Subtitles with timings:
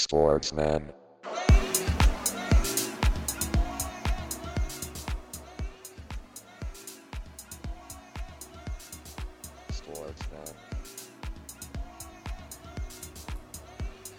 [0.00, 0.82] Sportsman.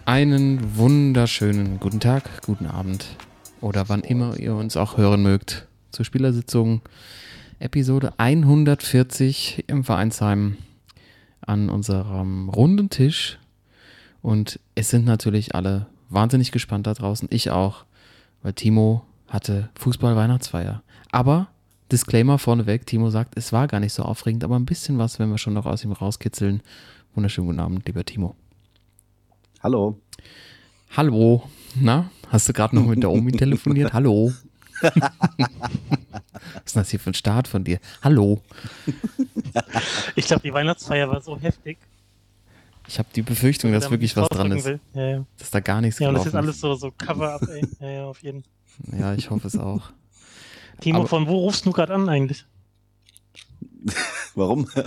[0.05, 3.15] Einen wunderschönen guten Tag, guten Abend
[3.61, 6.81] oder wann immer ihr uns auch hören mögt zur Spielersitzung
[7.59, 10.57] Episode 140 im Vereinsheim
[11.41, 13.40] an unserem runden Tisch.
[14.21, 17.27] Und es sind natürlich alle wahnsinnig gespannt da draußen.
[17.31, 17.85] Ich auch,
[18.43, 20.83] weil Timo hatte Fußball-Weihnachtsfeier.
[21.11, 21.47] Aber
[21.91, 25.29] Disclaimer vorneweg, Timo sagt, es war gar nicht so aufregend, aber ein bisschen was, wenn
[25.29, 26.61] wir schon noch aus ihm rauskitzeln.
[27.15, 28.35] Wunderschönen guten Abend, lieber Timo.
[29.61, 29.99] Hallo.
[30.95, 31.43] Hallo.
[31.75, 33.93] Na, hast du gerade noch mit der Omi telefoniert?
[33.93, 34.31] Hallo.
[34.81, 34.91] Was
[36.65, 37.79] ist das hier für ein Start von dir?
[38.01, 38.41] Hallo.
[40.15, 41.77] Ich glaube, die Weihnachtsfeier war so heftig.
[42.91, 44.65] Ich habe die Befürchtung, dass wirklich ich was dran ist.
[44.65, 45.25] Ja, ja.
[45.37, 47.65] Dass da gar nichts ja und das ist alles so, so Cover-up, ey.
[47.79, 48.99] Ja, ja, auf jeden Fall.
[48.99, 49.93] Ja, ich hoffe es auch.
[50.81, 52.45] Timo, Aber- von wo rufst du gerade an eigentlich?
[54.35, 54.67] Warum?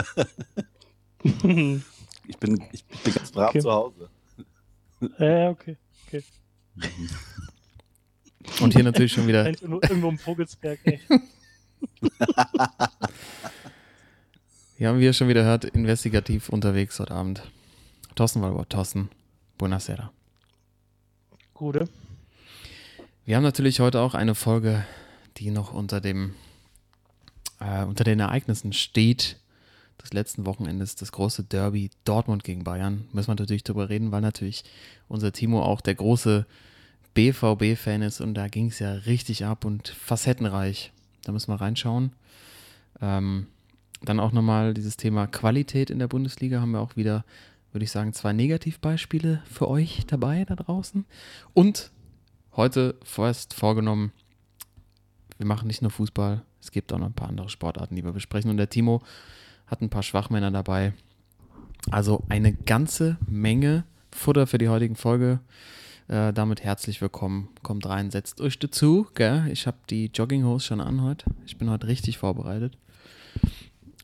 [2.27, 3.61] Ich bin, ich bin ganz brav Okay.
[3.61, 4.08] zu Hause.
[5.18, 5.77] ja, okay.
[8.61, 11.00] Und hier natürlich schon wieder Irgendwo, irgendwo im Vogelsberg, ey.
[14.78, 17.42] Ja, wie ihr schon wieder hört, investigativ unterwegs heute Abend.
[18.14, 19.10] Thorsten Walbert, Thorsten,
[19.58, 20.12] buonasera.
[21.52, 21.88] Gute.
[23.24, 24.84] Wir haben natürlich heute auch eine Folge,
[25.36, 26.34] die noch unter dem,
[27.58, 29.40] äh, unter den Ereignissen steht
[30.00, 33.08] des letzten Wochenendes, das große Derby Dortmund gegen Bayern.
[33.12, 34.62] Müssen wir natürlich drüber reden, weil natürlich
[35.08, 36.46] unser Timo auch der große
[37.14, 40.92] BVB-Fan ist und da ging es ja richtig ab und facettenreich.
[41.24, 42.12] Da müssen wir reinschauen.
[43.00, 43.48] Ähm,
[44.02, 47.24] dann auch nochmal dieses Thema Qualität in der Bundesliga haben wir auch wieder,
[47.75, 51.05] würde ich sagen, zwei Negativbeispiele für euch dabei da draußen.
[51.55, 51.91] Und
[52.55, 54.12] heute vorerst vorgenommen,
[55.39, 58.12] wir machen nicht nur Fußball, es gibt auch noch ein paar andere Sportarten, die wir
[58.12, 58.48] besprechen.
[58.48, 59.02] Und der Timo
[59.67, 60.95] hat ein paar Schwachmänner dabei.
[61.90, 65.40] Also eine ganze Menge Futter für die heutige Folge.
[66.07, 67.48] Äh, damit herzlich willkommen.
[67.63, 69.08] Kommt rein, setzt euch dazu.
[69.14, 69.48] Gell?
[69.51, 71.27] Ich habe die Jogginghose schon an heute.
[71.45, 72.79] Ich bin heute richtig vorbereitet.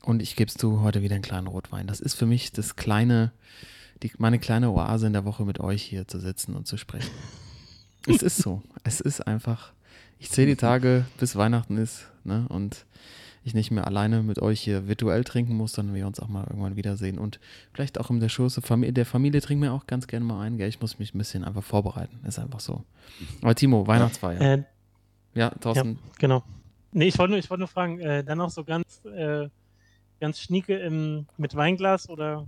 [0.02, 1.86] Und ich gebe es zu, heute wieder einen kleinen Rotwein.
[1.86, 3.32] Das ist für mich das kleine,
[4.02, 7.10] die, meine kleine Oase in der Woche mit euch hier zu sitzen und zu sprechen.
[8.06, 8.62] es ist so.
[8.82, 9.72] Es ist einfach.
[10.18, 12.46] Ich zähle die Tage, bis Weihnachten ist, ne?
[12.48, 12.84] Und
[13.42, 16.44] ich nicht mehr alleine mit euch hier virtuell trinken muss, sondern wir uns auch mal
[16.44, 17.18] irgendwann wiedersehen.
[17.18, 17.40] Und
[17.72, 20.58] vielleicht auch in der Schoße Familie, der Familie trinken wir auch ganz gerne mal ein.
[20.58, 20.68] Gell?
[20.68, 22.20] Ich muss mich ein bisschen einfach vorbereiten.
[22.26, 22.84] Ist einfach so.
[23.40, 24.40] Aber Timo, Weihnachtsfeier.
[24.40, 24.62] Äh,
[25.34, 25.98] Ja, Thorsten.
[26.18, 26.42] genau.
[26.92, 29.48] Nee, ich wollte nur, ich wollte nur fragen, äh, dann noch so ganz, äh,
[30.20, 32.46] ganz schnieke im, mit Weinglas oder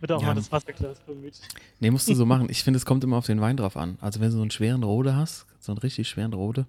[0.00, 0.28] wird auch Ja.
[0.28, 1.40] mal das Wasserglas bemüht?
[1.80, 2.48] Nee, musst du so machen.
[2.50, 3.98] Ich finde, es kommt immer auf den Wein drauf an.
[4.00, 6.66] Also wenn du so einen schweren Rode hast, so einen richtig schweren Rode,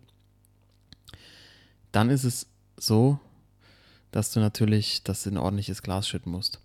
[1.91, 2.47] dann ist es
[2.77, 3.19] so,
[4.11, 6.59] dass du natürlich das in ein ordentliches Glas schütten musst.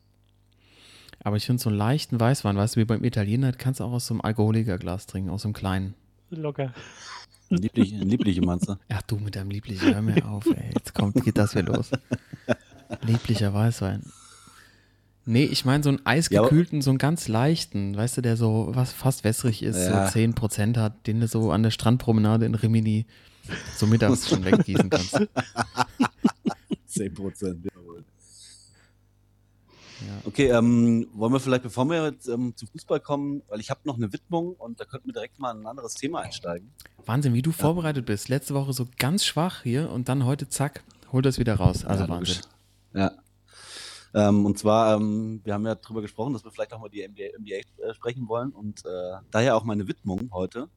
[1.23, 3.93] Aber ich finde so einen leichten Weißwein, weißt du, wie beim Italiener, kannst du auch
[3.93, 5.95] aus so einem Alkoholikerglas trinken, aus so einem kleinen.
[6.31, 6.73] Locker.
[7.51, 8.77] Liebliche, liebliche meinst du?
[8.89, 10.71] Ach du mit deinem lieblichen, hör mir auf, ey.
[10.75, 11.91] Jetzt kommt, geht das wieder los.
[13.03, 14.03] Lieblicher Weißwein.
[15.27, 18.93] Nee, ich meine so einen eisgekühlten, so einen ganz leichten, weißt du, der so was
[18.93, 20.07] fast wässrig ist, Ja.
[20.09, 23.07] so 10% hat, den du so an der Strandpromenade in Rimini
[23.77, 25.19] so mittags schon weggießen kannst.
[26.87, 28.05] 10 Prozent, jawohl.
[30.07, 30.13] Ja.
[30.27, 33.81] Okay, ähm, wollen wir vielleicht, bevor wir jetzt ähm, zu Fußball kommen, weil ich habe
[33.85, 36.71] noch eine Widmung und da könnten wir direkt mal in ein anderes Thema einsteigen.
[37.07, 38.29] Wahnsinn, wie du vorbereitet bist.
[38.29, 40.83] Letzte Woche so ganz schwach hier und dann heute zack,
[41.13, 41.85] hol das wieder raus.
[41.85, 42.41] Also Ja, logisch.
[42.95, 43.13] Ja.
[44.15, 47.07] Ähm, und zwar, ähm, wir haben ja darüber gesprochen, dass wir vielleicht auch mal die
[47.07, 50.69] NBA, NBA äh, sprechen wollen und äh, daher auch meine Widmung heute.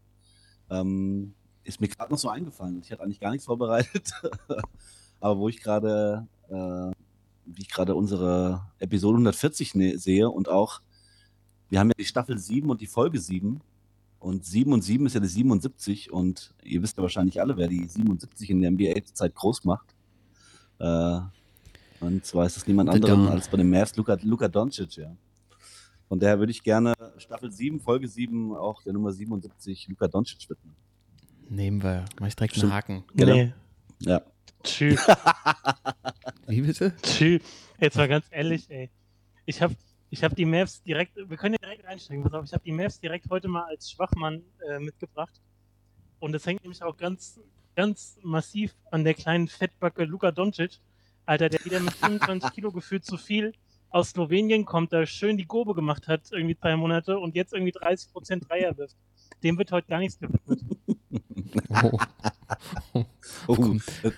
[0.69, 2.81] Ähm, ist mir gerade noch so eingefallen.
[2.81, 4.11] Ich hatte eigentlich gar nichts vorbereitet,
[5.19, 6.91] aber wo ich gerade, äh,
[7.45, 10.81] wie ich gerade unsere Episode 140 ne sehe und auch,
[11.69, 13.61] wir haben ja die Staffel 7 und die Folge 7
[14.19, 17.67] und 7 und 7 ist ja die 77 und ihr wisst ja wahrscheinlich alle, wer
[17.67, 19.93] die 77 in der NBA-Zeit groß macht.
[20.79, 21.19] Äh,
[21.99, 25.15] und zwar ist es niemand anderem als bei den Mavs Luka, Luka Doncic, ja.
[26.07, 30.49] Von daher würde ich gerne Staffel 7, Folge 7, auch der Nummer 77, Luka Doncic
[30.49, 30.75] widmen.
[31.49, 32.05] Nehmen wir.
[32.19, 32.73] Mach ich direkt einen Stimmt.
[32.73, 33.03] Haken.
[33.13, 33.33] Genau.
[33.33, 33.53] Nee.
[33.99, 34.21] Ja.
[34.63, 35.05] Tschüss.
[36.47, 36.93] Wie bitte?
[37.01, 37.41] Tschüss.
[37.79, 38.89] Jetzt mal ganz ehrlich, ey.
[39.45, 39.75] Ich habe
[40.09, 42.71] ich hab die Mavs direkt, wir können ja direkt reinsteigen, pass auf, ich habe die
[42.71, 45.41] Mavs direkt heute mal als Schwachmann äh, mitgebracht.
[46.19, 47.39] Und das hängt nämlich auch ganz,
[47.75, 50.79] ganz massiv an der kleinen Fettbacke Luka Doncic.
[51.27, 53.53] Alter, der wieder mit 25 Kilo gefühlt zu viel
[53.89, 57.73] aus Slowenien kommt, da schön die Gurbe gemacht hat, irgendwie zwei Monate und jetzt irgendwie
[57.73, 58.95] 30% Dreier wirft.
[59.43, 60.61] dem wird heute gar nichts gewidmet.
[62.93, 63.03] Oh.
[63.47, 63.75] Oh,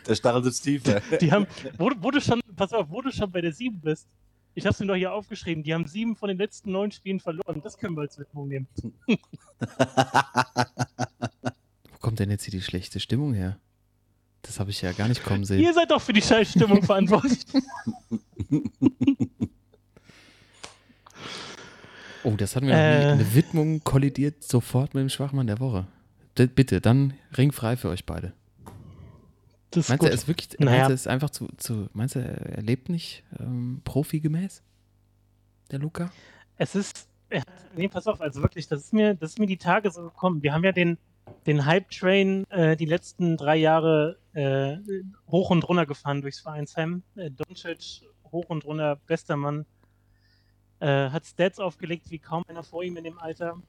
[0.08, 0.84] der- Stachel sitzt tief.
[1.20, 1.46] Die haben,
[1.78, 4.08] wo, du- wo du schon, pass auf, wo du schon bei der 7 bist,
[4.56, 7.62] ich hab's mir doch hier aufgeschrieben, die haben sieben von den letzten neun Spielen verloren.
[7.64, 8.68] Das können wir als Widmung nehmen.
[11.92, 13.60] Wo kommt denn jetzt hier die schlechte Stimmung her?
[14.42, 15.60] Das habe ich ja gar nicht kommen sehen.
[15.60, 17.40] Ihr seid doch für die Scheißstimmung verantwortlich.
[22.24, 23.00] Oh, das hatten wir noch Äh.
[23.00, 23.12] nie.
[23.14, 25.88] Eine Widmung kollidiert sofort mit dem Schwachmann der Woche.
[26.38, 28.34] D bitte, dann ringfrei für euch beide.
[29.72, 30.72] Das Meinst du, er ist wirklich, Naja.
[30.72, 34.64] meinst du, er ist einfach zu, zu, meinst du, er lebt nicht ähm, profigemäß?
[35.72, 36.12] Der Luca?
[36.58, 37.44] Es ist, er
[37.76, 40.42] nee, pass auf, also wirklich, das ist mir, das ist mir die Tage so gekommen.
[40.44, 40.98] Wir haben ja den,
[41.46, 44.78] den Hype-Train äh, die letzten drei Jahre äh,
[45.28, 47.04] hoch und runter gefahren durchs Vereinsheim.
[47.16, 49.66] Äh, Doncic hoch und runter, bester Mann.
[50.80, 53.62] Äh, hat Stats aufgelegt wie kaum einer vor ihm in dem Alter.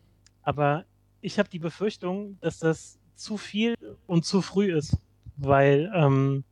[0.43, 0.85] Aber
[1.21, 3.75] ich habe die Befürchtung, dass das zu viel
[4.07, 4.97] und zu früh ist,
[5.37, 6.45] weil ähm,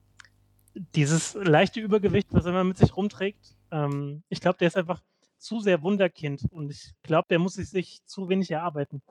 [0.94, 5.02] dieses leichte Übergewicht, was er immer mit sich rumträgt, ähm, ich glaube, der ist einfach
[5.38, 9.02] zu sehr Wunderkind und ich glaube, der muss sich, sich zu wenig erarbeiten.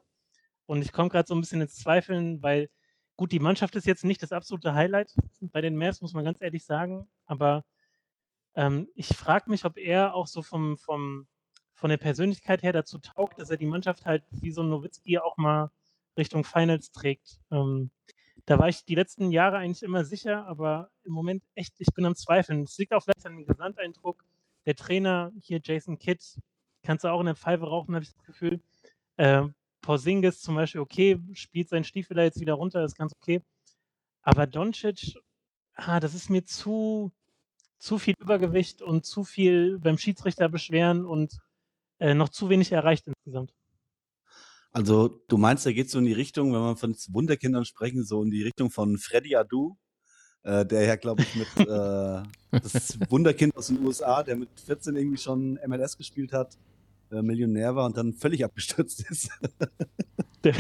[0.68, 2.70] Und ich komme gerade so ein bisschen ins Zweifeln, weil
[3.16, 6.40] gut, die Mannschaft ist jetzt nicht das absolute Highlight bei den Mavs, muss man ganz
[6.42, 7.66] ehrlich sagen, aber
[8.56, 11.28] ähm, ich frage mich, ob er auch so vom, vom,
[11.74, 15.20] von der Persönlichkeit her dazu taugt, dass er die Mannschaft halt wie so ein Nowitzki
[15.20, 15.72] auch mal
[16.18, 17.40] Richtung Finals trägt.
[17.52, 17.92] Ähm,
[18.46, 22.06] da war ich die letzten Jahre eigentlich immer sicher, aber im Moment echt, ich bin
[22.06, 22.64] am Zweifeln.
[22.64, 24.24] Es liegt auch vielleicht an dem Gesamteindruck.
[24.66, 26.24] Der Trainer hier, Jason Kidd,
[26.84, 28.62] kannst du auch in der Pfeife rauchen, habe ich das Gefühl.
[29.18, 29.48] Äh,
[29.88, 33.42] Porzingis zum Beispiel, okay, spielt seinen Stiefel da jetzt wieder runter, ist ganz okay.
[34.22, 35.16] Aber Doncic,
[35.76, 37.14] ah, das ist mir zu,
[37.80, 41.40] zu viel Übergewicht und zu viel beim Schiedsrichter beschweren und
[42.00, 43.54] äh, noch zu wenig erreicht insgesamt.
[44.74, 48.22] Also, du meinst, da geht so in die Richtung, wenn wir von Wunderkindern sprechen, so
[48.22, 49.78] in die Richtung von Freddy Adu,
[50.44, 54.98] äh, der ja, glaube ich, mit äh, das Wunderkind aus den USA, der mit 14
[54.98, 56.58] irgendwie schon MLS gespielt hat,
[57.12, 59.30] äh, Millionär war und dann völlig abgestürzt ist.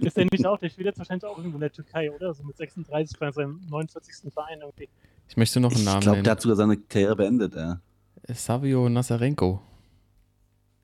[0.00, 2.34] ist er nämlich auch, der spielt jetzt wahrscheinlich auch irgendwo in der Türkei, oder?
[2.34, 4.32] So mit 36 bei seinem 49.
[4.32, 4.88] Verein irgendwie.
[5.28, 7.80] Ich möchte noch einen Ich Namen glaube, der hat sogar seine Karriere beendet, ja.
[8.28, 9.62] Savio Nazarenko.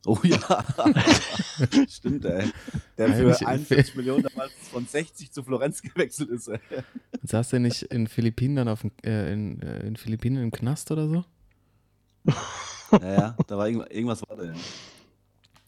[0.07, 0.39] Oh ja,
[1.89, 2.49] stimmt, ey.
[2.97, 6.47] Der für 41 Millionen damals von 60 zu Florenz gewechselt ist.
[6.47, 6.61] Ey.
[7.25, 10.93] Saß der nicht in Philippinen dann auf dem, äh, in, äh, in Philippinen im Knast
[10.93, 11.25] oder so?
[12.93, 14.55] Ja, ja, da war irgendwas, irgendwas war da, ja.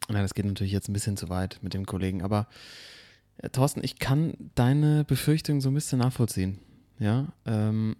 [0.07, 2.47] Nein, das geht natürlich jetzt ein bisschen zu weit mit dem Kollegen, aber
[3.37, 6.59] äh, Thorsten, ich kann deine Befürchtung so ein bisschen nachvollziehen.
[6.97, 7.95] Ja, ähm,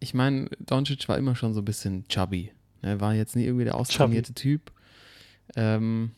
[0.00, 2.52] ich meine, Doncic war immer schon so ein bisschen chubby.
[2.82, 4.72] Er war jetzt nie irgendwie der austrainierte Typ.
[5.54, 6.10] Ähm,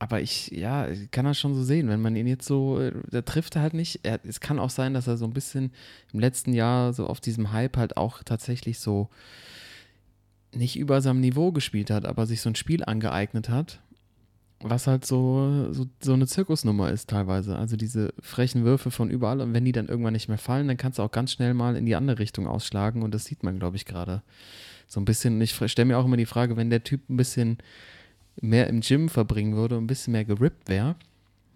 [0.00, 2.92] aber ich, ja, ich kann das schon so sehen, wenn man ihn jetzt so, äh,
[3.10, 4.00] der trifft halt nicht.
[4.04, 5.72] Er, es kann auch sein, dass er so ein bisschen
[6.12, 9.08] im letzten Jahr so auf diesem Hype halt auch tatsächlich so
[10.54, 13.80] nicht über seinem Niveau gespielt hat, aber sich so ein Spiel angeeignet hat,
[14.60, 17.56] was halt so, so, so eine Zirkusnummer ist teilweise.
[17.56, 20.76] Also diese frechen Würfe von überall und wenn die dann irgendwann nicht mehr fallen, dann
[20.76, 23.58] kannst du auch ganz schnell mal in die andere Richtung ausschlagen und das sieht man,
[23.58, 24.22] glaube ich, gerade
[24.88, 25.34] so ein bisschen.
[25.34, 27.58] Und ich stelle mir auch immer die Frage, wenn der Typ ein bisschen
[28.40, 30.96] mehr im Gym verbringen würde und ein bisschen mehr gerippt wäre,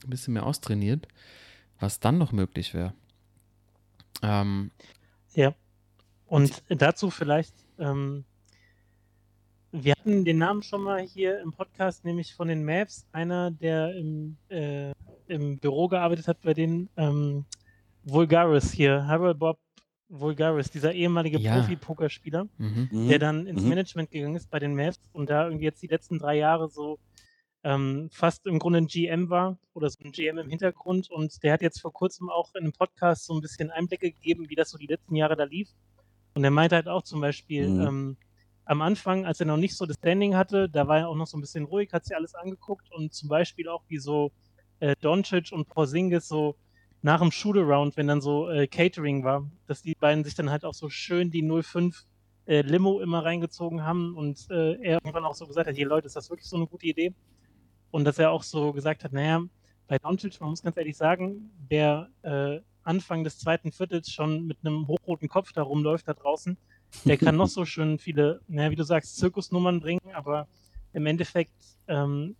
[0.04, 1.08] ein bisschen mehr austrainiert,
[1.80, 2.92] was dann noch möglich wäre.
[4.22, 4.70] Ähm,
[5.34, 5.54] Ja.
[6.26, 8.24] Und dazu vielleicht, ähm,
[9.72, 13.94] wir hatten den Namen schon mal hier im Podcast, nämlich von den Mavs, einer, der
[13.96, 14.92] im, äh,
[15.28, 17.44] im Büro gearbeitet hat bei den ähm,
[18.04, 19.58] Vulgaris hier, Harold Bob
[20.08, 21.54] Vulgaris, dieser ehemalige Ja.
[21.56, 22.88] Profi-Pokerspieler, mhm.
[22.92, 23.08] Mhm.
[23.08, 23.68] der dann ins Mhm.
[23.70, 26.98] Management gegangen ist bei den Mavs und da irgendwie jetzt die letzten drei Jahre so
[27.64, 31.52] ähm, fast im Grunde ein GM war oder so ein GM im Hintergrund und der
[31.54, 34.68] hat jetzt vor kurzem auch in einem Podcast so ein bisschen Einblicke gegeben, wie das
[34.70, 35.70] so die letzten Jahre da lief.
[36.34, 37.80] Und er meinte halt auch zum Beispiel, Mhm.
[37.80, 38.16] ähm,
[38.64, 41.26] am Anfang, als er noch nicht so das Standing hatte, da war er auch noch
[41.26, 44.32] so ein bisschen ruhig, hat sich alles angeguckt und zum Beispiel auch wie so
[44.80, 46.56] äh, Doncic und Porzingis so
[47.02, 50.64] nach dem Shootaround, wenn dann so äh, Catering war, dass die beiden sich dann halt
[50.64, 52.04] auch so schön die 05
[52.46, 56.06] äh, Limo immer reingezogen haben und äh, er irgendwann auch so gesagt hat, hier Leute,
[56.06, 57.14] ist das wirklich so eine gute Idee?
[57.90, 59.42] Und dass er auch so gesagt hat, naja,
[59.88, 64.58] bei Doncic, man muss ganz ehrlich sagen, wer äh, Anfang des zweiten Viertels schon mit
[64.64, 66.56] einem hochroten Kopf da rumläuft da draußen,
[67.04, 70.46] der kann noch so schön viele, naja, wie du sagst, Zirkusnummern bringen, aber
[70.92, 71.52] im Endeffekt,
[71.88, 72.36] ähm,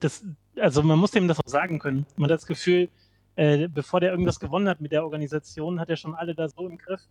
[0.00, 0.24] das,
[0.56, 2.06] also man muss dem das auch sagen können.
[2.16, 2.88] Man hat das Gefühl,
[3.36, 6.68] äh, bevor der irgendwas gewonnen hat mit der Organisation, hat er schon alle da so
[6.68, 7.02] im Griff,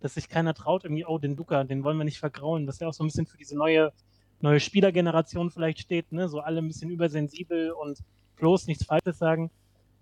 [0.00, 2.88] dass sich keiner traut, irgendwie, oh, den Luca, den wollen wir nicht vergrauen, dass er
[2.88, 3.92] auch so ein bisschen für diese neue
[4.42, 6.28] neue Spielergeneration vielleicht steht, ne?
[6.28, 7.98] so alle ein bisschen übersensibel und
[8.36, 9.50] bloß nichts Falsches sagen.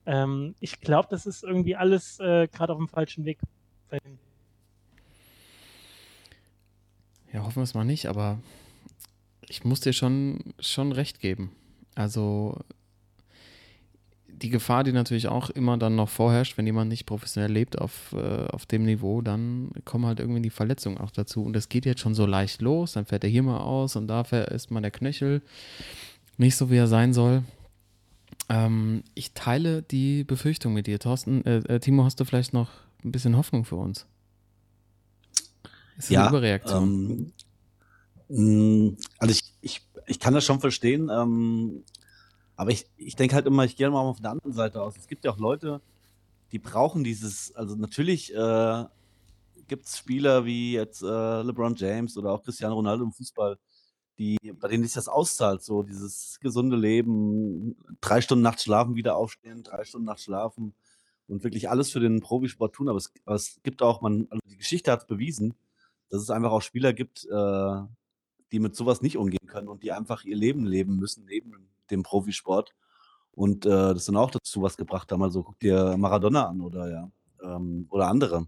[0.06, 3.38] Ähm, ich glaube, das ist irgendwie alles äh, gerade auf dem falschen Weg.
[7.32, 8.38] Ja, hoffen wir es mal nicht, aber
[9.48, 11.52] ich muss dir schon, schon recht geben.
[11.94, 12.56] Also
[14.28, 18.14] die Gefahr, die natürlich auch immer dann noch vorherrscht, wenn jemand nicht professionell lebt auf,
[18.14, 21.42] äh, auf dem Niveau, dann kommen halt irgendwie die Verletzungen auch dazu.
[21.42, 24.08] Und das geht jetzt schon so leicht los, dann fährt er hier mal aus und
[24.08, 25.42] da ist mal der Knöchel
[26.38, 27.42] nicht so, wie er sein soll.
[28.48, 30.98] Ähm, ich teile die Befürchtung mit dir.
[30.98, 32.70] Thorsten, äh, äh, Timo, hast du vielleicht noch
[33.04, 34.06] ein bisschen Hoffnung für uns?
[36.00, 37.32] Ist ja, eine Überreaktion?
[38.30, 41.10] Ähm, also ich, ich, ich kann das schon verstehen.
[41.12, 41.84] Ähm,
[42.56, 44.96] aber ich, ich denke halt immer, ich gehe mal auf der anderen Seite aus.
[44.96, 45.82] Es gibt ja auch Leute,
[46.52, 48.84] die brauchen dieses, also natürlich äh,
[49.68, 53.58] gibt es Spieler wie jetzt äh, LeBron James oder auch Cristiano Ronaldo im Fußball,
[54.18, 59.16] die, bei denen sich das auszahlt, so dieses gesunde Leben, drei Stunden nachts schlafen, wieder
[59.16, 60.74] aufstehen, drei Stunden nachts schlafen
[61.28, 62.88] und wirklich alles für den Profisport tun.
[62.88, 65.54] Aber es, aber es gibt auch, man, also die Geschichte hat es bewiesen,
[66.10, 67.80] dass es einfach auch Spieler gibt, äh,
[68.52, 72.02] die mit sowas nicht umgehen können und die einfach ihr Leben leben müssen neben dem
[72.02, 72.74] Profisport.
[73.32, 75.22] Und äh, das dann auch dazu was gebracht haben.
[75.22, 77.10] Also guck dir Maradona an oder ja,
[77.42, 78.46] ähm, oder andere.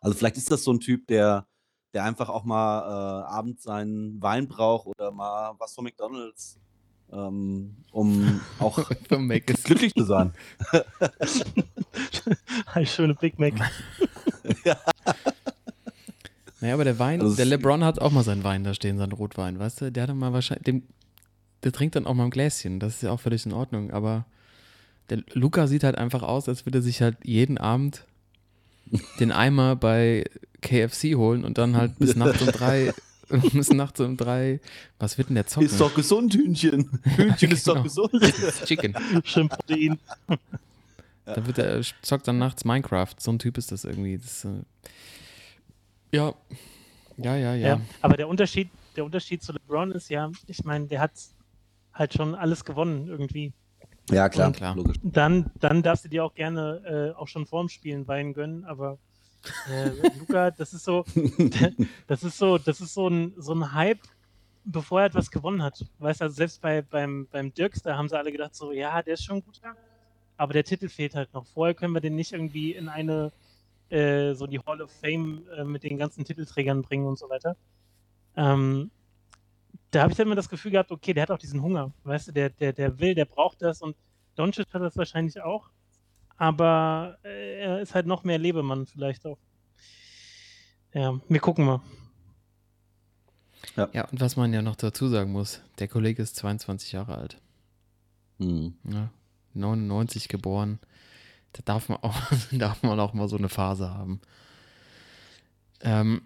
[0.00, 1.46] Also vielleicht ist das so ein Typ, der,
[1.92, 6.60] der einfach auch mal äh, abends seinen Wein braucht oder mal was von McDonalds,
[7.10, 10.32] ähm, um auch glücklich zu sein.
[12.66, 13.54] Ein schöner Big Mac.
[14.64, 14.76] ja.
[16.62, 19.10] Naja, aber der Wein, also der LeBron hat auch mal seinen Wein da stehen, seinen
[19.10, 19.90] Rotwein, weißt du?
[19.90, 20.84] Der hat mal wahrscheinlich, dem,
[21.64, 24.26] der trinkt dann auch mal ein Gläschen, das ist ja auch völlig in Ordnung, aber
[25.10, 28.06] der Luca sieht halt einfach aus, als würde er sich halt jeden Abend
[29.18, 30.24] den Eimer bei
[30.60, 32.94] KFC holen und dann halt bis nachts um drei,
[33.52, 34.60] bis nachts um drei,
[35.00, 35.66] was wird denn der zocken?
[35.66, 37.00] Ist doch gesund, Hühnchen.
[37.16, 37.82] Hühnchen ist doch genau.
[37.82, 38.12] gesund.
[38.66, 38.94] Chicken.
[39.24, 39.98] Schön Protein.
[41.24, 43.14] Da wird er, zockt dann nachts Minecraft.
[43.18, 44.18] So ein Typ ist das irgendwie.
[44.18, 44.62] Das, äh,
[46.12, 46.34] ja.
[47.16, 47.68] Ja, ja, ja.
[47.68, 51.12] ja aber der Unterschied, der Unterschied zu LeBron ist ja, ich meine, der hat
[51.92, 53.52] halt schon alles gewonnen irgendwie.
[54.10, 54.74] Ja, klar, Und klar.
[54.74, 54.96] Logisch.
[55.02, 58.98] Dann, dann darfst du dir auch gerne äh, auch schon vorm Spielen Wein gönnen, aber
[59.70, 61.04] äh, Luca, das ist so,
[62.06, 64.00] das ist so, das ist so ein, so ein Hype,
[64.64, 65.84] bevor er etwas gewonnen hat.
[65.98, 69.02] Weißt du, also selbst bei, beim, beim Dirks, da haben sie alle gedacht, so, ja,
[69.02, 69.60] der ist schon gut,
[70.36, 71.46] aber der Titel fehlt halt noch.
[71.46, 73.32] Vorher können wir den nicht irgendwie in eine
[73.92, 77.56] äh, so die Hall of Fame äh, mit den ganzen Titelträgern bringen und so weiter.
[78.36, 78.90] Ähm,
[79.90, 82.28] da habe ich dann immer das Gefühl gehabt, okay, der hat auch diesen Hunger, weißt
[82.28, 83.94] du, der, der, der will, der braucht das und
[84.34, 85.68] Doncic hat das wahrscheinlich auch,
[86.38, 89.38] aber äh, er ist halt noch mehr Lebemann vielleicht auch.
[90.94, 91.80] Ja, wir gucken mal.
[93.76, 93.88] Ja.
[93.92, 97.40] ja, und was man ja noch dazu sagen muss, der Kollege ist 22 Jahre alt.
[98.38, 98.74] Mhm.
[98.84, 99.10] Ja,
[99.54, 100.78] 99 geboren.
[101.52, 102.16] Da darf man auch,
[102.52, 104.20] darf man auch mal so eine Phase haben.
[105.80, 106.22] Ähm,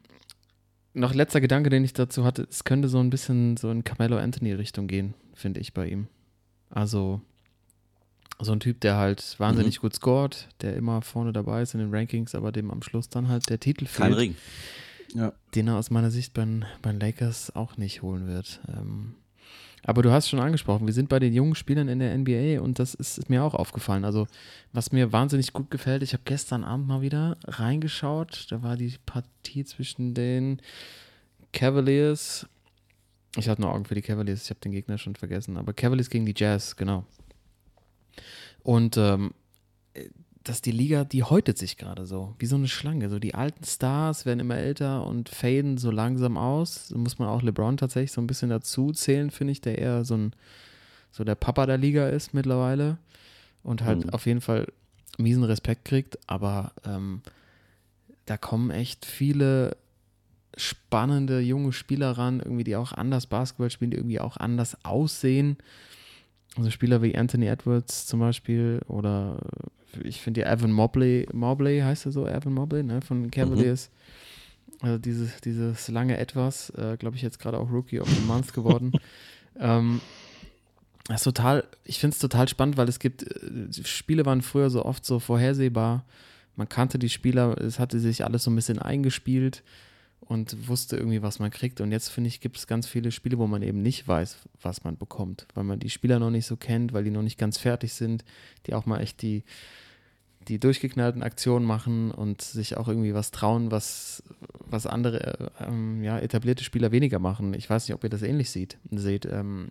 [0.95, 4.18] noch letzter Gedanke, den ich dazu hatte, es könnte so ein bisschen so in Carmelo
[4.18, 6.09] Anthony-Richtung gehen, finde ich bei ihm.
[6.71, 7.21] Also
[8.38, 9.80] so ein Typ, der halt wahnsinnig mhm.
[9.83, 13.28] gut scored, der immer vorne dabei ist in den Rankings, aber dem am Schluss dann
[13.28, 14.09] halt der Titel fehlt.
[14.09, 14.37] Kein Ring.
[15.14, 15.33] Ja.
[15.54, 16.47] Den er aus meiner Sicht bei,
[16.83, 18.61] bei den Lakers auch nicht holen wird.
[18.68, 19.14] Ähm,
[19.87, 22.81] aber du hast schon angesprochen, wir sind bei den jungen Spielern in der NBA und
[22.81, 24.05] das ist mir auch aufgefallen.
[24.05, 24.26] Also,
[24.73, 28.49] was mir wahnsinnig gut gefällt, ich habe gestern Abend mal wieder reingeschaut.
[28.50, 30.61] Da war die Partie zwischen den
[31.52, 32.49] Cavaliers.
[33.37, 35.57] Ich hatte nur Augen für die Cavaliers, ich habe den Gegner schon vergessen.
[35.57, 37.05] Aber Cavaliers gegen die Jazz, genau.
[38.64, 39.35] Und ähm,
[40.49, 43.09] dass die Liga, die häutet sich gerade so, wie so eine Schlange.
[43.09, 46.88] So die alten Stars werden immer älter und faden so langsam aus.
[46.88, 50.05] So muss man auch LeBron tatsächlich so ein bisschen dazu zählen, finde ich, der eher
[50.05, 50.33] so ein,
[51.11, 52.99] so der Papa der Liga ist mittlerweile
[53.65, 54.11] und halt mhm.
[54.11, 54.67] auf jeden Fall
[55.19, 56.19] miesen Respekt kriegt.
[56.29, 57.23] Aber ähm,
[58.26, 59.76] da kommen echt viele
[60.57, 65.59] spannende junge Spieler ran, irgendwie, die auch anders Basketball spielen, die irgendwie auch anders aussehen.
[66.57, 69.39] Also Spieler wie Anthony Edwards zum Beispiel oder
[70.03, 73.91] ich finde ja Evan Mobley, Mobley heißt er so, Evan Mobley, ne, von Cavaliers.
[73.91, 74.87] Mhm.
[74.87, 78.53] Also dieses, dieses lange Etwas, äh, glaube ich, jetzt gerade auch Rookie of the Month
[78.53, 78.93] geworden.
[79.59, 80.01] ähm,
[81.07, 84.71] das ist total, ich finde es total spannend, weil es gibt, äh, Spiele waren früher
[84.71, 86.05] so oft so vorhersehbar.
[86.57, 89.63] Man kannte die Spieler, es hatte sich alles so ein bisschen eingespielt
[90.21, 91.81] und wusste irgendwie, was man kriegt.
[91.81, 94.85] Und jetzt finde ich, gibt es ganz viele Spiele, wo man eben nicht weiß, was
[94.85, 97.59] man bekommt, weil man die Spieler noch nicht so kennt, weil die noch nicht ganz
[97.59, 98.25] fertig sind,
[98.67, 99.45] die auch mal echt die,
[100.49, 104.23] die durchgeknallten Aktionen machen und sich auch irgendwie was trauen, was,
[104.59, 107.55] was andere äh, ähm, ja, etablierte Spieler weniger machen.
[107.55, 109.69] Ich weiß nicht, ob ihr das ähnlich sieht, seht, ähm,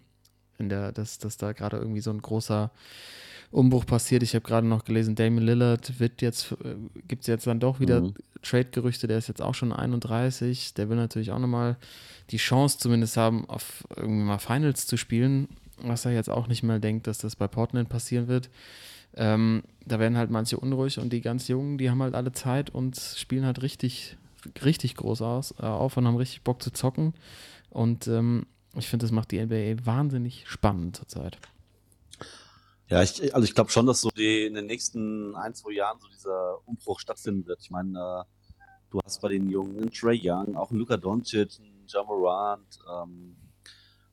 [0.57, 2.71] in der, dass, dass da gerade irgendwie so ein großer
[3.51, 4.23] Umbruch passiert.
[4.23, 6.75] Ich habe gerade noch gelesen, Damien Lillard wird jetzt, äh,
[7.07, 8.13] gibt es jetzt dann doch wieder Mhm.
[8.41, 11.77] Trade-Gerüchte, der ist jetzt auch schon 31, der will natürlich auch nochmal
[12.29, 15.47] die Chance zumindest haben, auf irgendwie mal Finals zu spielen,
[15.81, 18.49] was er jetzt auch nicht mehr denkt, dass das bei Portland passieren wird.
[19.15, 22.69] Ähm, da werden halt manche unruhig und die ganz Jungen, die haben halt alle Zeit
[22.69, 24.17] und spielen halt richtig,
[24.63, 27.13] richtig groß aus, äh, auf und haben richtig Bock zu zocken.
[27.69, 28.45] Und ähm,
[28.77, 31.37] ich finde, das macht die NBA wahnsinnig spannend zurzeit.
[32.87, 35.99] Ja, ich, also ich glaube schon, dass so die in den nächsten ein, zwei Jahren
[35.99, 37.59] so dieser Umbruch stattfinden wird.
[37.61, 38.23] Ich meine, äh,
[38.91, 42.79] du hast bei den Jungen einen Trey Young, auch einen Luka Doncic, einen Ja Morant,
[42.87, 43.35] ähm,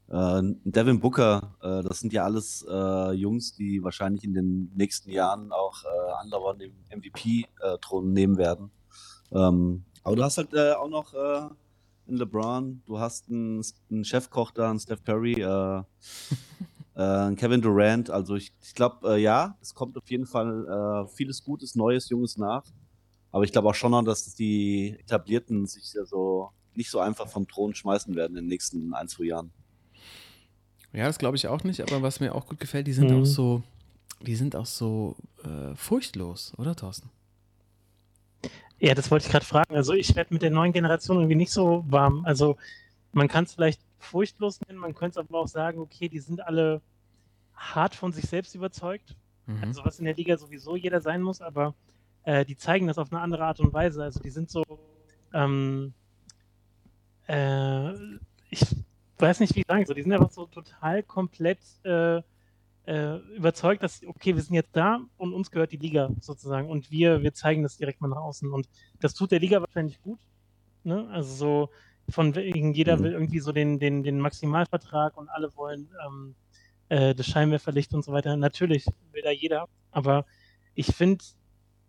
[0.08, 1.54] äh, einen Devin Booker.
[1.60, 6.12] Äh, das sind ja alles äh, Jungs, die wahrscheinlich in den nächsten Jahren auch äh,
[6.22, 8.70] andauernd den MVP-Thron nehmen werden.
[9.32, 11.48] Ähm, aber du hast halt äh, auch noch äh,
[12.08, 15.34] einen LeBron, du hast einen, einen Chefkoch da, einen Steph Curry,
[16.94, 21.08] äh, Kevin Durant, also ich, ich glaube, äh, ja, es kommt auf jeden Fall äh,
[21.14, 22.64] vieles Gutes, Neues, Junges nach.
[23.30, 27.28] Aber ich glaube auch schon noch, dass die Etablierten sich ja so nicht so einfach
[27.28, 29.50] vom Thron schmeißen werden in den nächsten ein, zwei Jahren.
[30.92, 33.22] Ja, das glaube ich auch nicht, aber was mir auch gut gefällt, die sind Mhm.
[33.22, 33.62] auch so,
[34.20, 37.08] die sind auch so äh, furchtlos, oder Thorsten?
[38.78, 39.74] Ja, das wollte ich gerade fragen.
[39.76, 42.24] Also ich werde mit der neuen Generation irgendwie nicht so warm.
[42.24, 42.56] Also
[43.12, 46.44] man kann es vielleicht furchtlos nennen, man könnte es aber auch sagen, okay, die sind
[46.44, 46.82] alle
[47.54, 49.16] hart von sich selbst überzeugt.
[49.46, 49.62] Mhm.
[49.62, 51.74] Also was in der Liga sowieso jeder sein muss, aber
[52.24, 54.02] äh, die zeigen das auf eine andere Art und Weise.
[54.02, 54.64] Also die sind so,
[55.32, 55.94] ähm,
[57.28, 57.92] äh,
[58.50, 58.66] ich
[59.18, 62.22] weiß nicht, wie ich sagen soll, die sind einfach so total komplett äh,
[62.84, 66.90] äh, überzeugt, dass, okay, wir sind jetzt da und uns gehört die Liga sozusagen und
[66.90, 68.68] wir, wir zeigen das direkt mal nach außen und
[69.00, 70.18] das tut der Liga wahrscheinlich gut.
[70.82, 71.08] Ne?
[71.10, 71.70] Also so
[72.08, 73.02] von wegen, jeder Mhm.
[73.02, 76.34] will irgendwie so den, den, den Maximalvertrag und alle wollen ähm,
[76.88, 78.36] äh, das Scheinwerferlicht und so weiter.
[78.36, 80.24] Natürlich will da jeder, aber
[80.74, 81.24] ich finde,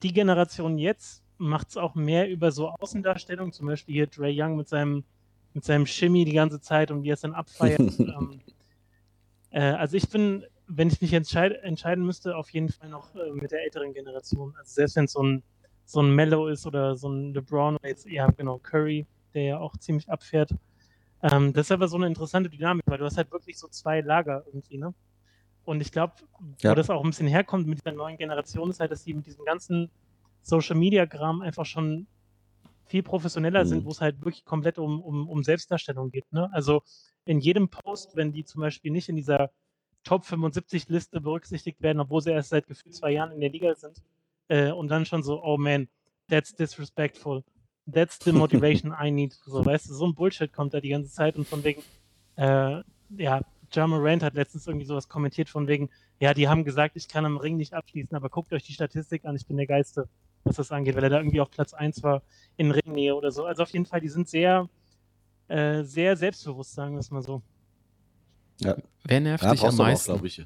[0.02, 4.56] die Generation jetzt macht es auch mehr über so Außendarstellung, zum Beispiel hier Dre Young
[4.56, 5.04] mit seinem,
[5.54, 7.80] mit seinem Shimmy die ganze Zeit und wie er es dann abfeiert.
[8.00, 8.40] ähm,
[9.52, 13.32] äh, also ich bin, wenn ich mich entscheid entscheiden müsste, auf jeden Fall noch äh,
[13.32, 14.54] mit der älteren Generation.
[14.58, 15.44] Also selbst wenn es so ein,
[15.86, 19.60] so ein Mellow ist oder so ein LeBron oder jetzt eher genau Curry, der ja
[19.60, 20.52] auch ziemlich abfährt.
[21.22, 24.02] Ähm, das ist aber so eine interessante Dynamik, weil du hast halt wirklich so zwei
[24.02, 24.94] Lager irgendwie, ne?
[25.66, 26.14] Und ich glaube,
[26.60, 26.72] Ja.
[26.72, 29.26] wo das auch ein bisschen herkommt mit dieser neuen Generation, ist halt, dass die mit
[29.26, 29.90] diesem ganzen
[30.42, 32.06] Social Media Kram einfach schon
[32.86, 33.68] viel professioneller Mhm.
[33.70, 36.30] sind, wo es halt wirklich komplett um, um, um Selbstdarstellung geht.
[36.34, 36.50] Ne?
[36.52, 36.82] Also
[37.26, 39.52] in jedem Post, wenn die zum Beispiel nicht in dieser
[40.04, 43.74] Top 75 Liste berücksichtigt werden, obwohl sie erst seit gefühlt zwei Jahren in der Liga
[43.76, 44.04] sind,
[44.50, 45.88] äh, und dann schon so, oh man,
[46.30, 47.42] that's disrespectful.
[47.92, 49.34] That's the motivation I need.
[49.46, 51.84] So, weißt du, so ein Bullshit kommt da die ganze Zeit und von wegen,
[52.38, 52.82] äh,
[53.18, 53.42] ja,
[53.74, 57.26] Ja Morant hat letztens irgendwie sowas kommentiert von wegen, ja, die haben gesagt, ich kann
[57.26, 60.08] am Ring nicht abschließen, aber guckt euch die Statistik an, ich bin der Geilste,
[60.44, 62.22] was das angeht, weil er da irgendwie auf Platz 1 war
[62.56, 63.46] in Ringnähe oder so.
[63.46, 64.70] Also auf jeden Fall, die sind sehr,
[65.48, 67.42] äh, sehr selbstbewusst, sagen wir es mal so.
[69.04, 70.06] Wer nervt Ja, dich am auch, meisten?
[70.14, 70.46] glaube ich.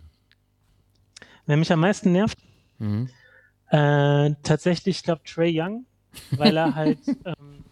[1.45, 2.37] Wer mich am meisten nervt,
[2.79, 3.09] Mhm.
[3.69, 5.85] Äh, tatsächlich, ich glaube, Trey Young,
[6.31, 7.63] weil er halt ähm,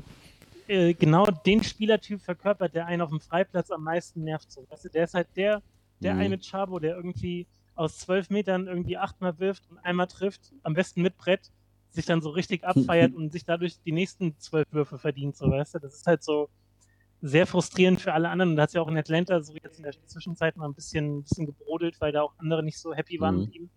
[0.68, 4.52] äh, genau den Spielertyp verkörpert, der einen auf dem Freiplatz am meisten nervt.
[4.52, 4.66] So.
[4.70, 5.62] Weißt du, der ist halt der,
[6.02, 6.20] der Mhm.
[6.20, 11.02] eine Chabo, der irgendwie aus zwölf Metern irgendwie achtmal wirft und einmal trifft, am besten
[11.02, 11.52] mit Brett,
[11.90, 15.36] sich dann so richtig abfeiert und sich dadurch die nächsten zwölf Würfe verdient.
[15.36, 16.50] So, weißt du, das ist halt so
[17.22, 18.52] sehr frustrierend für alle anderen.
[18.52, 20.74] Und da hat es ja auch in Atlanta so jetzt in der Zwischenzeit mal ein
[20.74, 23.42] bisschen, ein bisschen gebrodelt, weil da auch andere nicht so happy waren Mhm.
[23.42, 23.70] mit ihm.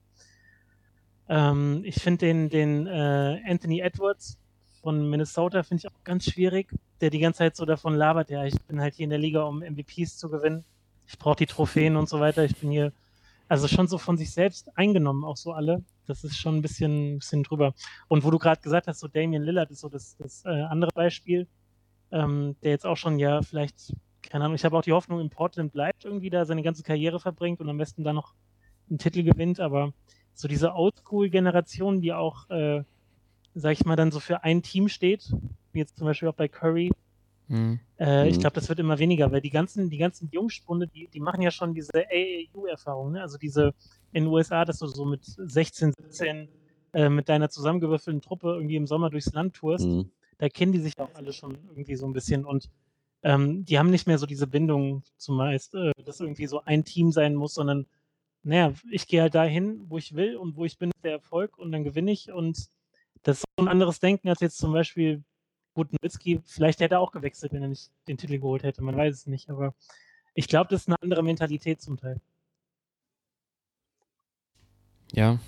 [1.28, 4.38] Ähm, ich finde den, den äh, Anthony Edwards
[4.88, 8.46] von Minnesota finde ich auch ganz schwierig, der die ganze Zeit so davon labert, ja,
[8.46, 10.64] ich bin halt hier in der Liga, um MVPs zu gewinnen.
[11.06, 12.42] Ich brauche die Trophäen und so weiter.
[12.42, 12.94] Ich bin hier,
[13.48, 15.84] also schon so von sich selbst eingenommen, auch so alle.
[16.06, 17.74] Das ist schon ein bisschen, bisschen drüber.
[18.08, 20.90] Und wo du gerade gesagt hast, so Damian Lillard ist so das, das äh, andere
[20.94, 21.46] Beispiel,
[22.10, 25.28] ähm, der jetzt auch schon ja vielleicht, keine Ahnung, ich habe auch die Hoffnung, in
[25.28, 28.32] Portland bleibt, irgendwie da seine ganze Karriere verbringt und am besten da noch
[28.88, 29.92] einen Titel gewinnt, aber
[30.32, 32.84] so diese Oldschool-Generation, die auch, äh,
[33.58, 35.32] sag ich mal, dann so für ein Team steht,
[35.72, 36.90] wie jetzt zum Beispiel auch bei Curry,
[37.48, 37.80] Mhm.
[37.98, 38.40] äh, Ich Mhm.
[38.40, 41.50] glaube, das wird immer weniger, weil die ganzen, die ganzen Jungspunde, die, die machen ja
[41.50, 43.22] schon diese AAU-Erfahrung, ne?
[43.22, 43.74] also diese
[44.12, 46.48] in den USA, dass du so mit 16, 17
[46.92, 49.86] äh, mit deiner zusammengewürfelten Truppe irgendwie im Sommer durchs Land tourst.
[49.86, 50.10] Mhm.
[50.38, 52.70] Da kennen die sich auch alle schon irgendwie so ein bisschen und
[53.22, 57.10] ähm, die haben nicht mehr so diese Bindung zumeist, äh, dass irgendwie so ein Team
[57.12, 57.86] sein muss, sondern
[58.44, 61.58] naja, ich gehe halt dahin, wo ich will und wo ich bin, ist der Erfolg
[61.58, 62.68] und dann gewinne ich und
[63.22, 65.22] das ist so ein anderes Denken als jetzt zum Beispiel,
[65.74, 68.96] gut, Nowitzki, vielleicht hätte er auch gewechselt, wenn er nicht den Titel geholt hätte, man
[68.96, 69.74] weiß es nicht, aber
[70.34, 72.20] ich glaube, das ist eine andere Mentalität zum Teil.
[75.12, 75.38] Ja.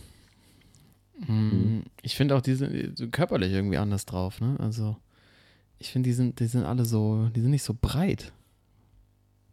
[1.27, 1.85] Mhm.
[2.03, 4.57] Ich finde auch, die sind so körperlich irgendwie anders drauf, ne?
[4.59, 4.97] Also,
[5.79, 8.33] ich finde, die sind, die sind alle so, die sind nicht so breit.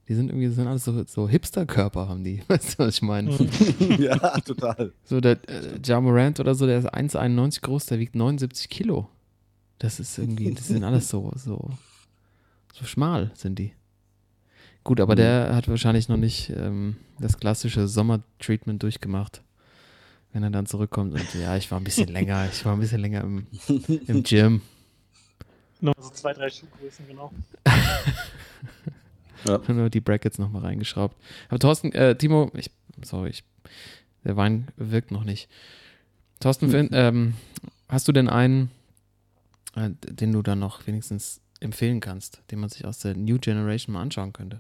[0.08, 2.42] Die sind irgendwie, sind alles so, so Hipster-Körper, haben die.
[2.48, 3.32] Weißt du, was ich meine?
[4.00, 4.94] ja, total.
[5.04, 9.10] So, der äh, Ja Morant oder so, der ist 1,91 groß, der wiegt 79 Kilo.
[9.80, 11.70] Das ist irgendwie, das sind alles so, so,
[12.74, 13.74] so schmal sind die.
[14.84, 15.18] Gut, aber Mhm.
[15.18, 19.42] der hat wahrscheinlich noch nicht ähm, das klassische Sommertreatment durchgemacht.
[20.34, 23.02] Wenn er dann zurückkommt und ja, ich war ein bisschen länger, ich war ein bisschen
[23.02, 23.46] länger im,
[24.08, 24.62] im Gym.
[25.82, 27.32] Noch so zwei, drei Schuhgrößen, genau.
[29.46, 29.62] Ja.
[29.68, 31.16] Nur die Brackets nochmal reingeschraubt.
[31.50, 32.72] Aber Thorsten, äh, Timo, ich,
[33.04, 33.44] sorry, ich,
[34.24, 35.50] der Wein wirkt noch nicht.
[36.40, 37.34] Thorsten, Finn, ähm,
[37.90, 38.72] hast du denn einen,
[39.76, 43.94] äh, den du dann noch wenigstens empfehlen kannst, den man sich aus der New Generation
[43.94, 44.60] mal anschauen könnte?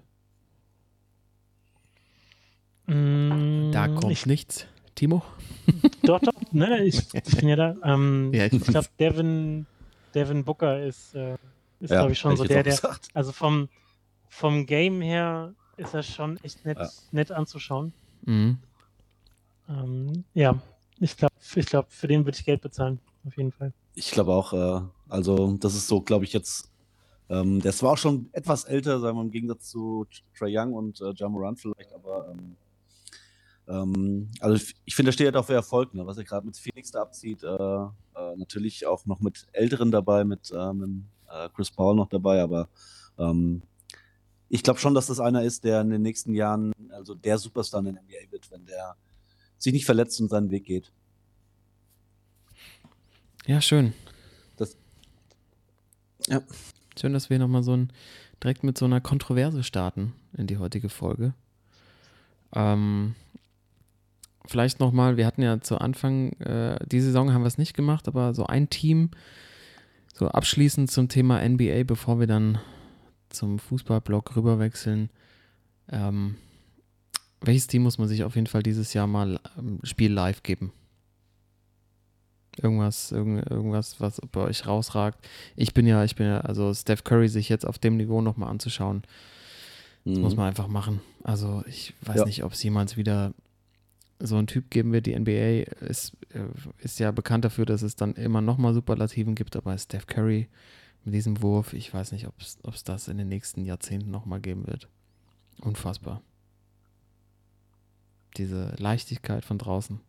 [2.88, 4.66] Mm, Da kommt ich, nichts.
[4.96, 5.22] Timo?
[6.04, 7.76] Doch, doch, nein, nein, ich, ich bin ja da.
[7.84, 9.68] Ähm, Ja, ich ich glaube, Devin,
[10.16, 11.34] Devin Booker ist, äh,
[11.82, 12.80] ist Ja, glaube ich, schon so ich der, der,
[13.14, 13.70] also vom,
[14.30, 16.90] vom Game her ist er schon echt nett, Ja.
[17.12, 17.94] nett anzuschauen.
[18.24, 18.58] Mhm.
[19.70, 20.60] Ähm, ja,
[21.00, 23.74] ich glaube, ich glaub, für den würde ich Geld bezahlen, auf jeden Fall.
[23.94, 26.72] Ich glaube auch, äh, also das ist so, glaube ich, jetzt,
[27.30, 30.06] ähm, der ist zwar auch schon etwas älter, sagen wir im Gegensatz zu
[30.38, 32.56] Trey Young und äh, Ja Morant vielleicht, aber ähm,
[33.68, 36.06] ähm, also ich, ich finde, der steht halt auch für Erfolg, ne?
[36.06, 37.90] was er gerade mit Phoenix da abzieht, äh, äh,
[38.38, 42.70] natürlich auch noch mit Älteren dabei, mit, äh, mit äh, Chris Paul noch dabei, aber
[43.18, 43.62] ähm,
[44.50, 47.80] ich glaube schon, dass das einer ist, der in den nächsten Jahren, also der Superstar
[47.80, 48.96] in der NBA wird, wenn der
[49.58, 50.92] sich nicht verletzt und seinen Weg geht.
[53.46, 53.94] Ja, schön.
[54.56, 54.78] Das,
[56.28, 56.42] ja.
[57.00, 57.92] Schön, dass wir nochmal so ein,
[58.44, 61.34] direkt mit so einer Kontroverse starten in die heutige Folge.
[62.54, 63.16] Ähm,
[64.46, 68.08] vielleicht nochmal, wir hatten ja zu Anfang, äh, die Saison haben wir es nicht gemacht,
[68.08, 69.12] aber so ein Team,
[70.14, 72.60] so abschließend zum Thema NBA, bevor wir dann
[73.30, 75.10] zum Fußballblock rüberwechseln.
[75.90, 76.36] Ähm,
[77.42, 80.72] welches Team muss man sich auf jeden Fall dieses Jahr mal ähm, Spiel live geben?
[82.60, 85.20] Irgendwas, irgend, irgendwas, was bei euch rausragt.
[85.56, 88.50] Ich bin ja, ich bin ja, also Steph Curry sich jetzt auf dem Niveau nochmal
[88.50, 89.04] anzuschauen,
[90.06, 91.02] das muss man einfach machen.
[91.24, 92.20] Also ich weiß Mhm.
[92.22, 92.26] Ja.
[92.26, 93.34] nicht, ob es jemals wieder
[94.20, 95.06] so einen Typ geben wird.
[95.06, 96.46] Die NBA ist, äh,
[96.80, 100.48] ist ja bekannt dafür, dass es dann immer nochmal Superlativen gibt, aber Steph Curry
[101.04, 104.68] mit diesem Wurf, ich weiß nicht, ob es das in den nächsten Jahrzehnten nochmal geben
[104.68, 104.90] wird.
[105.62, 106.22] Unfassbar.
[108.38, 110.00] Diese Leichtigkeit von draußen.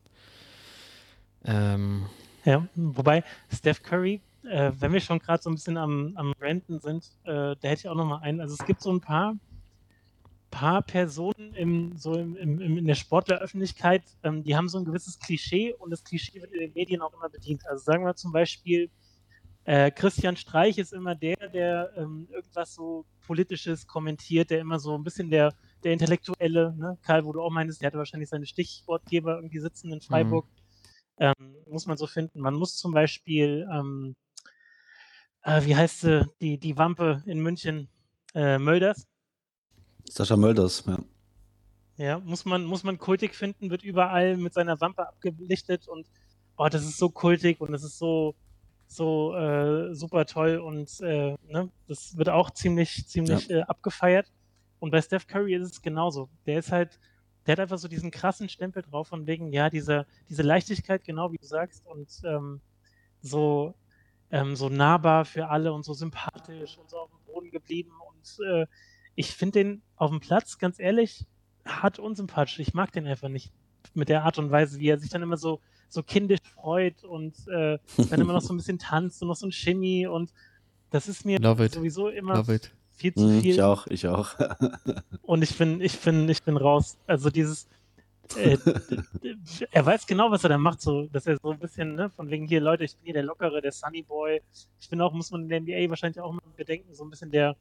[1.45, 2.07] Ähm,
[2.45, 3.23] Ja, wobei
[3.53, 7.55] Steph Curry, äh, wenn wir schon gerade so ein bisschen am, am Renten sind, äh,
[7.57, 8.41] da hätte ich auch noch mal einen.
[8.41, 9.37] Also es gibt so ein paar,
[10.51, 15.19] paar Personen im, so im, im- in der Sportleröffentlichkeit, ähm, die haben so ein gewisses
[15.19, 17.67] Klischee und das Klischee wird in den Medien auch immer bedient.
[17.67, 18.91] Also sagen wir zum Beispiel,
[19.69, 24.95] äh, Christian Streich ist immer der, der ähm, irgendwas so Politisches kommentiert, der immer so
[24.95, 25.53] ein bisschen der,
[25.85, 26.97] der Intellektuelle, ne?
[27.03, 30.47] Karl, wo du auch meinst, der hatte wahrscheinlich seine Stichwortgeber irgendwie sitzen in Freiburg.
[31.19, 31.35] Ähm,
[31.67, 32.41] muss man so finden.
[32.41, 34.17] Man muss zum Beispiel, ähm,
[35.43, 37.91] äh, wie heißt sie, die, die Wampe in München,
[38.35, 39.07] äh, Mölders,
[40.09, 40.99] Sascha Mölders, ja.
[41.99, 46.07] ja, muss man, muss man kultig finden, wird überall mit seiner Wampe abgelichtet und
[46.57, 48.35] oh, das ist so kultig und das ist so,
[48.89, 54.33] so äh, super toll und äh, ne, das wird auch ziemlich, ziemlich äh, abgefeiert.
[54.81, 56.29] Und bei Steph Curry ist es genauso.
[56.47, 56.99] Der ist halt,
[57.47, 61.33] der hat einfach so diesen krassen Stempel drauf von wegen, ja, diese, diese Leichtigkeit, genau
[61.33, 62.61] wie du sagst, und ähm,
[63.21, 63.75] so,
[64.31, 67.93] ähm, so nahbar für alle und so sympathisch und so auf dem Boden geblieben.
[68.09, 68.67] Und äh,
[69.15, 71.27] ich finde den auf dem Platz, ganz ehrlich,
[71.67, 72.59] hart unsympathisch.
[72.61, 73.53] Ich mag den einfach nicht
[73.95, 77.35] mit der Art und Weise, wie er sich dann immer so, so kindisch freut und
[77.49, 77.79] äh,
[78.11, 80.33] dann immer noch so ein bisschen tanzt und noch so ein Shimmy und
[80.91, 81.73] das ist mir Love it.
[81.75, 82.73] sowieso immer love it.
[82.93, 83.51] viel zu Mhm, viel.
[83.55, 84.31] ich auch, ich auch.
[85.23, 86.97] Und ich bin, ich bin, ich bin raus.
[87.07, 87.69] Also dieses,
[88.37, 88.57] äh,
[89.71, 92.31] er weiß genau, was er da macht, so, dass er so ein bisschen, ne, von
[92.31, 94.41] wegen hier, Leute, ich bin hier der Lockere, der Sunny Boy.
[94.81, 97.31] Ich bin auch, muss man in der NBA wahrscheinlich auch mal bedenken, so ein bisschen
[97.31, 97.57] der,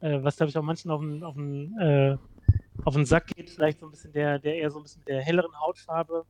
[0.00, 2.16] äh, was glaube ich auch manchen auf den, auf den, äh,
[2.84, 5.08] auf den Sack geht, vielleicht so ein bisschen der, der eher so ein bisschen mit
[5.08, 6.24] der helleren Hautfarbe,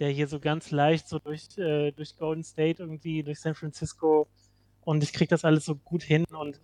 [0.00, 4.26] der hier so ganz leicht so durch, äh, durch Golden State irgendwie, durch San Francisco
[4.80, 6.58] und ich krieg das alles so gut hin und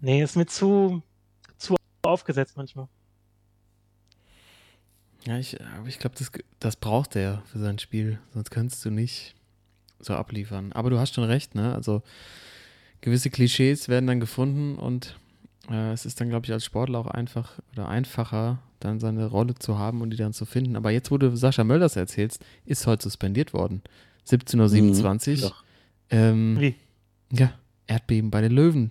[0.00, 1.02] nee, ist mir zu,
[1.56, 2.88] zu aufgesetzt manchmal.
[5.26, 8.20] Ja, ich, aber ich glaube, das, das braucht er für sein Spiel.
[8.32, 9.34] Sonst könntest du nicht
[9.98, 10.72] so abliefern.
[10.72, 11.74] Aber du hast schon recht, ne?
[11.74, 12.02] Also
[13.00, 15.18] gewisse Klischees werden dann gefunden und
[15.68, 19.54] äh, es ist dann, glaube ich, als Sportler auch einfach oder einfacher, dann seine Rolle
[19.54, 20.76] zu haben und die dann zu finden.
[20.76, 23.82] Aber jetzt, wo du Sascha Mölders erzählst, ist heute suspendiert worden.
[24.28, 25.50] 17.27 Uhr.
[25.50, 25.64] Doch.
[26.10, 26.74] Ähm, Wie?
[27.32, 27.52] ja,
[27.86, 28.90] Erdbeben bei den Löwen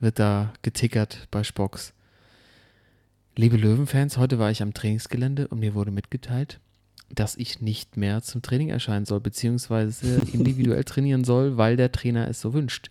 [0.00, 1.92] wird da getickert bei Spocks.
[3.34, 6.60] Liebe Löwenfans, heute war ich am Trainingsgelände und mir wurde mitgeteilt,
[7.10, 12.28] dass ich nicht mehr zum Training erscheinen soll, beziehungsweise individuell trainieren soll, weil der Trainer
[12.28, 12.90] es so wünscht.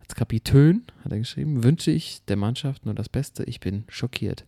[0.00, 3.44] Als Kapitän, hat er geschrieben, wünsche ich der Mannschaft nur das Beste.
[3.44, 4.44] Ich bin schockiert.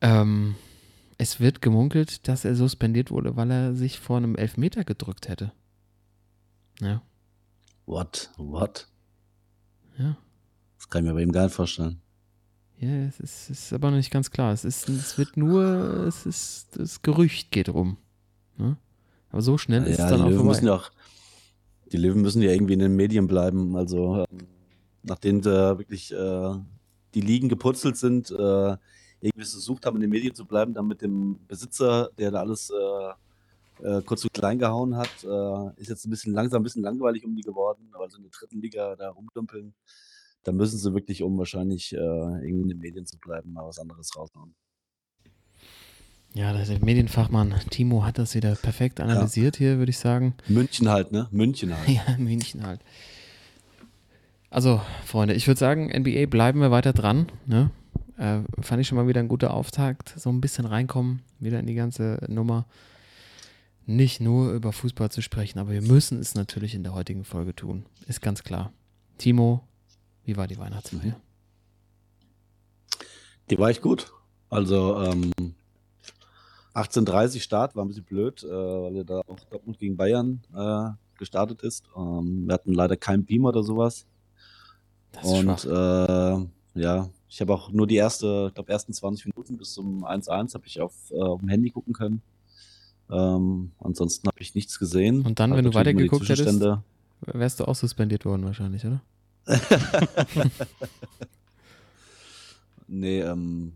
[0.00, 0.54] Ähm,
[1.18, 5.52] es wird gemunkelt, dass er suspendiert wurde, weil er sich vor einem Elfmeter gedrückt hätte.
[6.80, 7.02] Ja,
[7.86, 8.30] What?
[8.36, 8.86] What?
[9.98, 10.16] ja.
[10.76, 12.00] Das kann ich mir bei ihm gar nicht vorstellen.
[12.78, 14.52] Ja, es ist, ist aber noch nicht ganz klar.
[14.52, 15.64] Es, ist, es wird nur,
[16.06, 17.96] es ist, das Gerücht geht rum.
[18.58, 18.76] Ne?
[19.30, 20.50] Aber so schnell ist ja, es dann die auch Löwen vorbei.
[20.50, 20.90] müssen ja auch,
[21.90, 23.74] die Löwen müssen ja irgendwie in den Medien bleiben.
[23.74, 24.46] Also ähm,
[25.02, 26.54] nachdem da wirklich äh,
[27.14, 28.76] die Ligen geputzelt sind, äh,
[29.20, 32.70] irgendwie versucht haben, in den Medien zu bleiben, dann mit dem Besitzer, der da alles
[32.70, 36.82] äh, äh, kurz und klein gehauen hat, äh, ist jetzt ein bisschen langsam, ein bisschen
[36.82, 39.74] langweilig um die geworden, aber so in der dritten Liga da rumdümpeln,
[40.44, 43.78] da müssen sie wirklich, um wahrscheinlich äh, irgendwie in den Medien zu bleiben, mal was
[43.78, 44.54] anderes raushauen.
[46.34, 50.34] Ja, der Medienfachmann Timo hat das wieder perfekt analysiert hier, würde ich sagen.
[50.46, 51.26] München halt, ne?
[51.30, 51.88] München halt.
[51.88, 52.80] Ja, München halt.
[54.50, 57.30] Also, Freunde, ich würde sagen, NBA bleiben wir weiter dran.
[57.46, 57.70] Ne?
[58.16, 60.14] Äh, fand ich schon mal wieder ein guter Auftakt.
[60.16, 62.66] So ein bisschen reinkommen, wieder in die ganze Nummer.
[63.86, 67.54] Nicht nur über Fußball zu sprechen, aber wir müssen es natürlich in der heutigen Folge
[67.54, 67.86] tun.
[68.06, 68.72] Ist ganz klar.
[69.16, 69.62] Timo,
[70.24, 71.16] wie war die Weihnachtsfeier?
[73.50, 74.12] Die war echt gut.
[74.50, 75.32] Also ähm,
[76.74, 80.90] 18.30 Start war ein bisschen blöd, äh, weil ja da auch Dortmund gegen Bayern äh,
[81.18, 81.84] gestartet ist.
[81.96, 84.06] Ähm, wir hatten leider keinen Beamer oder sowas.
[85.12, 89.26] Das ist Und äh, ja, ich habe auch nur die erste, ich glaube, ersten 20
[89.26, 92.22] Minuten bis zum 1-1 habe ich auf, äh, auf dem Handy gucken können.
[93.10, 95.24] Ähm, ansonsten habe ich nichts gesehen.
[95.24, 96.60] Und dann, Hab wenn du immer die weitergeguckt hättest?
[97.20, 99.02] Wärst du auch suspendiert worden wahrscheinlich, oder?
[102.88, 103.74] Nee, ähm,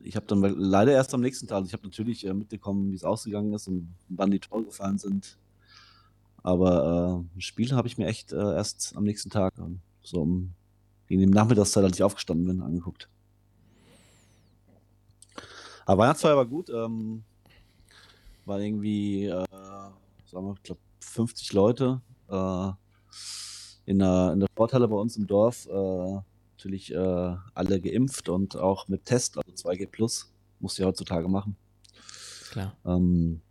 [0.00, 2.96] ich habe dann leider erst am nächsten Tag, also ich habe natürlich äh, mitbekommen, wie
[2.96, 5.38] es ausgegangen ist und wann die Tore gefallen sind.
[6.42, 10.54] Aber äh, Spiel habe ich mir echt äh, erst am nächsten Tag, ähm, so um,
[11.12, 13.06] gegen die Nachmittagszeit, als ich aufgestanden bin, angeguckt.
[15.84, 16.70] Aber Weihnachtsfeier war gut.
[16.70, 17.22] Ähm,
[18.46, 19.44] war irgendwie, äh,
[20.24, 22.70] sagen wir, ich glaube, 50 Leute äh,
[23.84, 25.66] in, der, in der Sporthalle bei uns im Dorf.
[25.66, 26.20] Äh,
[26.56, 31.28] natürlich äh, alle geimpft und auch mit Test, also 2G Plus, musst du ja heutzutage
[31.28, 31.56] machen.
[32.52, 32.74] Klar.
[32.86, 33.42] Ähm,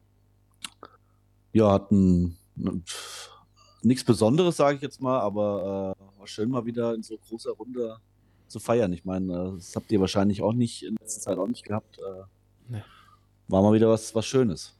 [1.54, 2.39] ja, hatten
[3.83, 7.51] nichts Besonderes, sage ich jetzt mal, aber äh, war schön mal wieder in so großer
[7.51, 7.97] Runde
[8.47, 8.91] zu feiern.
[8.93, 11.97] Ich meine, äh, das habt ihr wahrscheinlich auch nicht in letzter Zeit auch nicht gehabt.
[11.99, 12.23] Äh,
[12.69, 12.83] Nee.
[13.49, 14.73] War mal wieder was, was Schönes.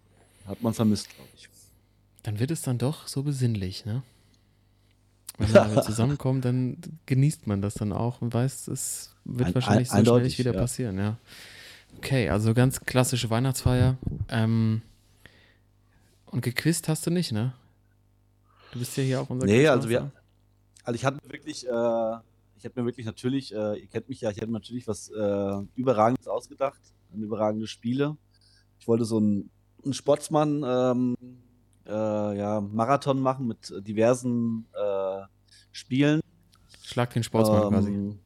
[0.48, 1.50] Hat man vermisst, glaube ich.
[2.24, 4.04] Dann wird es dann doch so besinnlich, ne?
[5.38, 9.90] Wenn man zusammenkommt, dann genießt man das dann auch und weiß, es wird Ein- wahrscheinlich
[9.90, 10.60] so ein- schnell eindeutig, nicht wieder ja.
[10.62, 11.18] passieren, ja.
[11.98, 13.98] Okay, also ganz klassische Weihnachtsfeier.
[14.30, 14.82] Ähm,
[16.28, 17.54] und gequizt hast du nicht, ne?
[18.72, 20.22] Du bist ja hier auch unser Nee, also Quizmaster.
[20.84, 21.70] Also ich hatte wirklich, äh,
[22.58, 25.10] ich habe mir wirklich natürlich, äh, ihr kennt mich ja, ich hätte mir natürlich was
[25.10, 26.82] äh, Überragendes ausgedacht,
[27.14, 28.18] überragende Spiele.
[28.80, 29.52] Ich wollte so einen,
[29.84, 31.16] einen Sportsmann ähm,
[31.86, 35.22] äh, ja, Marathon machen mit diversen äh,
[35.72, 36.22] Spielen.
[36.84, 37.92] Schlag den Sportsmann quasi.
[37.92, 38.20] Ähm,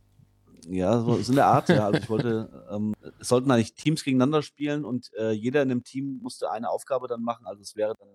[0.67, 1.85] Ja, so, so in der Art, ja.
[1.85, 5.83] Also ich wollte, ähm, es sollten eigentlich Teams gegeneinander spielen und äh, jeder in dem
[5.83, 7.45] Team musste eine Aufgabe dann machen.
[7.45, 8.07] Also es wäre dann,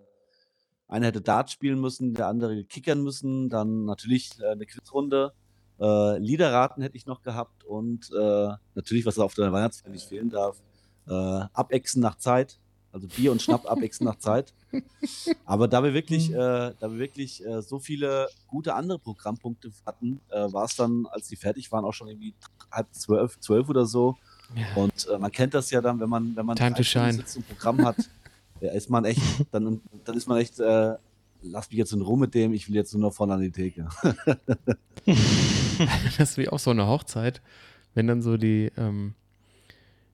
[0.90, 5.32] einer hätte Dart spielen müssen, der andere kickern müssen, dann natürlich äh, eine Quizrunde.
[5.80, 10.30] Äh, Liederraten hätte ich noch gehabt und äh, natürlich, was auf der Weihnachtsfeier nicht fehlen
[10.30, 10.60] darf,
[11.08, 12.58] äh, Abexen nach Zeit.
[12.92, 14.52] Also Bier und Schnapp abexen nach Zeit.
[15.44, 20.20] Aber da wir wirklich, äh, da wir wirklich äh, so viele gute andere Programmpunkte hatten,
[20.30, 22.34] äh, war es dann, als die fertig waren, auch schon irgendwie
[22.72, 24.16] halb zwölf, zwölf oder so.
[24.56, 24.82] Ja.
[24.82, 27.22] Und äh, man kennt das ja dann, wenn man, wenn man Time to shine.
[27.48, 27.96] Programm hat,
[28.60, 29.20] ja, ist man echt,
[29.52, 30.94] dann, dann ist man echt, äh,
[31.42, 33.50] lass mich jetzt in Ruhe mit dem, ich will jetzt nur noch vorne an die
[33.50, 33.88] Theke.
[36.18, 37.40] Das ist wie auch so eine Hochzeit,
[37.94, 39.14] wenn dann so die, ähm,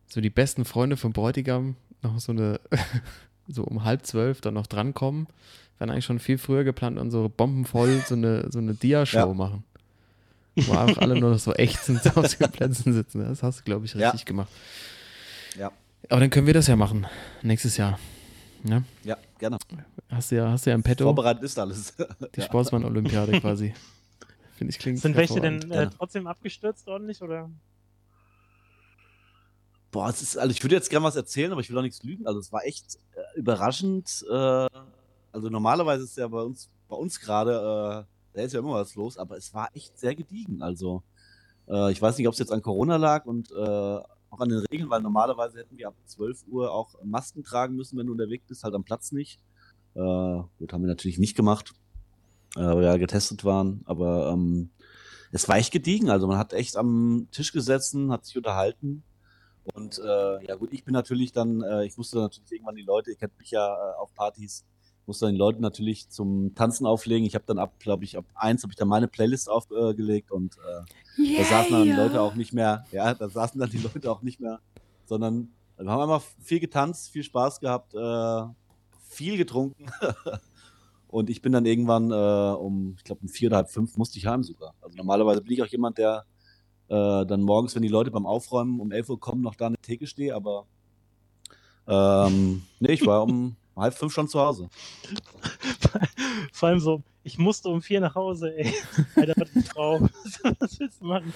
[0.07, 2.61] so die besten Freunde vom Bräutigam noch so eine,
[3.49, 5.27] so um halb zwölf dann noch drankommen,
[5.79, 9.35] werden eigentlich schon viel früher geplant und so bombenvoll so eine, so eine Dia-Show Ja.
[9.35, 9.65] machen.
[10.55, 13.21] Wo einfach alle nur noch so ächzend auf den Plätzen sitzen.
[13.21, 14.09] Das hast du, glaube ich, Ja.
[14.11, 14.49] richtig gemacht.
[15.59, 15.71] Ja,
[16.09, 17.07] Aber dann können wir das ja machen.
[17.43, 17.99] Nächstes Jahr.
[18.69, 18.83] Ja?
[19.05, 19.59] ja, gerne.
[20.09, 21.95] Hast du ja, hast du ja im Petto Vorbereitet ist alles.
[22.35, 22.47] die Ja.
[22.47, 23.75] Sportsmann-Olympiade quasi.
[24.57, 27.51] Finde ich klingt Sind welche denn äh, trotzdem abgestürzt ordentlich oder?
[29.91, 32.03] Boah, es ist, also ich würde jetzt gerne was erzählen, aber ich will auch nichts
[32.03, 32.27] lügen.
[32.27, 34.25] Also es war echt äh, überraschend.
[34.31, 38.73] Äh, also normalerweise ist ja bei uns, bei uns gerade, äh, da ist ja immer
[38.73, 40.63] was los, aber es war echt sehr gediegen.
[40.63, 41.03] Also
[41.69, 43.99] äh, ich weiß nicht, ob es jetzt an Corona lag und äh,
[44.37, 47.99] auch an den Regeln, weil normalerweise hätten wir ab 12 Uhr auch Masken tragen müssen,
[47.99, 49.41] wenn du unterwegs bist, halt am Platz nicht.
[49.95, 49.99] Äh,
[50.59, 51.73] gut, haben wir natürlich nicht gemacht,
[52.57, 54.71] äh, weil wir ja getestet waren, aber ähm,
[55.33, 56.11] es war echt gediegen.
[56.11, 59.03] Also man hat echt am Tisch gesessen, hat sich unterhalten.
[59.75, 63.11] Und äh, ja gut, ich bin natürlich dann, äh, ich musste natürlich irgendwann die Leute,
[63.11, 64.65] ihr kennt mich ja äh, auf Partys,
[65.07, 67.27] musste dann die Leute natürlich zum Tanzen auflegen.
[67.27, 70.57] Ich habe dann ab, glaube ich, ab eins habe ich dann meine Playlist aufgelegt und
[70.57, 74.11] äh, da saßen dann die Leute auch nicht mehr, ja, da saßen dann die Leute
[74.11, 74.61] auch nicht mehr,
[75.05, 78.43] sondern wir haben einfach viel getanzt, viel Spaß gehabt, äh,
[79.09, 79.87] viel getrunken.
[81.09, 84.19] Und ich bin dann irgendwann äh, um, ich glaube um vier oder halb fünf musste
[84.19, 84.75] ich heim sogar.
[84.81, 86.25] Also normalerweise bin ich auch jemand, der
[86.89, 89.79] äh, dann morgens, wenn die Leute beim Aufräumen um 11 Uhr kommen, noch da eine
[89.79, 90.67] Theke stehe, aber
[91.87, 94.69] ähm, nee, ich war um halb fünf schon zu Hause.
[96.53, 98.73] Vor allem so, ich musste um vier nach Hause, ey.
[99.17, 100.01] Alter, was eine Frau.
[100.59, 101.33] Was willst du machen?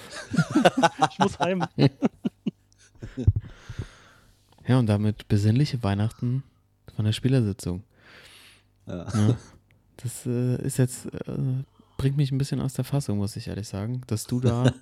[1.11, 1.63] Ich muss heim.
[4.67, 6.43] Ja, und damit besinnliche Weihnachten
[6.95, 7.83] von der Spielersitzung.
[8.87, 9.07] Ja.
[9.13, 9.37] Ja.
[9.97, 11.63] Das äh, ist jetzt, äh,
[11.97, 14.73] bringt mich ein bisschen aus der Fassung, muss ich ehrlich sagen, dass du da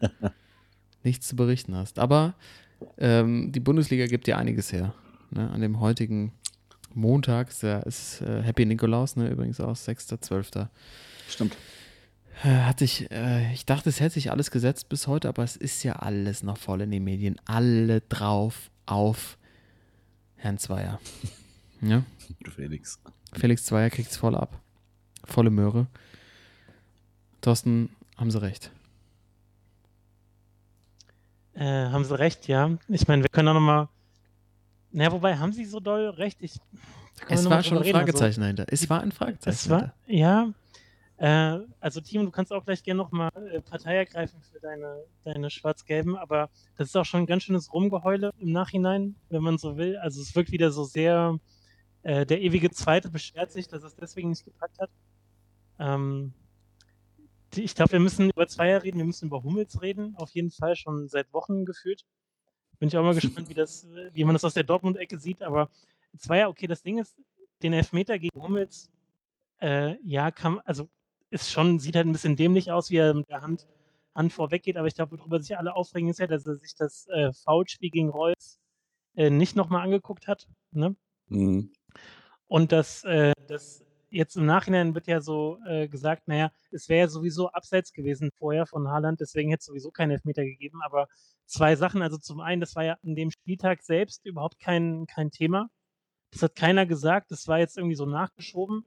[1.04, 2.00] nichts zu berichten hast.
[2.00, 2.36] Aber
[2.98, 4.93] ähm, die Bundesliga gibt ja einiges her.
[5.32, 5.50] Ne?
[5.50, 6.32] An dem heutigen
[6.93, 9.30] Montag ist, ja, ist äh, Happy Nikolaus, ne?
[9.30, 10.67] übrigens auch 6.12.
[11.30, 11.56] Stimmt.
[12.43, 15.56] Äh, hatte ich, äh, ich dachte, es hätte sich alles gesetzt bis heute, aber es
[15.56, 17.39] ist ja alles noch voll in den Medien.
[17.45, 19.38] Alle drauf auf
[20.36, 20.99] Herrn Zweier.
[21.82, 22.04] ja?
[22.56, 22.99] Felix.
[23.34, 24.60] Felix Zweier kriegt es voll ab.
[25.25, 25.88] Volle Möhre.
[27.41, 28.71] Thorsten, haben sie recht.
[31.54, 32.78] Äh, haben sie recht, ja.
[32.88, 33.89] Ich meine, wir können auch nochmal.
[34.91, 36.41] Naja, wobei, haben sie so doll recht?
[36.41, 36.56] Ich,
[37.28, 37.95] Es war schon ein reden.
[37.95, 38.65] Also, Fragezeichen dahinter.
[38.69, 40.52] Es war ein Fragezeichen Es war, ja.
[41.17, 45.49] Äh, also, Timo, du kannst auch gleich gerne nochmal äh, Partei ergreifen für deine, deine
[45.49, 49.78] Schwarz-Gelben, aber das ist auch schon ein ganz schönes Rumgeheule im Nachhinein, wenn man so
[49.78, 49.97] will.
[49.97, 51.38] Also, es wirkt wieder so sehr.
[52.02, 54.89] Äh, der ewige Zweite beschwert sich, dass es deswegen nicht gepackt hat.
[55.80, 56.34] Ähm,
[57.56, 60.75] ich glaube, wir müssen über Zweier reden, wir müssen über Hummels reden, auf jeden Fall
[60.75, 62.06] schon seit Wochen gefühlt.
[62.79, 65.69] Bin ich auch mal gespannt, wie, das, wie man das aus der Dortmund-Ecke sieht, aber
[66.17, 67.15] Zweier, okay, das Ding ist,
[67.61, 68.89] den Elfmeter gegen Hummels,
[69.61, 70.89] äh, ja, kann, also
[71.29, 73.67] ist schon, sieht halt ein bisschen dämlich aus, wie er mit der Hand,
[74.15, 76.75] Hand vorweg geht, aber ich glaube, worüber sich alle aufregen, ist ja, dass er sich
[76.75, 78.59] das äh, Foulspiel gegen Reus
[79.15, 80.47] äh, nicht nochmal angeguckt hat.
[80.71, 80.95] Ne?
[81.27, 81.71] Mhm.
[82.47, 87.02] Und das, äh, das jetzt im Nachhinein wird ja so äh, gesagt, naja, es wäre
[87.02, 90.82] ja sowieso abseits gewesen vorher von Haaland, deswegen hätte es sowieso keinen Elfmeter gegeben.
[90.84, 91.08] Aber
[91.45, 95.32] zwei Sachen, also zum einen, das war ja an dem Spieltag selbst überhaupt kein, kein
[95.32, 95.69] Thema.
[96.32, 98.86] Das hat keiner gesagt, das war jetzt irgendwie so nachgeschoben.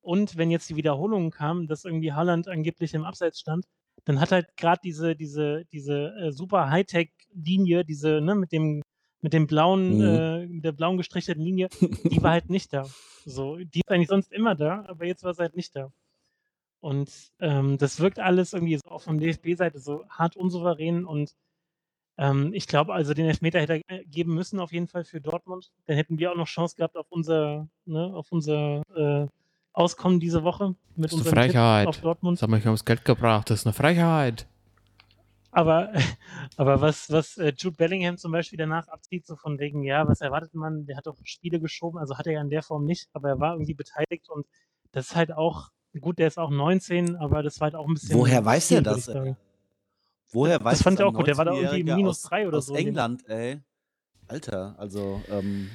[0.00, 3.66] Und wenn jetzt die Wiederholungen kamen, dass irgendwie Haaland angeblich im Abseits stand,
[4.04, 8.82] dann hat halt gerade diese, diese, diese äh, super Hightech-Linie, diese, ne, mit dem,
[9.20, 10.04] mit dem blauen, Mhm.
[10.04, 12.86] äh, mit der blauen gestrichelten Linie, die war halt nicht da.
[13.24, 15.90] So, die ist eigentlich sonst immer da, aber jetzt war sie halt nicht da.
[16.80, 21.34] Und ähm, das wirkt alles irgendwie so auch von DFB-Seite so hart unsouverän und
[22.16, 25.70] ähm, ich glaube, also den Elfmeter hätte er geben müssen auf jeden Fall für Dortmund.
[25.86, 29.26] Dann hätten wir auch noch Chance gehabt auf unser, ne, auf unser äh,
[29.72, 31.86] Auskommen diese Woche mit Das unserem Tipp Frechheit.
[31.86, 32.38] auf Dortmund.
[32.38, 33.50] Sag mal, ich habe das Geld gebracht.
[33.50, 34.46] Das ist eine Frechheit.
[35.50, 35.92] Aber,
[36.56, 40.20] aber was, was äh, Jude Bellingham zum Beispiel danach abzieht, so von wegen, ja, was
[40.20, 40.86] erwartet man?
[40.86, 43.40] Der hat doch Spiele geschoben, also hat er ja in der Form nicht, aber er
[43.40, 44.46] war irgendwie beteiligt und
[44.92, 47.94] das ist halt auch, gut, der ist auch 19, aber das war halt auch ein
[47.94, 48.18] bisschen.
[48.18, 49.08] Woher weiß würd das.
[50.30, 52.46] Woher weiß Das fand ich auch gut, der war da irgendwie 19-Jähriger minus aus- drei
[52.48, 53.60] oder aus so England, ey.
[54.26, 55.70] Alter, also, ähm,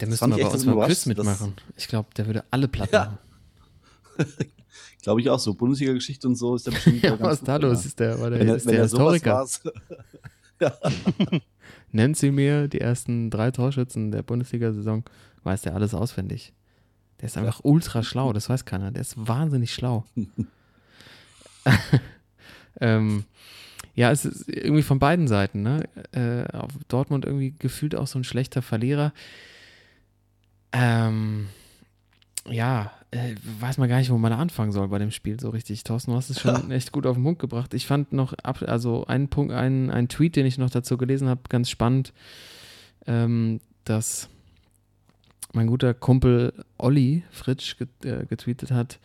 [0.00, 1.54] Der müsste mal bei uns Quiz mitmachen.
[1.76, 3.18] Ich glaube, der würde alle platt Ja.
[5.02, 7.80] glaube ich auch so, Bundesliga-Geschichte und so ist der bestimmt Ja, was da los?
[7.82, 7.86] ja.
[7.86, 9.34] Ist der, war der, Wenn ist wenn der er sowas Historiker.
[9.34, 9.62] war's.
[11.92, 15.04] Nennt sie mir die ersten drei Torschützen der Bundesliga-Saison,
[15.42, 16.52] weiß der alles auswendig.
[17.20, 18.90] Der ist einfach ultra schlau, das weiß keiner.
[18.90, 20.04] Der ist wahnsinnig schlau.
[22.80, 23.24] ähm,
[23.94, 25.84] ja, es ist irgendwie von beiden Seiten, ne?
[26.12, 29.12] Äh, auf Dortmund irgendwie gefühlt auch so ein schlechter Verlierer.
[30.72, 31.48] Ähm,
[32.48, 35.84] ja, äh, weiß man gar nicht, wo man anfangen soll bei dem Spiel so richtig.
[35.84, 37.74] Thorsten, du hast es schon echt gut auf den Punkt gebracht.
[37.74, 41.28] Ich fand noch, ab, also einen Punkt, einen, einen Tweet, den ich noch dazu gelesen
[41.28, 42.12] habe, ganz spannend.
[43.06, 44.28] ähm, dass
[45.52, 49.00] mein guter Kumpel Olli Fritsch get, äh, getweetet hat,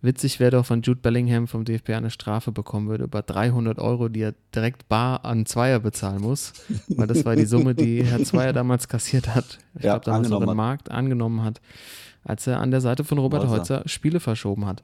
[0.00, 4.08] witzig wäre doch, wenn Jude Bellingham vom DFB eine Strafe bekommen würde über 300 Euro,
[4.08, 6.54] die er direkt bar an Zweier bezahlen muss,
[6.88, 9.58] weil das war die Summe, die Herr Zweier damals kassiert hat.
[9.76, 10.56] Ich Ja, glaube, damals noch hat.
[10.56, 11.60] Markt angenommen hat,
[12.24, 13.48] als er an der Seite von Robert.
[13.48, 14.82] Heutzer Spiele verschoben hat.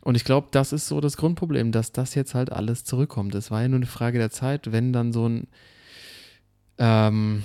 [0.00, 3.34] Und ich glaube, das ist so das Grundproblem, dass das jetzt halt alles zurückkommt.
[3.34, 5.48] Es war ja nur eine Frage der Zeit, wenn dann so ein
[6.78, 7.42] ähm,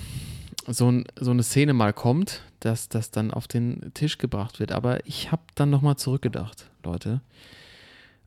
[0.68, 4.72] so, ein, so eine Szene mal kommt, dass das dann auf den Tisch gebracht wird.
[4.72, 7.20] Aber ich habe dann nochmal zurückgedacht, Leute.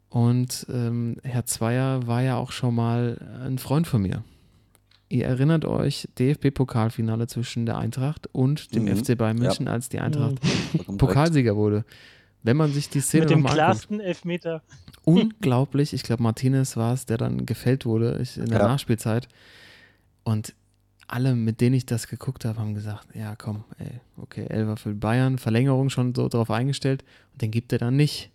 [0.09, 4.23] Und ähm, Herr Zweier war ja auch schon mal ein Freund von mir.
[5.07, 8.97] Ihr erinnert euch, DFB-Pokalfinale zwischen der Eintracht und dem Mhm.
[9.03, 10.97] FC Bayern München, als die Eintracht korrekt.
[10.97, 11.85] Pokalsieger wurde.
[12.43, 14.61] Wenn man sich die Szene Mit dem klarsten Elfmeter.
[15.05, 15.93] unglaublich.
[15.93, 18.67] Ich glaube, Martinez war es, der dann gefällt wurde ich, in der Ja.
[18.67, 19.27] Nachspielzeit.
[20.23, 20.53] Und
[21.07, 24.93] alle, mit denen ich das geguckt habe, haben gesagt, ja komm, ey, okay, Elfer für
[24.95, 27.03] Bayern, Verlängerung schon so drauf eingestellt
[27.33, 28.31] und den gibt er dann nicht.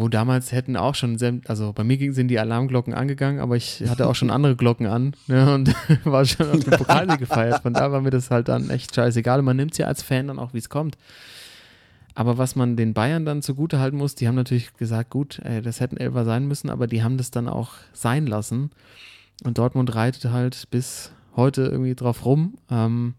[0.00, 1.18] Wo damals hätten auch schon,
[1.48, 5.16] also bei mir sind die Alarmglocken angegangen, aber ich hatte auch schon andere Glocken an
[5.26, 5.74] ne, und
[6.04, 7.62] war schon auf dem Pokalsieg gefeiert.
[7.62, 9.42] Von da war mir das halt dann echt scheißegal.
[9.42, 10.96] Man nimmt es ja als Fan dann auch, wie es kommt.
[12.14, 15.62] Aber was man den Bayern dann zugute halten muss, die haben natürlich gesagt, gut, ey,
[15.62, 18.70] das hätten Elfer sein müssen, aber die haben das dann auch sein lassen.
[19.42, 22.56] Und Dortmund reitet halt bis heute irgendwie drauf rum.
[22.70, 23.14] Ähm,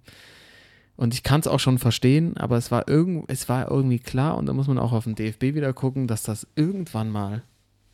[1.00, 4.38] und ich kann es auch schon verstehen, aber es war, irgend, es war irgendwie klar,
[4.38, 7.42] und da muss man auch auf den DFB wieder gucken, dass das irgendwann mal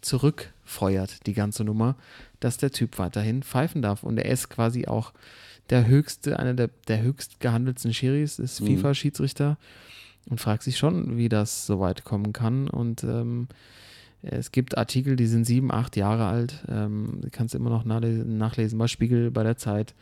[0.02, 1.98] zurückfeuert, die ganze Nummer,
[2.40, 4.02] dass der Typ weiterhin pfeifen darf.
[4.02, 5.14] Und er ist quasi auch
[5.70, 8.78] der höchste, einer der, der höchst gehandelten Schiris, ist Mhm.
[8.80, 9.60] FIFA-Schiedsrichter
[10.28, 12.68] und fragt sich schon, wie das so weit kommen kann.
[12.68, 13.48] Und ähm,
[14.24, 16.66] es gibt Artikel, die sind sieben, acht Jahre alt.
[16.68, 19.94] Ähm, kannst du immer noch nachlesen, nachlesen bei Spiegel, bei der Zeit,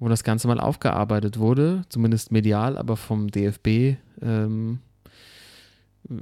[0.00, 4.80] wo das Ganze mal aufgearbeitet wurde, zumindest medial, aber vom DFB ähm,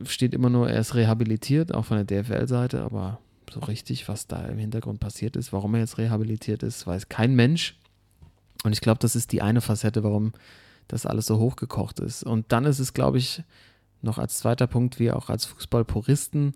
[0.05, 3.21] steht immer nur, er ist rehabilitiert, auch von der DFL-Seite, aber
[3.51, 7.35] so richtig, was da im Hintergrund passiert ist, warum er jetzt rehabilitiert ist, weiß kein
[7.35, 7.79] Mensch.
[8.65, 10.33] Und ich glaube, das ist die eine Facette, warum
[10.89, 12.25] das alles so hochgekocht ist.
[12.25, 13.43] Und dann ist es, glaube ich,
[14.03, 16.55] noch als zweiter Punkt, wir auch als Fußballpuristen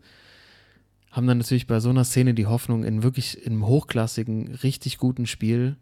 [1.13, 5.27] haben dann natürlich bei so einer Szene die Hoffnung in wirklich im hochklassigen, richtig guten
[5.27, 5.77] Spiel,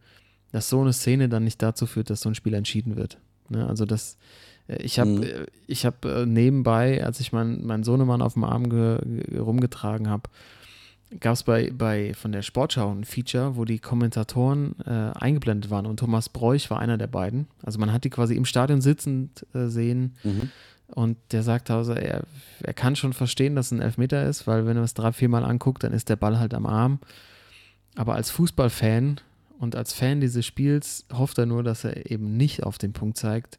[0.53, 3.19] dass so eine Szene dann nicht dazu führt, dass so ein Spiel entschieden wird.
[3.49, 3.67] Ne?
[3.67, 4.17] Also das,
[4.69, 5.23] äh, ich habe Mhm.
[5.23, 9.39] äh, ich hab äh, nebenbei, als ich meinen mein Sohnemann auf dem Arm ge, ge,
[9.39, 10.25] rumgetragen habe,
[11.19, 15.87] gab es bei, bei von der Sportschau ein Feature, wo die Kommentatoren äh, eingeblendet waren
[15.87, 17.49] und Thomas Bräuch war einer der beiden.
[17.65, 20.51] Also man hat die quasi im Stadion sitzend äh, sehen Mhm.
[20.95, 22.23] und der sagt also, er,
[22.63, 25.45] er kann schon verstehen, dass es ein Elfmeter ist, weil wenn er es drei, viermal
[25.45, 27.01] anguckt, dann ist der Ball halt am Arm.
[27.97, 29.21] Aber als Fußballfan
[29.61, 33.19] und als Fan dieses Spiels hofft er nur, dass er eben nicht auf den Punkt
[33.19, 33.59] zeigt,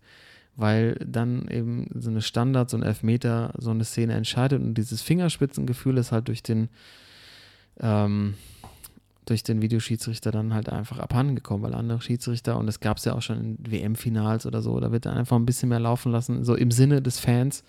[0.55, 5.01] weil dann eben so eine Standard, so ein Elfmeter, so eine Szene entscheidet und dieses
[5.01, 6.69] Fingerspitzengefühl ist halt durch den
[7.79, 8.33] ähm,
[9.25, 13.05] durch den Videoschiedsrichter dann halt einfach abhanden gekommen, weil andere Schiedsrichter, und das gab es
[13.05, 16.11] ja auch schon in WM-Finals oder so, da wird dann einfach ein bisschen mehr laufen
[16.11, 17.63] lassen, so im Sinne des Fans.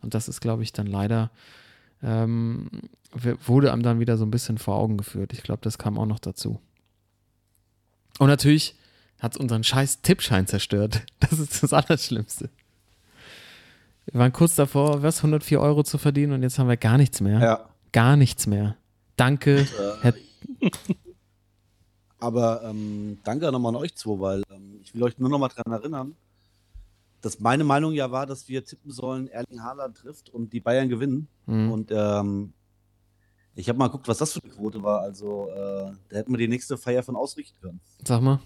[0.00, 1.30] Und das ist, glaube ich, dann leider,
[2.02, 2.70] ähm,
[3.44, 5.32] wurde einem dann wieder so ein bisschen vor Augen geführt.
[5.32, 6.60] Ich glaube, das kam auch noch dazu.
[8.18, 8.74] Und natürlich
[9.20, 11.02] hat es unseren scheiß Tippschein zerstört.
[11.20, 12.50] Das ist das Allerschlimmste.
[14.06, 17.20] Wir waren kurz davor, was, 104 Euro zu verdienen und jetzt haben wir gar nichts
[17.20, 17.40] mehr.
[17.40, 17.68] Ja.
[17.92, 18.76] Gar nichts mehr.
[19.16, 19.60] Danke.
[19.60, 19.66] Äh,
[20.02, 20.14] Herr-
[22.18, 25.72] aber ähm, danke nochmal an euch zwei, weil ähm, ich will euch nur nochmal dran
[25.72, 26.14] erinnern,
[27.22, 30.88] dass meine Meinung ja war, dass wir tippen sollen, Erling Haaland trifft und die Bayern
[30.88, 31.26] gewinnen.
[31.46, 31.72] Hm.
[31.72, 32.52] Und ähm,
[33.56, 35.00] ich habe mal geguckt, was das für eine Quote war.
[35.00, 37.80] Also äh, da hätten wir die nächste Feier von ausrichten können.
[38.04, 38.40] Sag mal.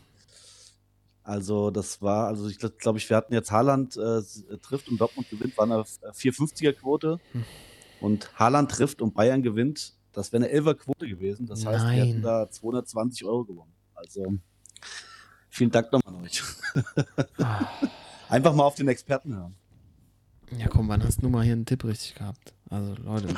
[1.22, 4.22] Also das war, also ich glaube, glaub ich, wir hatten jetzt Haaland äh, äh,
[4.62, 7.20] trifft und Dortmund gewinnt, war eine 450er Quote.
[7.32, 7.44] Hm.
[8.00, 11.46] Und Haaland trifft und Bayern gewinnt, das wäre eine 11er Quote gewesen.
[11.46, 13.74] Das heißt, wir hätten da 220 Euro gewonnen.
[13.94, 14.34] Also
[15.50, 16.42] vielen Dank nochmal an euch.
[17.38, 17.66] Ah.
[18.28, 19.54] Einfach mal auf den Experten hören.
[20.56, 22.54] Ja, komm, wann hast du mal hier einen Tipp richtig gehabt?
[22.70, 23.28] Also, Leute,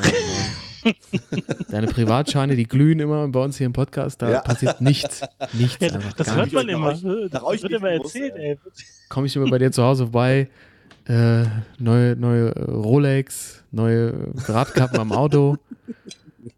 [1.70, 4.40] deine Privatscheine, die glühen immer bei uns hier im Podcast, da Ja.
[4.40, 5.20] passiert nichts.
[5.52, 6.86] Nichts Ja, das hört man Nach immer.
[6.88, 8.58] euch- Das nach euch wird immer erzählt, ey.
[9.08, 10.48] Komme ich immer bei dir zu Hause vorbei.
[11.06, 11.44] Äh,
[11.78, 15.56] neue, neue äh, Rolex, neue Radkappen am Auto.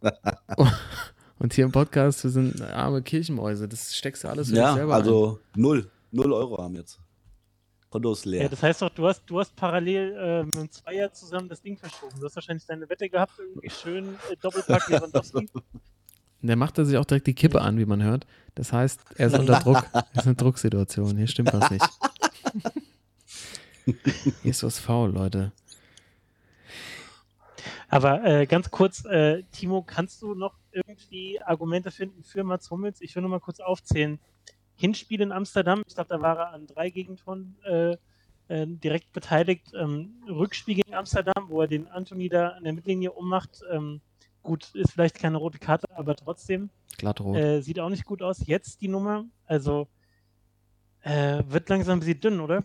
[1.39, 3.69] Und hier im Podcast, wir sind arme Kirchenmäuse.
[3.69, 5.91] Das steckst du alles für dich Ja, selber also null.
[6.11, 6.99] Null Euro haben jetzt.
[7.93, 8.43] Konto ist leer.
[8.43, 11.61] Ja, das heißt doch, du hast, du hast parallel äh, mit dem Zweier zusammen das
[11.61, 12.19] Ding verschoben.
[12.19, 15.49] Du hast wahrscheinlich deine Wette gehabt, irgendwie schön äh, Doppelpack Lewandowski.
[15.53, 15.63] Und
[16.43, 18.27] der macht er sich auch direkt die Kippe an, wie man hört.
[18.55, 19.85] Das heißt, er ist unter Druck.
[19.93, 21.17] Das ist eine Drucksituation.
[21.17, 21.87] Hier stimmt was nicht.
[24.43, 25.53] Hier ist was faul, Leute.
[27.89, 33.03] Aber äh, ganz kurz, äh, Timo, kannst du noch irgendwie Argumente finden für Mats Hummels?
[33.03, 34.19] Ich will nur mal kurz aufzählen.
[34.75, 37.97] Hinspiel in Amsterdam, ich glaube, da war er an drei Gegentoren äh,
[38.49, 39.73] äh, direkt beteiligt.
[39.75, 43.61] Ähm, Rückspiel gegen Amsterdam, wo er den Anthony da an der Mittellinie ummacht.
[43.71, 44.01] Ähm,
[44.43, 46.71] gut, ist vielleicht keine rote Karte, aber trotzdem.
[46.99, 47.37] Glattrot.
[47.37, 48.47] Äh, sieht auch nicht gut aus.
[48.47, 49.89] Jetzt die Nummer, also
[51.03, 52.65] äh, wird langsam ein bisschen dünn, oder?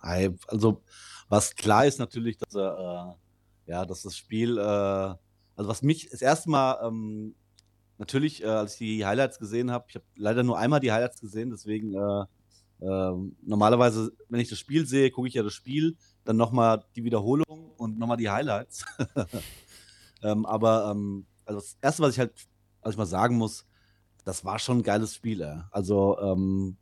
[0.00, 0.82] Also,
[1.28, 3.16] was klar ist natürlich, dass er,
[3.66, 5.18] äh, ja, dass das Spiel, äh, also
[5.56, 7.34] was mich das erste Mal, ähm,
[7.98, 11.20] natürlich, äh, als ich die Highlights gesehen habe, ich habe leider nur einmal die Highlights
[11.20, 12.24] gesehen, deswegen äh,
[12.80, 17.04] ähm, normalerweise, wenn ich das Spiel sehe, gucke ich ja das Spiel, dann nochmal die
[17.04, 18.84] Wiederholung und nochmal die Highlights.
[20.22, 22.32] ähm, aber ähm, also das Erste, was ich halt,
[22.82, 23.64] was ich mal sagen muss,
[24.24, 25.40] das war schon ein geiles Spiel.
[25.42, 25.60] Ey.
[25.70, 26.76] Also ähm,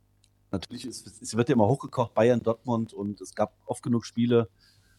[0.51, 4.49] natürlich, ist, es wird ja immer hochgekocht, Bayern, Dortmund und es gab oft genug Spiele,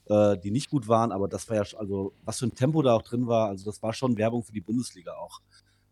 [0.06, 2.94] äh, die nicht gut waren, aber das war ja, also was für ein Tempo da
[2.94, 5.40] auch drin war, also das war schon Werbung für die Bundesliga auch,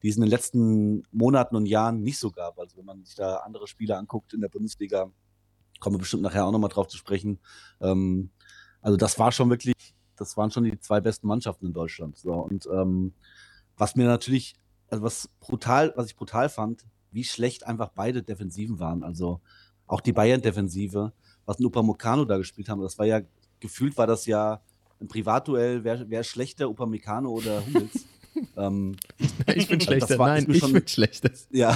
[0.03, 2.59] die es in den letzten Monaten und Jahren nicht so gab.
[2.59, 5.11] Also wenn man sich da andere Spiele anguckt in der Bundesliga,
[5.81, 7.39] kommen wir bestimmt nachher auch nochmal drauf zu sprechen.
[7.81, 8.31] Ähm,
[8.81, 12.17] also das war schon wirklich, das waren schon die zwei besten Mannschaften in Deutschland.
[12.17, 13.15] So, und ähm,
[13.77, 14.55] was mir natürlich,
[14.89, 19.05] also was brutal, was ich brutal fand, wie schlecht einfach beide Defensiven waren.
[19.05, 19.41] Also
[19.87, 21.13] auch die Bayern-Defensive,
[21.45, 23.21] was ein Upamecano da gespielt haben, das war ja,
[23.61, 24.63] gefühlt war das ja
[25.01, 28.07] ein Privatduell, wer, wer schlechter, Upamecano oder Hummels?
[28.57, 28.97] ähm,
[29.55, 30.19] ich bin schlechter.
[30.19, 31.31] war- Nein, ich schon- bin schlechter.
[31.51, 31.71] ja,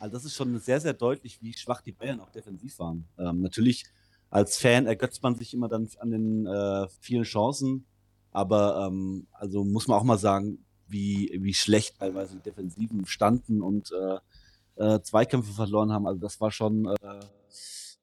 [0.00, 3.06] also das ist schon sehr, sehr deutlich, wie schwach die Bayern auch defensiv waren.
[3.18, 3.84] Ähm, natürlich
[4.30, 7.84] als Fan ergötzt man sich immer dann an den äh, vielen Chancen,
[8.30, 13.62] aber ähm, also muss man auch mal sagen, wie, wie schlecht teilweise die Defensiven standen
[13.62, 14.18] und äh,
[14.76, 16.06] äh, Zweikämpfe verloren haben.
[16.06, 17.20] Also das war schon, äh,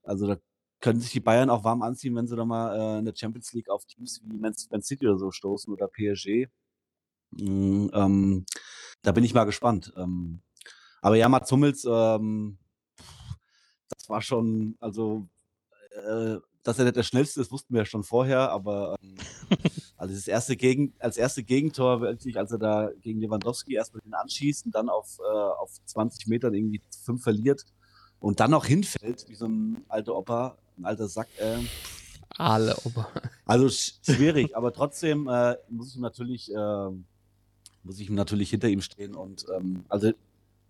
[0.03, 0.37] also da
[0.79, 3.51] können sich die Bayern auch warm anziehen, wenn sie da mal äh, in der Champions
[3.53, 6.47] League auf Teams wie Man, Man City oder so stoßen oder PSG.
[7.31, 8.45] Mm, ähm,
[9.01, 9.93] da bin ich mal gespannt.
[9.97, 10.41] Ähm,
[11.01, 12.57] aber ja, Mats Hummels, ähm,
[13.97, 15.27] das war schon, also,
[15.91, 19.15] äh, dass er nicht der Schnellste ist, wussten wir ja schon vorher, aber ähm,
[19.97, 24.13] also das erste Gegen, als erste Gegentor, wirklich, als er da gegen Lewandowski erstmal den
[24.13, 27.65] anschießt und dann auf, äh, auf 20 Metern irgendwie fünf verliert
[28.19, 31.27] und dann noch hinfällt, wie so ein alter Opa, ein alter Sack.
[31.37, 31.59] Äh,
[32.37, 33.09] Alle Ober.
[33.45, 36.89] also sch schwierig, aber trotzdem äh, muss ich natürlich, äh,
[37.89, 40.11] muss ich natürlich hinter ihm stehen und ähm, also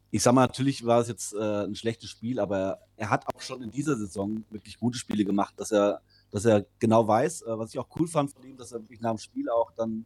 [0.10, 3.42] ich sag mal, natürlich war es jetzt äh, ein schlechtes Spiel, aber er hat auch
[3.42, 6.00] schon in dieser Saison wirklich gute Spiele gemacht, dass er,
[6.32, 9.02] dass er genau weiß, äh, was ich auch cool fand von ihm, dass er wirklich
[9.02, 10.06] nach dem Spiel auch dann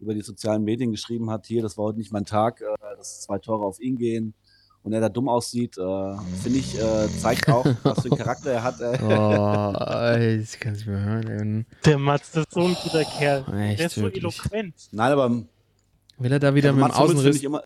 [0.00, 3.20] über die sozialen Medien geschrieben hat, hier, das war heute nicht mein Tag, äh, dass
[3.20, 4.32] zwei Tore auf ihn gehen
[4.82, 8.52] und er da dumm aussieht, äh, finde ich, äh, zeigt auch, was für einen Charakter
[8.52, 8.80] er hat.
[8.80, 8.98] Äh.
[9.02, 11.66] Oh, ich kann es nicht mehr hören.
[11.84, 13.44] Der Mats, das ist so ein guter Kerl.
[13.54, 14.24] Echt, der ist so wirklich.
[14.24, 14.74] eloquent.
[14.92, 15.44] Nein, aber
[16.18, 17.62] Will er da wieder also mit dem Außenriss ich immer,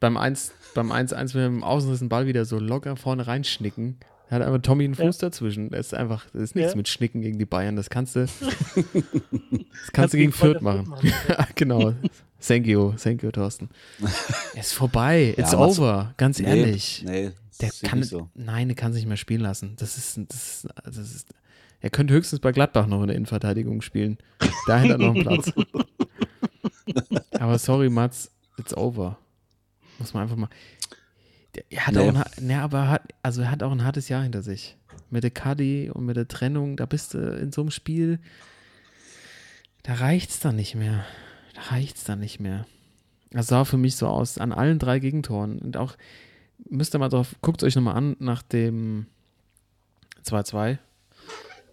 [0.00, 3.96] beim 1 beim 1-1 mit dem Außenriss den Ball wieder so locker vorne reinschnicken.
[4.30, 5.68] Da hat einfach Tommy einen Fuß dazwischen.
[5.70, 6.76] Das ist einfach, das ist nichts Ja.
[6.78, 7.76] mit Schnicken gegen die Bayern.
[7.76, 10.88] Das kannst du, das kannst, Kannst du gegen Fürth machen.
[10.88, 11.12] Machen,
[11.54, 11.92] genau.
[12.40, 13.68] Thank you, thank you, Thorsten.
[14.54, 17.04] Es ist vorbei, it's Ja, over, ganz Nee, ehrlich.
[17.06, 17.30] Nee,
[17.60, 18.30] Der kann, so.
[18.34, 19.74] nein, der kann sich nicht mehr spielen lassen.
[19.78, 21.28] Das ist, das ist, das ist,
[21.80, 24.16] er könnte höchstens bei Gladbach noch in der Innenverteidigung spielen.
[24.66, 25.52] Da hätte er noch einen Platz.
[27.38, 29.18] Aber sorry, Mats, it's over.
[29.98, 30.48] Muss man einfach mal.
[31.54, 32.00] Der, er hat Nee.
[32.10, 34.76] auch ein, ne, aber er hat, also er hat auch ein hartes Jahr hinter sich.
[35.10, 38.18] Mit der Kadi und mit der Trennung, da bist du in so einem Spiel,
[39.82, 41.04] da reicht's dann nicht mehr.
[41.54, 42.66] Da reicht's dann nicht mehr.
[43.30, 45.58] Das sah für mich so aus, an allen drei Gegentoren.
[45.58, 45.96] Und auch,
[46.68, 49.06] müsst ihr mal drauf, guckt euch nochmal an, nach dem
[50.24, 50.78] 2-2,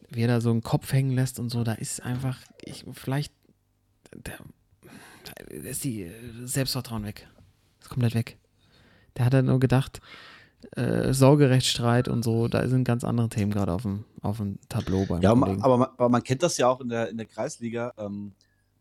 [0.10, 3.32] wie er da so einen Kopf hängen lässt und so, da ist einfach, ich, vielleicht,
[4.12, 4.32] da
[5.50, 6.12] ist die äh,
[6.46, 7.28] Selbstvertrauen weg.
[7.82, 8.38] Ist komplett weg.
[9.18, 10.00] Der hat dann nur gedacht,
[10.76, 15.06] äh, Sorgerechtsstreit und so, da sind ganz andere Themen gerade auf dem, auf dem Tableau
[15.06, 15.62] beim Ja, Kollegen.
[15.62, 17.94] aber, man- aber man kennt das ja auch in der, in der Kreisliga.
[17.98, 18.34] Ähm,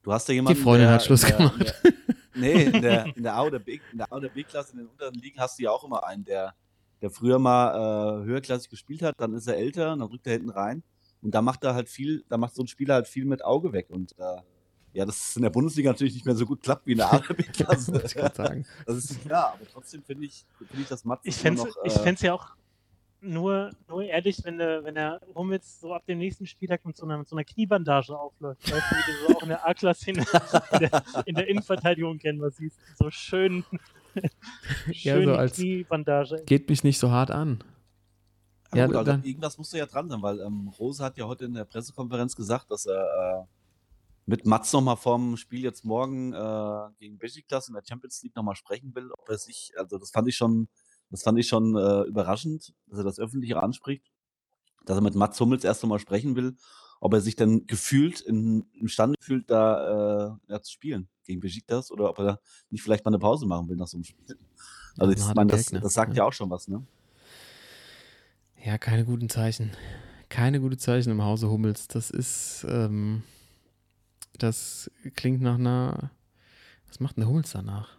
[0.03, 0.61] du hast ja jemanden.
[0.61, 1.75] Freundin der hat Schluss der, gemacht.
[1.85, 1.93] Der,
[2.35, 4.87] nee, in der, in der A oder B, in der A oder B-Klasse, in den
[4.89, 6.55] unteren Ligen hast du ja auch immer einen, der,
[7.01, 10.51] der früher mal äh, höherklassig gespielt hat, dann ist er älter, dann rückt er hinten
[10.51, 10.83] rein.
[11.23, 13.73] Und da macht er halt viel, da macht so ein Spieler halt viel mit Auge
[13.73, 13.87] weg.
[13.91, 14.37] Und äh,
[14.99, 17.13] ja, das ist in der Bundesliga natürlich nicht mehr so gut klappt wie in der
[17.13, 17.93] A oder B-Klasse.
[17.93, 18.67] Wollte ich gerade sagen.
[18.87, 22.27] Das ist klar, aber trotzdem finde ich, finde ich das Mats Ich fände es Äh,
[22.27, 22.49] ja auch
[23.21, 27.05] nur, nur ehrlich, wenn der, wenn der Hummels so ab dem nächsten Spieltag mit so
[27.05, 28.63] einer, mit so einer Kniebandage aufläuft.
[28.71, 32.19] Weißt du, wie du so auch in der A-Klasse in, in, der- in der Innenverteidigung
[32.19, 32.77] kennen, was siehst.
[32.97, 33.65] So schön
[34.87, 36.43] Ja, Schön so die als- Kniebandage.
[36.47, 37.63] Geht mich nicht so hart an.
[38.71, 41.27] Aber Ja, gut, also dann- irgendwas musste ja dran sein, weil ähm, Rose hat ja
[41.27, 43.03] heute in der Pressekonferenz gesagt, dass er
[43.43, 43.45] äh,
[44.29, 48.57] mit Mats nochmal vorm Spiel jetzt morgen äh, gegen Besiktas in der Champions League nochmal
[48.57, 50.69] sprechen will, ob er sich, also das fand ich schon,
[51.11, 54.13] das fand ich schon äh, überraschend, dass er das öffentlich anspricht,
[54.85, 56.57] dass er mit Mats Hummels erst nochmal sprechen will,
[57.01, 61.91] ob er sich dann gefühlt, in, imstande fühlt, da äh, ja, zu spielen gegen Besiktas
[61.91, 64.39] oder ob er nicht vielleicht mal eine Pause machen will nach so einem Spiel.
[64.99, 66.19] Also ich meine, das, Gegner, das sagt ja.
[66.19, 66.87] ja auch schon was, ne?
[68.63, 69.71] Ja, keine guten Zeichen.
[70.29, 71.89] Keine guten Zeichen im Hause Hummels.
[71.89, 73.23] Das ist, ähm,
[74.37, 76.11] das klingt nach einer,
[76.87, 77.97] was macht denn Hummels danach?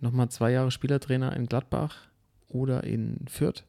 [0.00, 1.96] Nochmal zwei Jahre Spielertrainer in Gladbach
[2.48, 3.64] oder in Fürth?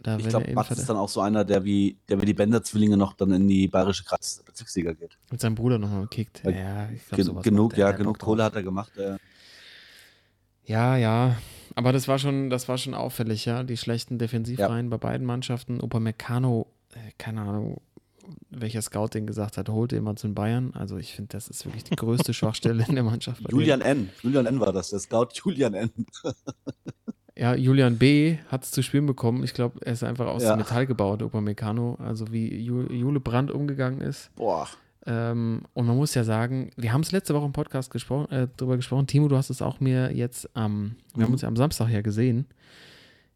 [0.00, 2.96] Da Ich glaube, Innenverte- ist dann auch so einer, der wie, der wie die Bender-Zwillinge
[2.96, 5.18] noch dann in die bayerische Kreisbezirksliga geht.
[5.30, 6.42] mit seinem Bruder nochmal gekickt.
[6.44, 8.96] Ja, Ja, ich glaube, Gen sowas genug, ja, Der genug Kohle hat er gemacht.
[8.96, 9.16] Äh,
[10.64, 11.36] Ja, ja.
[11.74, 13.64] Aber das war schon, das war schon auffällig, ja.
[13.64, 15.80] Die schlechten Defensivreihen bei beiden Mannschaften.
[15.80, 17.80] Upamecano, äh, keine Ahnung,
[18.50, 20.72] welcher Scout den gesagt hat, holt den mal zu den Bayern.
[20.74, 23.42] Also ich finde, das ist wirklich die größte Schwachstelle in der Mannschaft.
[23.42, 24.10] bei Julian N.
[24.22, 24.60] Julian N.
[24.60, 25.90] war das, der Scout Julian N.
[27.36, 28.38] Ja, Julian B.
[28.48, 29.44] hat es zu spielen bekommen.
[29.44, 30.56] Ich glaube, er ist einfach aus Ja.
[30.56, 31.96] Metall gebaut, Upamecano.
[32.00, 34.34] Also wie Ju Jule Brandt umgegangen ist.
[34.34, 34.66] Boah.
[35.06, 38.48] Ähm, und man muss ja sagen, wir haben es letzte Woche im Podcast gespro äh,
[38.56, 39.06] drüber gesprochen.
[39.06, 41.32] Timo, du hast es auch mir jetzt am, wir haben Mhm.
[41.34, 42.46] uns ja am Samstag ja gesehen.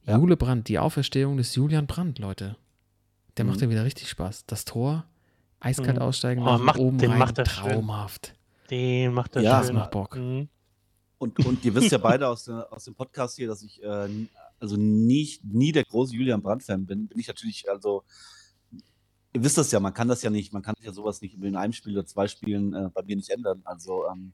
[0.05, 0.18] Ja.
[0.18, 2.57] Jule Brandt, die Auferstehung des Julian Brandt, Leute.
[3.37, 3.62] Der macht Mhm.
[3.64, 4.47] ja wieder richtig Spaß.
[4.47, 5.05] Das Tor,
[5.61, 6.03] eiskalt Mhm.
[6.03, 7.64] aussteigen, Oh, macht- oben den rein, macht er schön.
[7.72, 8.35] traumhaft.
[8.70, 9.76] Den macht er Ja, Das schön.
[9.76, 10.16] macht Bock.
[10.16, 10.49] Mhm.
[11.18, 14.09] Und, und ihr wisst ja beide aus, der, aus dem Podcast hier, dass ich äh,
[14.59, 17.07] also nie, nie der große Julian Brandt-Fan bin.
[17.09, 18.03] Bin ich natürlich, also,
[19.33, 21.57] ihr wisst das ja, man kann das ja nicht, man kann ja sowas nicht in
[21.57, 23.62] einem Spiel oder zwei Spielen äh, bei mir nicht ändern.
[23.64, 24.33] Also, ähm,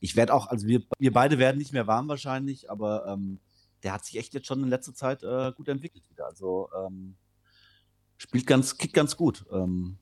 [0.00, 3.38] ich werde auch, also wir, wir beide werden nicht mehr warm wahrscheinlich, aber ähm,
[3.82, 6.26] der hat sich echt jetzt schon in letzter Zeit äh, gut entwickelt wieder.
[6.26, 7.14] Also, ähm,
[8.22, 9.44] spielt ganz, kickt ganz gut.
[9.50, 9.98] Ähm,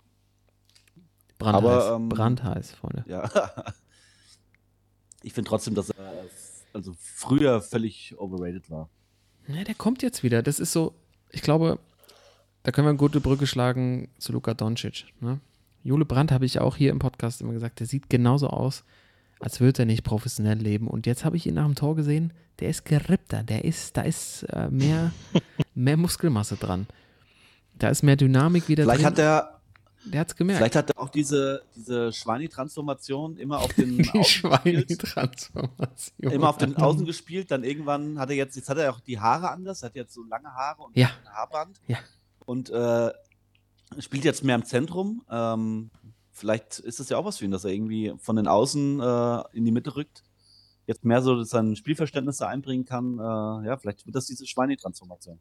[1.38, 3.04] Brandheiß, Aber, ähm, Brandheiß, Freunde.
[3.08, 3.28] ja.
[5.22, 6.26] ich finde trotzdem, dass er
[6.74, 8.90] also früher völlig overrated war.
[9.48, 10.42] Ja, der kommt jetzt wieder.
[10.42, 10.94] Das ist so,
[11.30, 11.78] ich glaube,
[12.62, 15.06] da können wir eine gute Brücke schlagen zu Luka Doncic.
[15.20, 15.40] Ne?
[15.82, 18.84] Jule Brandt habe ich auch hier im Podcast immer gesagt, der sieht genauso aus,
[19.40, 20.86] als würde er nicht professionell leben.
[20.88, 24.02] Und jetzt habe ich ihn nach dem Tor gesehen, der ist gerippter, der ist, da
[24.02, 25.10] ist äh, mehr,
[25.74, 26.86] mehr Muskelmasse dran.
[27.80, 29.06] Da ist mehr Dynamik wieder Vielleicht drin.
[29.06, 29.60] hat er,
[30.04, 30.58] der hat es gemerkt.
[30.58, 34.90] vielleicht hat er auch diese, diese Schweini-Transformation immer auf den die Außen gespielt.
[34.90, 36.30] Schweini-Transformation.
[36.32, 39.18] Immer auf den Außen gespielt, dann irgendwann hat er jetzt, jetzt hat er auch die
[39.18, 41.08] Haare anders, er hat jetzt so lange Haare und Ja.
[41.24, 41.80] ein Haarband.
[41.88, 41.98] Ja.
[42.46, 43.10] Und äh,
[43.98, 45.22] spielt jetzt mehr im Zentrum.
[45.30, 45.90] Ähm,
[46.32, 49.42] vielleicht ist das ja auch was für ihn, dass er irgendwie von den Außen äh,
[49.52, 50.22] in die Mitte rückt.
[50.86, 53.18] Jetzt mehr so sein Spielverständnis da einbringen kann.
[53.18, 55.38] Äh, ja, vielleicht wird das diese Schweini-Transformation.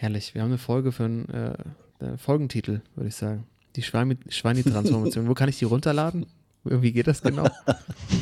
[0.00, 0.32] Herrlich.
[0.34, 3.48] Wir haben eine Folge für einen äh, Folgentitel, würde ich sagen.
[3.74, 5.28] Die Schweini- Schweini-Transformation.
[5.28, 6.26] Wo kann ich die runterladen?
[6.62, 7.48] Wie geht das genau?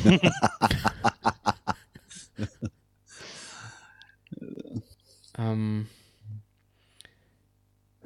[5.37, 5.87] ähm,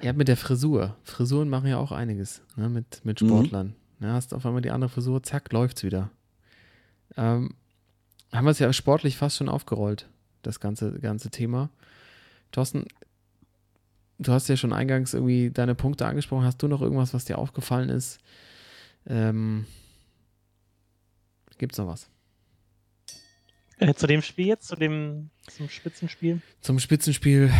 [0.01, 0.95] ja, mit der Frisur.
[1.03, 3.27] Frisuren machen ja auch einiges ne, mit, mit Mhm.
[3.27, 3.75] Sportlern.
[3.99, 6.09] Ja, hast auf einmal die andere Frisur, zack, läuft's wieder.
[7.17, 7.53] Ähm,
[8.33, 10.09] haben wir es ja sportlich fast schon aufgerollt,
[10.41, 11.69] das ganze, ganze Thema.
[12.51, 12.85] Thorsten,
[14.21, 16.45] du hast ja schon eingangs irgendwie deine Punkte angesprochen.
[16.45, 18.19] Hast du noch irgendwas, was dir aufgefallen ist?
[19.07, 19.65] Ähm,
[21.57, 22.09] Gibt's noch was?
[23.77, 26.41] Äh, zu dem Spiel jetzt, zu dem zum Spitzenspiel.
[26.59, 27.51] Zum Spitzenspiel,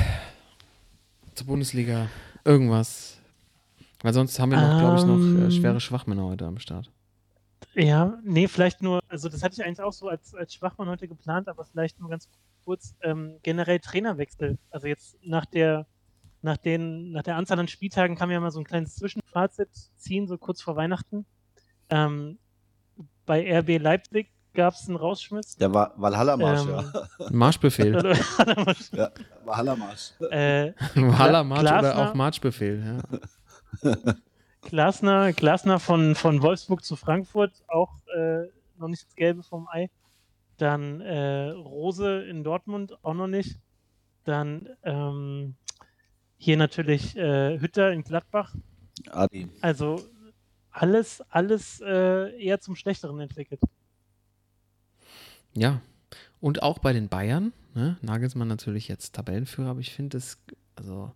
[1.35, 2.09] zur Bundesliga,
[2.43, 3.19] irgendwas.
[4.01, 5.51] Weil sonst haben wir noch, glaube ich, noch äh, Ähm.
[5.51, 6.89] schwere Schwachmänner heute am Start.
[7.75, 11.07] Ja, nee, vielleicht nur, also das hatte ich eigentlich auch so als, als Schwachmann heute
[11.07, 12.27] geplant, aber vielleicht nur ganz
[12.65, 14.57] kurz, ähm, generell Trainerwechsel.
[14.71, 15.85] Also jetzt nach der,
[16.41, 19.69] nach den, nach der Anzahl an Spieltagen kann man ja mal so ein kleines Zwischenfazit
[19.97, 21.25] ziehen, so kurz vor Weihnachten.
[21.89, 22.39] Ähm,
[23.25, 25.55] bei RB Leipzig gab es einen Rausschmiss.
[25.55, 27.29] Der war Valhalla-Marsch, Ähm, ja.
[27.31, 28.15] Marschbefehl.
[28.91, 29.11] ja.
[29.45, 30.13] Valhalla-Marsch.
[30.29, 33.01] äh, Hallermarsch oder auch Marschbefehl.
[33.83, 33.95] Ja.
[34.61, 38.43] Glasner, Glasner von, von Wolfsburg zu Frankfurt, auch äh,
[38.77, 39.89] noch nicht das Gelbe vom Ei.
[40.57, 43.57] Dann äh, Rose in Dortmund, auch noch nicht.
[44.23, 45.55] Dann ähm,
[46.41, 48.55] hier natürlich äh, Hütter in Gladbach.
[49.11, 49.47] Adi.
[49.61, 50.03] Also
[50.71, 53.61] alles, alles äh, eher zum Schlechteren entwickelt.
[55.53, 55.81] ja.
[56.39, 57.97] Und auch bei den Bayern, ne?
[58.01, 60.39] Nagelsmann natürlich jetzt Tabellenführer, aber ich finde es,
[60.75, 61.11] also,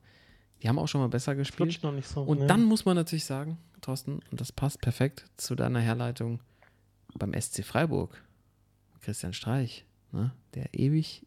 [0.62, 1.72] die haben auch schon mal besser gespielt.
[1.72, 2.22] Flutscht noch nicht so.
[2.22, 2.46] Und ne?
[2.46, 6.42] dann muss man natürlich sagen, Thorsten, und das passt perfekt zu deiner Herleitung,
[7.18, 8.24] beim SC Freiburg,
[9.02, 11.26] Christian Streich, ne, der ewig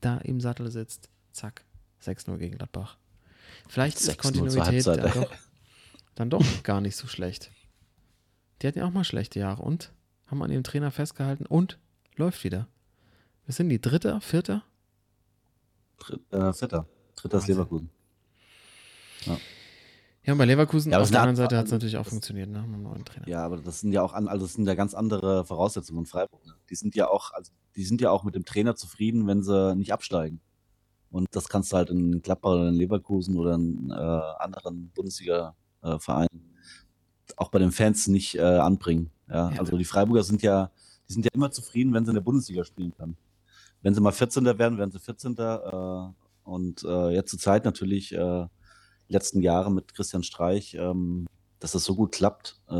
[0.00, 1.64] da im Sattel sitzt, zack,
[2.00, 2.96] 6-0 gegen Gladbach.
[3.68, 5.30] Vielleicht ist 6-0 zur Kontinuität dann Halbzeit, doch,
[6.14, 7.50] dann doch gar nicht so schlecht.
[8.62, 9.92] Die hatten ja auch mal schlechte Jahre und
[10.26, 11.78] haben an ihrem Trainer festgehalten und
[12.16, 12.68] läuft wieder.
[13.46, 14.62] Wir sind die dritte, vierte?
[15.98, 16.86] Dritt, äh, Vierter.
[17.16, 17.48] Dritter ist.
[17.48, 17.90] Leverkusen.
[20.26, 22.10] Ja, und bei Leverkusen Ja, aber auf der anderen Seite hat es natürlich auch das-
[22.10, 22.62] funktioniert, ne?
[22.62, 23.28] Mit neuen Trainer.
[23.28, 26.06] Ja, aber das sind ja auch an, also das sind ja ganz andere Voraussetzungen in
[26.06, 26.44] Freiburg.
[26.46, 26.54] Ne?
[26.70, 29.74] Die sind ja auch, also die sind ja auch mit dem Trainer zufrieden, wenn sie
[29.76, 30.40] nicht absteigen.
[31.14, 36.56] Und das kannst du halt in Gladbach oder in Leverkusen oder in äh, anderen Bundesliga-Vereinen
[37.36, 39.12] auch bei den Fans nicht äh, anbringen.
[39.28, 39.52] Ja?
[39.52, 39.60] Ja.
[39.60, 40.72] Also die Freiburger sind ja,
[41.08, 43.16] die sind ja immer zufrieden, wenn sie in der Bundesliga spielen können.
[43.80, 44.44] Wenn sie mal 14.
[44.44, 45.38] werden, werden sie 14.
[45.38, 46.08] Äh,
[46.42, 48.46] und äh, jetzt zur Zeit natürlich äh,
[49.08, 51.26] die letzten Jahre mit Christian Streich, ähm,
[51.60, 52.74] dass das so gut klappt, äh,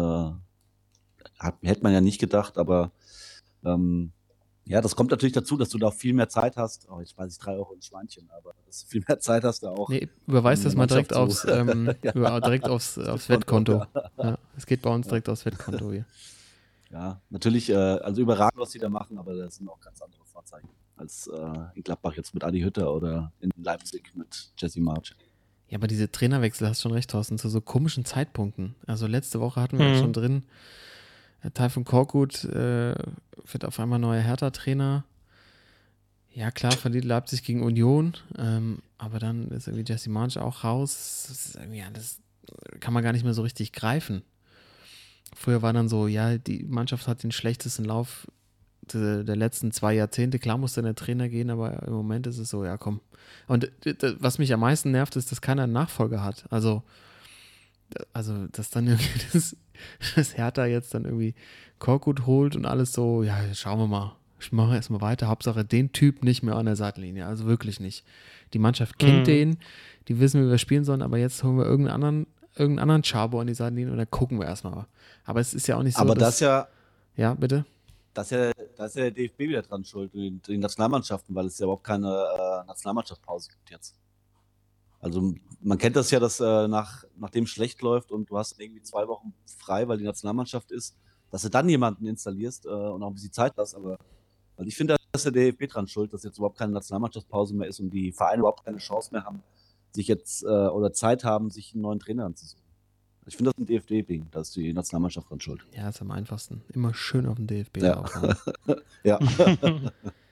[1.38, 2.90] hat, hätte man ja nicht gedacht, aber
[3.64, 4.10] ähm,
[4.66, 6.88] ja, das kommt natürlich dazu, dass du da viel mehr Zeit hast.
[6.90, 9.62] Oh, jetzt weiß ich drei Euro ins Schweinchen, aber dass du viel mehr Zeit hast
[9.62, 9.88] da auch.
[9.90, 12.12] Nee, überweis das die mal direkt aufs, ähm, Ja.
[12.14, 13.84] über, direkt aufs, aufs Wettkonto.
[14.18, 16.06] Ja, es geht bei uns direkt aufs Wettkonto hier.
[16.90, 20.24] Ja, natürlich, äh, also überragend, was sie da machen, aber das sind auch ganz andere
[20.24, 25.14] Vorzeichen als äh, in Gladbach jetzt mit Adi Hütter oder in Leipzig mit Jesse March.
[25.68, 28.76] Ja, aber diese Trainerwechsel, hast schon recht, Thorsten, zu so komischen Zeitpunkten.
[28.86, 29.94] Also letzte Woche hatten wir Mhm.
[29.94, 30.44] schon drin,
[31.52, 32.94] Taifun Korkut äh,
[33.50, 35.04] wird auf einmal neuer Hertha-Trainer.
[36.32, 41.26] Ja, klar, verliert Leipzig gegen Union, ähm, aber dann ist irgendwie Jesse March auch raus.
[41.28, 42.20] Das ist irgendwie alles,
[42.80, 44.22] kann man gar nicht mehr so richtig greifen.
[45.34, 48.26] Früher war dann so, ja, die Mannschaft hat den schlechtesten Lauf
[48.92, 50.38] der, letzten zwei Jahrzehnte.
[50.38, 53.00] Klar muss dann der Trainer gehen, aber im Moment ist es so, ja, komm.
[53.46, 53.70] Und
[54.18, 56.44] was mich am meisten nervt, ist, dass keiner einen Nachfolger hat.
[56.50, 56.82] Also,
[58.12, 59.56] also dass dann irgendwie das,
[60.16, 61.34] das Hertha jetzt dann irgendwie
[61.78, 64.16] Korkut holt und alles so, ja, schauen wir mal.
[64.40, 65.28] Ich mache erstmal weiter.
[65.28, 67.26] Hauptsache den Typ nicht mehr an der Seitenlinie.
[67.26, 68.04] Also wirklich nicht.
[68.52, 69.24] Die Mannschaft kennt Mhm.
[69.24, 69.58] den,
[70.08, 73.40] die wissen, wie wir spielen sollen, aber jetzt holen wir irgendeinen anderen, irgendeinen anderen Chabo
[73.40, 74.86] an die Seitenlinie und dann gucken wir erstmal.
[75.24, 76.02] Aber es ist ja auch nicht so.
[76.02, 76.68] aber dass, das ja,
[77.16, 77.64] ja, bitte.
[78.12, 81.58] das ja, da ist ja der DFB wieder dran schuld, die, die Nationalmannschaften, weil es
[81.58, 83.94] ja überhaupt keine äh, Nationalmannschaftspause gibt jetzt.
[85.04, 88.58] Also man kennt das ja, dass äh, nach, nachdem es schlecht läuft und du hast
[88.58, 90.96] irgendwie zwei Wochen frei, weil die Nationalmannschaft ist,
[91.30, 93.98] dass du dann jemanden installierst äh, und auch ein bisschen Zeit hast, aber
[94.56, 97.80] weil ich finde, dass der DFB dran schuld, dass jetzt überhaupt keine Nationalmannschaftspause mehr ist
[97.80, 99.42] und die Vereine überhaupt keine Chance mehr haben,
[99.92, 102.64] sich jetzt äh, oder Zeit haben, sich einen neuen Trainer anzusuchen.
[103.26, 105.66] Ich finde das ein DFB-Ding, da ist die Nationalmannschaft dran schuld.
[105.76, 106.62] Ja, ist am einfachsten.
[106.72, 108.04] Immer schön auf den DFB Ja.
[109.04, 109.18] Ja.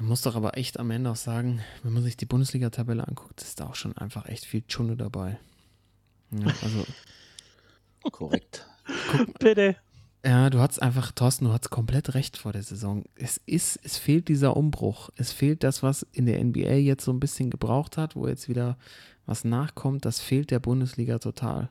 [0.00, 3.42] Man muss doch aber echt am Ende auch sagen, wenn man sich die Bundesliga-Tabelle anguckt,
[3.42, 5.38] ist da auch schon einfach echt viel Tschunde dabei.
[6.30, 6.86] Ja, also,
[8.10, 8.66] Korrekt.
[9.38, 9.76] Bitte.
[10.24, 13.04] ja, du hast einfach, Thorsten, du hast komplett recht vor der Saison.
[13.14, 15.10] Es ist, es fehlt dieser Umbruch.
[15.16, 18.48] Es fehlt das, was in der NBA jetzt so ein bisschen gebraucht hat, wo jetzt
[18.48, 18.78] wieder
[19.26, 20.06] was nachkommt.
[20.06, 21.68] Das fehlt der Bundesliga total.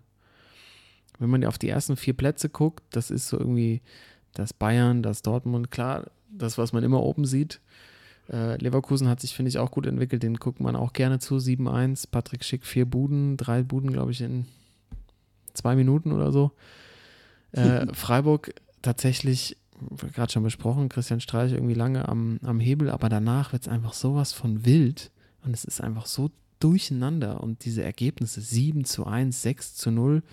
[1.18, 3.82] Wenn man auf die ersten vier Plätze guckt, das ist so irgendwie
[4.36, 7.60] das Bayern, das Dortmund, klar, das, was man immer oben sieht.
[8.32, 10.24] Äh, Leverkusen hat sich, finde ich, auch gut entwickelt.
[10.24, 11.38] Den guckt man auch gerne zu.
[11.38, 12.08] 7-1.
[12.12, 14.46] Patrick Schick, vier Buden, drei Buden, glaube ich, in
[15.54, 16.52] zwei Minuten oder so.
[17.52, 19.58] Äh, Freiburg tatsächlich,
[20.14, 23.94] gerade schon besprochen, Christian Streich irgendwie lange am, am Hebel, aber danach wird es einfach
[23.94, 25.12] sowas von wild
[25.44, 30.24] und es ist einfach so durcheinander und diese Ergebnisse 7 zu 1, 6 zu 0,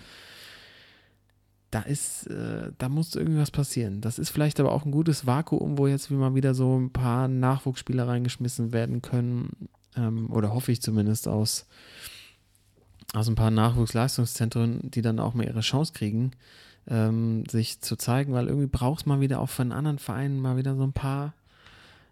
[1.71, 3.99] da ist, äh, da muss irgendwas passieren.
[4.01, 6.91] Das ist vielleicht aber auch ein gutes Vakuum, wo jetzt wie mal wieder so ein
[6.91, 9.69] paar Nachwuchsspieler reingeschmissen werden können.
[9.95, 11.65] Ähm, oder hoffe ich zumindest aus,
[13.13, 16.31] aus ein paar Nachwuchsleistungszentren, die dann auch mal ihre Chance kriegen,
[16.87, 20.75] ähm, sich zu zeigen, weil irgendwie brauchst mal wieder auch von anderen Vereinen mal wieder
[20.75, 21.33] so ein paar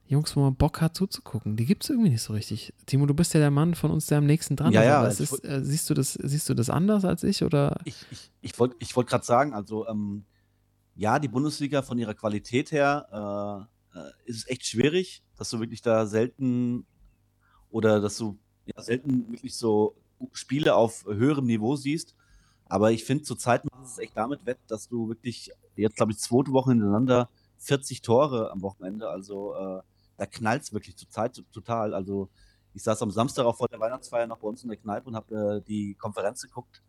[0.07, 1.55] Jungs, wo man Bock hat zuzugucken.
[1.55, 2.73] Die gibt es irgendwie nicht so richtig.
[2.85, 5.19] Timo, du bist ja der Mann von uns, der am nächsten dran Ja, ist.
[5.19, 7.43] ja, ist, äh, siehst, du das, siehst du das anders als ich?
[7.43, 7.79] Oder?
[7.85, 10.25] Ich, ich, ich wollte ich wollt gerade sagen, also ähm,
[10.95, 15.59] ja, die Bundesliga von ihrer Qualität her äh, äh, ist es echt schwierig, dass du
[15.59, 16.85] wirklich da selten
[17.71, 19.95] oder dass du ja, selten wirklich so
[20.33, 22.15] Spiele auf höherem Niveau siehst.
[22.67, 26.19] Aber ich finde, zurzeit macht es echt damit wett, dass du wirklich jetzt, glaube ich,
[26.19, 29.81] zweite Woche hintereinander 40 Tore am Wochenende, also äh,
[30.17, 31.93] da knallt es wirklich zurzeit total.
[31.93, 32.29] Also
[32.73, 35.15] ich saß am Samstag auch vor der Weihnachtsfeier noch bei uns in der Kneipe und
[35.15, 36.83] habe äh, die Konferenz geguckt.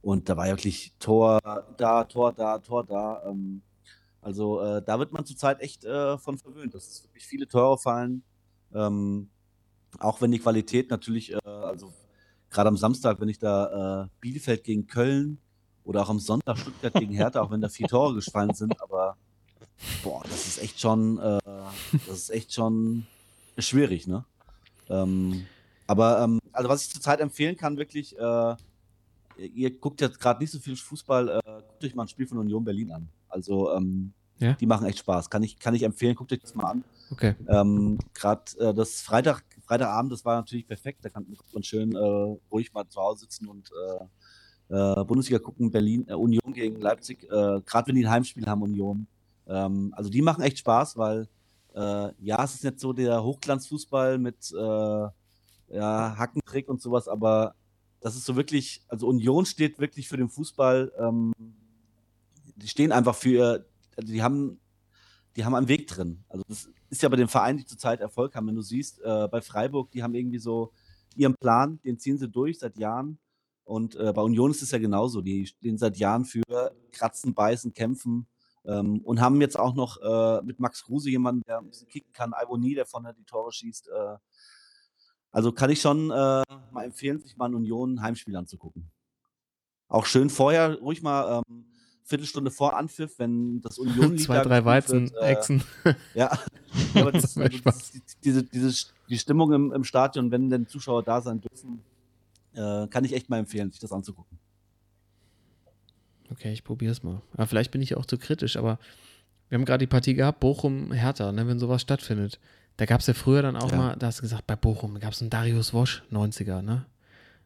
[0.00, 1.40] Und da war ja wirklich Tor
[1.76, 3.22] da, Tor da, Tor da.
[3.26, 3.62] Ähm,
[4.20, 7.78] also äh, da wird man zurzeit echt äh, von verwöhnt, dass es wirklich viele Tore
[7.78, 8.22] fallen.
[8.72, 9.30] Ähm,
[9.98, 11.92] auch wenn die Qualität natürlich, äh, also
[12.50, 15.38] gerade am Samstag, wenn ich da äh, Bielefeld gegen Köln
[15.84, 19.16] oder auch am Sonntag Stuttgart gegen Hertha, auch wenn da vier Tore gefallen sind, aber
[20.02, 21.38] boah, das ist echt schon, äh,
[22.06, 23.06] das ist echt schon
[23.58, 24.24] schwierig, ne?
[24.88, 25.46] Ähm,
[25.86, 28.56] aber ähm, also was ich zurzeit empfehlen kann, wirklich, äh,
[29.38, 32.38] ihr guckt jetzt gerade nicht so viel Fußball, äh, guckt euch mal ein Spiel von
[32.38, 33.08] Union Berlin an.
[33.28, 34.54] Also ähm, Ja?
[34.54, 35.30] die machen echt Spaß.
[35.30, 36.84] Kann ich, kann ich empfehlen, guckt euch das mal an.
[37.10, 37.34] Okay.
[37.48, 41.04] Ähm, Gerade äh, das Freitag, Freitagabend, das war natürlich perfekt.
[41.04, 41.98] Da kann man schön äh,
[42.50, 43.70] ruhig mal zu Hause sitzen und
[44.70, 47.20] äh, äh, Bundesliga gucken, Berlin, äh, Union gegen Leipzig.
[47.28, 49.06] Gerade wenn die ein Heimspiel haben, Union.
[49.46, 51.28] Ähm, also die machen echt Spaß, weil
[51.74, 55.08] äh, ja, es ist nicht so der Hochglanzfußball mit äh,
[55.74, 57.54] ja, Hackentrick und sowas, aber
[58.00, 60.92] das ist so wirklich, also Union steht wirklich für den Fußball.
[60.98, 61.32] Ähm,
[62.56, 63.64] die stehen einfach für,
[63.96, 64.60] also die haben,
[65.36, 66.24] die haben einen Weg drin.
[66.28, 68.48] Also das ist ja bei den Vereinen, die zurzeit Erfolg haben.
[68.48, 70.72] Wenn du siehst, äh, bei Freiburg, die haben irgendwie so
[71.14, 73.18] ihren Plan, den ziehen sie durch seit Jahren.
[73.64, 75.20] Und äh, bei Union ist es ja genauso.
[75.20, 76.42] Die stehen seit Jahren für
[76.90, 78.26] Kratzen, Beißen, Kämpfen
[78.64, 82.12] ähm, und haben jetzt auch noch äh, mit Max Kruse jemanden, der ein bisschen kicken
[82.12, 83.88] kann, Ivonie, der vorne die Tore schießt.
[83.88, 84.16] Äh,
[85.30, 88.90] also kann ich schon äh, mal empfehlen, sich mal ein Union Heimspiel anzugucken.
[89.88, 91.64] Auch schön vorher, ruhig mal ähm,
[92.04, 95.62] Viertelstunde vor Anpfiff, wenn das Union Zwei, drei Weizen, Echsen.
[96.14, 96.30] ja,
[96.94, 97.92] ja aber das, also, das
[98.22, 101.82] diese, diese, die Stimmung im, im Stadion, wenn denn Zuschauer da sein dürfen,
[102.54, 104.38] äh, kann ich echt mal empfehlen, sich das anzugucken.
[106.32, 107.20] Okay, ich probiere es mal.
[107.34, 108.78] Aber vielleicht bin ich auch zu kritisch, aber
[109.48, 112.40] wir haben gerade die Partie gehabt, Bochum-Hertha, ne, wenn sowas stattfindet.
[112.78, 113.76] Da gab es ja früher dann auch Ja.
[113.76, 116.86] mal, da hast du gesagt, bei Bochum gab es einen Darius Wosch, 90er, ne?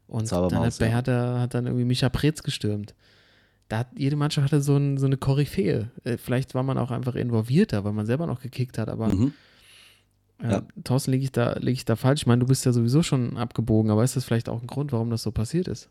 [0.06, 0.88] Und Zaubermaus, dann hat bei.
[0.88, 2.94] Hertha hat dann irgendwie Micha Preetz gestürmt.
[3.68, 5.90] Da hat jede Mannschaft hatte so, ein, so eine Koryphäe.
[6.04, 9.32] Äh, Vielleicht war man auch einfach involvierter, weil man selber noch gekickt hat, aber Mhm.
[10.40, 10.62] äh, Ja.
[10.84, 12.20] Thorsten, liege ich, da, lieg ich da falsch?
[12.22, 14.92] Ich meine, du bist ja sowieso schon abgebogen, aber ist das vielleicht auch ein Grund,
[14.92, 15.88] warum das so passiert ist?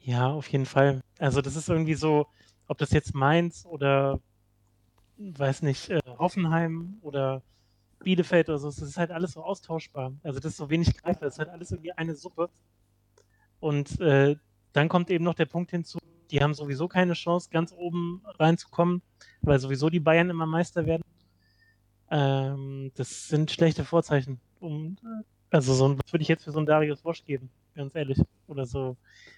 [0.00, 1.00] Ja, auf jeden Fall.
[1.18, 2.26] Also das ist irgendwie so,
[2.66, 4.20] ob das jetzt Mainz oder,
[5.18, 7.42] weiß nicht, äh, Hoffenheim oder
[8.00, 10.12] Bielefeld oder so, das ist halt alles so austauschbar.
[10.22, 12.48] Also das ist so wenig greifbar, das ist halt alles irgendwie eine Suppe.
[13.60, 14.36] Und äh,
[14.72, 15.98] dann kommt eben noch der Punkt hinzu,
[16.30, 19.02] die haben sowieso keine Chance, ganz oben reinzukommen,
[19.42, 21.02] weil sowieso die Bayern immer Meister werden.
[22.10, 24.40] Ähm, das sind schlechte Vorzeichen.
[24.60, 24.96] Um,
[25.50, 28.18] also so ein, was würde ich jetzt für so einen Darius Wosch geben, ganz ehrlich.
[28.46, 28.96] Oder so,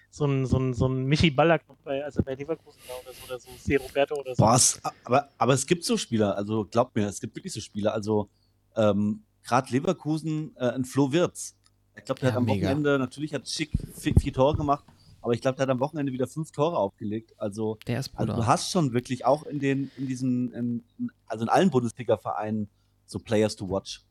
[0.09, 3.13] so ein, so ein, so ein Michi Ballack noch bei, also bei Leverkusen war oder
[3.13, 3.75] so, oder so C.
[3.77, 4.43] Roberto oder so.
[4.43, 7.61] Boah, es, aber, aber es gibt so Spieler, also glaubt mir, es gibt wirklich so
[7.61, 7.93] Spieler.
[7.93, 8.29] Also
[8.75, 11.55] ähm, gerade Leverkusen, äh, ein Flo Wirtz.
[11.95, 12.67] Ich glaube, der Ja, hat am mega.
[12.67, 14.83] Wochenende, natürlich hat Schick vier, vier Tore gemacht,
[15.21, 17.33] aber ich glaube, der hat am Wochenende wieder fünf Tore aufgelegt.
[17.37, 20.83] Also, Der ist also du hast schon wirklich auch in den, in diesen, in,
[21.27, 22.67] also in allen Bundesliga-Vereinen
[23.05, 24.01] so Players to watch.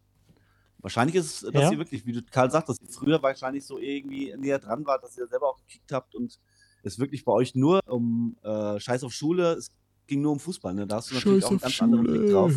[0.83, 1.70] Wahrscheinlich ist es, dass Ja.
[1.72, 5.03] ihr wirklich, wie du Karl sagt, dass ihr früher wahrscheinlich so irgendwie näher dran wart,
[5.05, 6.39] dass ihr selber auch gekickt habt und
[6.83, 9.70] es wirklich bei euch nur um äh, Scheiß auf Schule, es
[10.09, 10.87] ging nur um Fußball, ne?
[10.87, 12.53] Da hast du natürlich auch einen ganz anderen Blick drauf.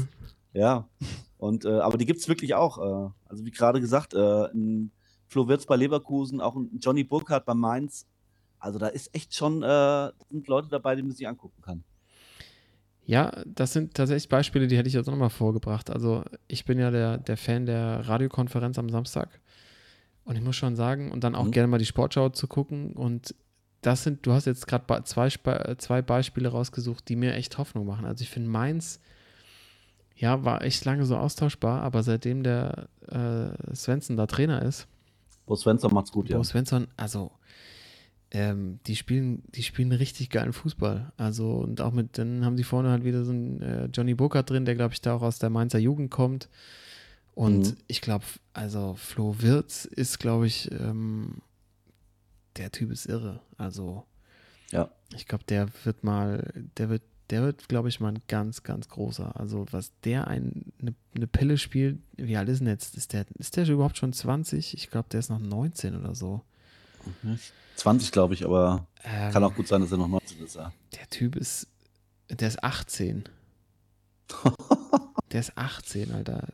[0.54, 0.90] Ja.
[1.38, 2.78] Und äh, aber die gibt es wirklich auch.
[2.80, 4.92] Äh, also wie gerade gesagt, äh, ein
[5.28, 8.08] Flo Wirtz bei Leverkusen, auch ein Johnny Burkhardt bei Mainz.
[8.58, 11.84] Also da ist echt schon, äh, sind Leute dabei, die man sich angucken kann.
[13.06, 15.90] Ja, das sind tatsächlich Beispiele, die hätte ich jetzt auch nochmal vorgebracht.
[15.92, 19.30] Also ich bin ja der, der Fan der Radiokonferenz am Samstag.
[20.24, 21.52] Und ich muss schon sagen, und dann auch Mhm.
[21.52, 22.94] gerne mal die Sportschau zu gucken.
[22.94, 23.36] Und
[23.82, 25.30] das sind, du hast jetzt gerade zwei,
[25.78, 28.06] zwei Beispiele rausgesucht, die mir echt Hoffnung machen.
[28.06, 29.00] Also ich finde Mainz,
[30.16, 34.88] ja, war echt lange so austauschbar, aber seitdem der äh, Svensson da Trainer ist,
[35.46, 36.38] Bo Svensson macht's gut, ja.
[36.38, 37.32] Bo Svensson, also
[38.32, 41.12] ähm, die spielen, die spielen richtig geilen Fußball.
[41.18, 44.50] Also und auch mit, dann haben sie vorne halt wieder so einen äh, Johnny Burkhardt
[44.50, 46.50] drin, der glaube ich da auch aus der Mainzer Jugend kommt.
[47.34, 47.78] Und Mhm.
[47.88, 51.42] ich glaube, also Flo Wirtz ist, glaube ich, ähm,
[52.58, 53.42] der Typ ist irre.
[53.58, 54.06] Also
[54.72, 54.90] Ja.
[55.14, 58.88] ich glaube, der wird mal, der wird, der wird, glaube ich, mal ein ganz, ganz
[58.88, 59.38] großer.
[59.40, 62.96] Also was der ein, eine, eine Pille spielt, wie alt ist denn jetzt?
[62.96, 64.74] Ist der, ist der überhaupt schon 20?
[64.76, 66.42] Ich glaube, der ist noch 19 oder so.
[67.76, 70.72] 20, glaube ich, aber Ähm, kann auch gut sein, dass er noch 19 ist, ja.
[70.98, 71.68] Der Typ ist,
[72.30, 73.26] der ist 18.
[75.32, 76.48] Der ist 18, Alter.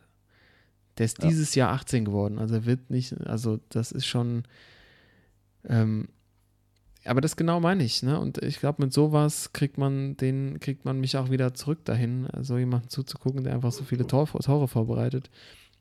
[0.98, 1.28] Der ist Ja.
[1.28, 2.38] dieses Jahr 18 geworden.
[2.38, 4.42] Also er wird nicht, also das ist schon,
[5.64, 6.08] ähm,
[7.04, 8.18] aber das genau meine ich, ne?
[8.20, 12.28] Und ich glaube, mit sowas kriegt man den, kriegt man mich auch wieder zurück dahin,
[12.40, 15.30] so jemanden zuzugucken, der einfach so viele Tor, Tore vorbereitet.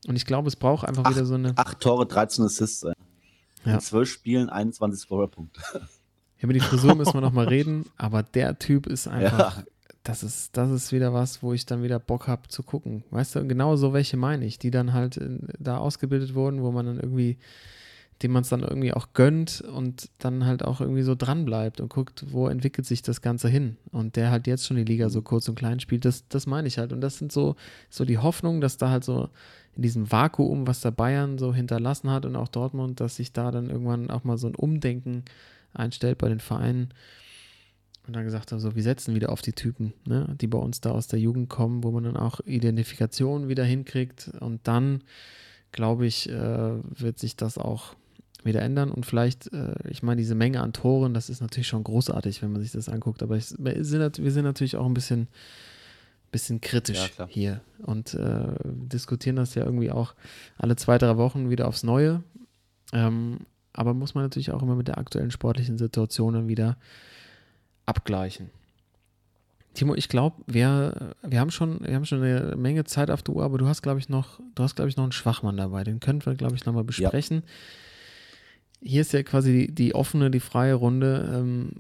[0.08, 1.54] Und ich glaube, es braucht einfach Ach, wieder so eine.
[1.58, 2.86] Acht Tore, 13 Assists.
[3.66, 3.76] Ja.
[3.76, 5.62] In zwölf Spielen 21 Scorerpunkte.
[6.38, 9.64] Ja, über die Frisur müssen wir nochmal reden, aber der Typ ist einfach, Ja.
[10.01, 13.03] das ist, das ist wieder was, wo ich dann wieder Bock habe zu gucken.
[13.12, 15.20] Weißt du, genau so welche meine ich, die dann halt
[15.59, 17.38] da ausgebildet wurden, wo man dann irgendwie
[18.22, 21.82] dem man es dann irgendwie auch gönnt und dann halt auch irgendwie so dran bleibt
[21.82, 23.78] und guckt, wo entwickelt sich das Ganze hin.
[23.91, 26.67] Und der halt jetzt schon die Liga so kurz und klein spielt, das, das meine
[26.67, 26.93] ich halt.
[26.93, 27.55] Und das sind so,
[27.89, 29.30] so die Hoffnungen, dass da halt so
[29.76, 33.51] in diesem Vakuum, was der Bayern so hinterlassen hat und auch Dortmund, dass sich da
[33.51, 35.24] dann irgendwann auch mal so ein Umdenken
[35.74, 36.93] einstellt bei den Vereinen.
[38.07, 40.82] Und dann gesagt haben, so, wir setzen wieder auf die Typen, ne, die bei uns
[40.82, 44.32] da aus der Jugend kommen, wo man dann auch Identifikation wieder hinkriegt.
[44.39, 45.03] Und dann,
[45.72, 47.95] glaube ich, äh, wird sich das auch
[48.44, 48.92] wieder ändern.
[48.92, 52.52] Und vielleicht, äh, ich meine, diese Menge an Toren, das ist natürlich schon großartig, wenn
[52.52, 53.24] man sich das anguckt.
[53.24, 55.28] Aber ich, wir, sind, wir sind natürlich auch ein bisschen,
[56.32, 60.16] bisschen kritisch Ja, hier und äh, diskutieren das ja irgendwie auch
[60.58, 62.24] alle zwei, drei Wochen wieder aufs Neue.
[62.94, 63.39] Ähm,
[63.74, 66.78] aber muss man natürlich auch immer mit der aktuellen sportlichen Situation dann wieder
[67.86, 68.50] abgleichen.
[69.74, 73.36] Timo, ich glaube, wir, wir, haben schon, wir haben schon eine Menge Zeit auf der
[73.36, 75.84] Uhr, aber du hast, glaube ich, noch, du hast, glaube ich, noch einen Schwachmann dabei.
[75.86, 77.44] Den können wir, glaube ich, nochmal besprechen.
[78.82, 81.32] Hier ist ja quasi die, die, offene, die freie Runde.
[81.34, 81.71] Ähm,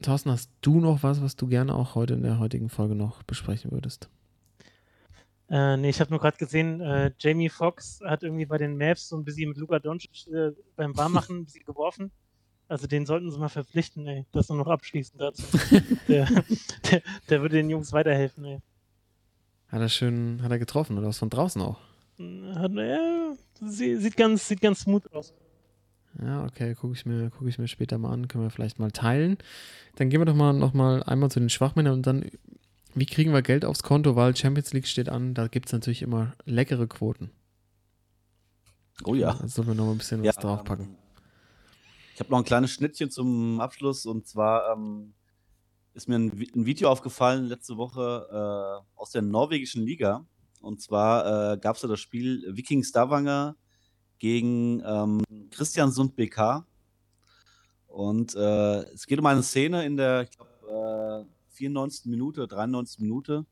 [0.00, 3.22] Thorsten, hast du noch was, was du gerne auch heute in der heutigen Folge noch
[3.22, 4.08] besprechen würdest?
[5.50, 9.08] Äh, nee, ich habe nur gerade gesehen, äh, Jamie Foxx hat irgendwie bei den Mavs
[9.08, 12.10] so ein bisschen mit Luka Doncic äh, beim Warmmachen ein bisschen geworfen.
[12.66, 14.24] Also den sollten sie mal verpflichten, ey.
[14.32, 15.44] Das nur noch abschließend dazu.
[16.08, 16.26] der,
[16.90, 18.58] der, der, würde den Jungs weiterhelfen, ey.
[19.68, 21.78] Hat er schön, hat er getroffen oder was von draußen auch?
[22.54, 25.34] Hat, ja, sieht ganz, sieht ganz smooth aus.
[26.22, 28.90] Ja, okay, gucke ich, mir, guck ich mir später mal an, können wir vielleicht mal
[28.90, 29.38] teilen.
[29.96, 32.30] Dann gehen wir doch mal noch mal einmal zu den Schwachmännern und dann,
[32.94, 36.02] wie kriegen wir Geld aufs Konto, weil Champions League steht an, da gibt es natürlich
[36.02, 37.30] immer leckere Quoten.
[39.04, 39.34] Oh ja.
[39.34, 40.86] Da sollen wir noch mal ein bisschen ja, was draufpacken.
[40.86, 40.96] Ähm,
[42.14, 45.14] ich habe noch ein kleines Schnittchen zum Abschluss und zwar ähm,
[45.94, 50.24] ist mir ein, ein, Video aufgefallen letzte Woche äh, aus der norwegischen Liga.
[50.60, 53.56] Und zwar äh, gab es da das Spiel Viking Stavanger
[54.24, 56.64] gegen ähm, Christian Sund BK.
[57.88, 62.06] Und äh, es geht um eine Szene in der, ich glaube, äh, 94.
[62.06, 63.00] Minute, 93.
[63.00, 63.44] Minute,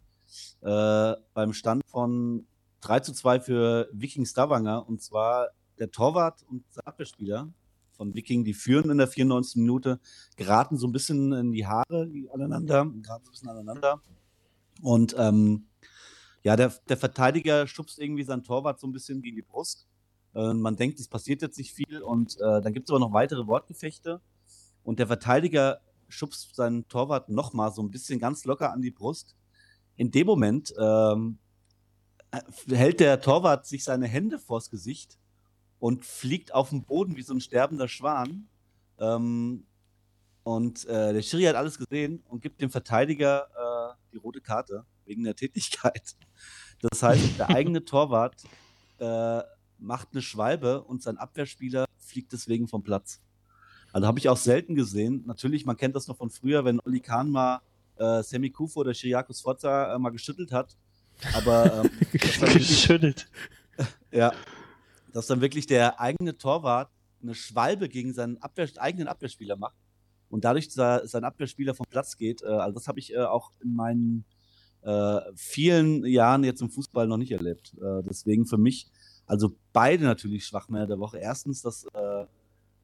[0.62, 2.47] äh, beim Stand von
[2.81, 4.89] 3 zu 2 für Viking Stavanger.
[4.89, 5.49] Und zwar
[5.79, 7.53] der Torwart und der Abwehrspieler
[7.91, 9.57] von Viking, die führen in der 94.
[9.57, 10.01] Minute,
[10.37, 14.01] geraten so ein bisschen in die Haare aneinander, geraten so ein bisschen aneinander.
[14.81, 15.66] Und ähm,
[16.43, 19.87] ja, der, der Verteidiger schubst irgendwie seinen Torwart so ein bisschen gegen die Brust.
[20.35, 22.03] Äh, man denkt, es passiert jetzt nicht viel.
[22.03, 24.20] Und äh, dann gibt es aber noch weitere Wortgefechte.
[24.85, 29.37] Und der Verteidiger schubst seinen Torwart nochmal so ein bisschen ganz locker an die Brust.
[29.97, 31.39] In dem Moment ähm,
[32.68, 35.18] hält der Torwart sich seine Hände vors Gesicht
[35.78, 38.49] und fliegt auf den Boden wie so ein sterbender Schwan.
[38.99, 39.66] Ähm,
[40.45, 44.85] und äh, der Schiri hat alles gesehen und gibt dem Verteidiger äh, die rote Karte
[45.05, 46.16] wegen der Tätigkeit.
[46.80, 48.43] Das heißt, der eigene Torwart
[48.99, 49.43] äh,
[49.83, 53.20] macht eine Schwalbe und sein Abwehrspieler fliegt deswegen vom Platz.
[53.93, 55.22] Also habe ich auch selten gesehen.
[55.26, 57.61] Natürlich, man kennt das noch von früher, wenn Oli Kahn mal
[57.97, 60.76] äh, Sammy Kufo oder Shiriakus Forza äh, mal geschüttelt hat.
[61.35, 63.28] Aber ähm, geschüttelt.
[64.11, 64.33] ja,
[65.12, 66.91] dass dann wirklich der eigene Torwart
[67.22, 69.76] eine Schwalbe gegen seinen Abwehr, eigenen Abwehrspieler macht
[70.30, 72.43] und dadurch sein Abwehrspieler vom Platz geht.
[72.43, 74.24] Äh, also das habe ich äh, auch in meinen
[74.83, 77.74] äh, vielen Jahren jetzt im Fußball noch nicht erlebt.
[77.74, 78.91] Äh, deswegen für mich,
[79.27, 81.18] also beide natürlich Schwachmänner der Woche.
[81.18, 82.27] Erstens, dass, äh,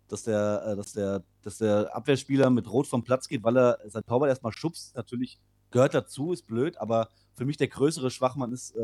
[0.08, 3.78] dass, der, äh, dass, der, dass der Abwehrspieler mit Rot vom Platz geht, weil er
[3.86, 4.96] sein Torwart erstmal schubst.
[4.96, 5.38] Natürlich
[5.70, 8.74] gehört dazu, ist blöd, aber für mich der größere Schwachmann ist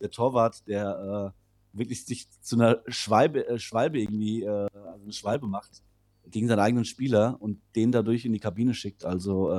[0.00, 1.34] der Torwart, der
[1.72, 5.82] wirklich sich zu einer Schwalbe, äh, Schwalbe irgendwie, äh, also eine Schwalbe macht
[6.26, 9.04] gegen seinen eigenen Spieler und den dadurch in die Kabine schickt.
[9.04, 9.58] Also äh,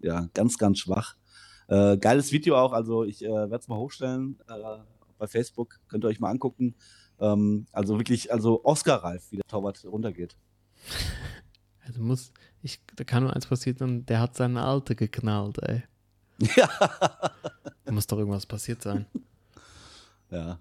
[0.00, 1.16] ja, ganz, ganz schwach.
[1.68, 4.78] Äh, geiles Video auch, also ich äh, werde es mal hochstellen äh,
[5.18, 6.74] bei Facebook, könnt ihr euch mal angucken.
[7.20, 10.36] Ähm, also wirklich, also Oscar-reif, wie der Torwart runtergeht.
[11.88, 15.84] Also muss, ich, da kann nur eins passieren, der hat seine Alte geknallt, ey.
[16.54, 16.68] Ja.
[17.86, 19.06] Da muss doch irgendwas passiert sein.
[20.30, 20.60] Ja.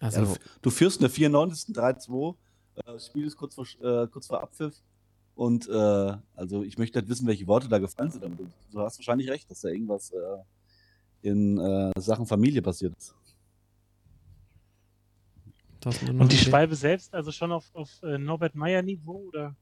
[0.00, 1.76] Also, ja, du führst eine 94.
[1.76, 2.34] 3-2,
[2.74, 4.82] äh, das Spiel ist kurz vor, äh, kurz vor Abpfiff.
[5.36, 8.24] Und äh, also ich möchte nicht wissen, welche Worte da gefallen sind.
[8.24, 10.38] Du, du hast wahrscheinlich recht, dass da irgendwas äh,
[11.22, 13.14] in äh, Sachen Familie passiert ist.
[15.86, 19.56] Und die Schwalbe selbst, also schon auf, auf äh, Norbert Meyer-Niveau, oder?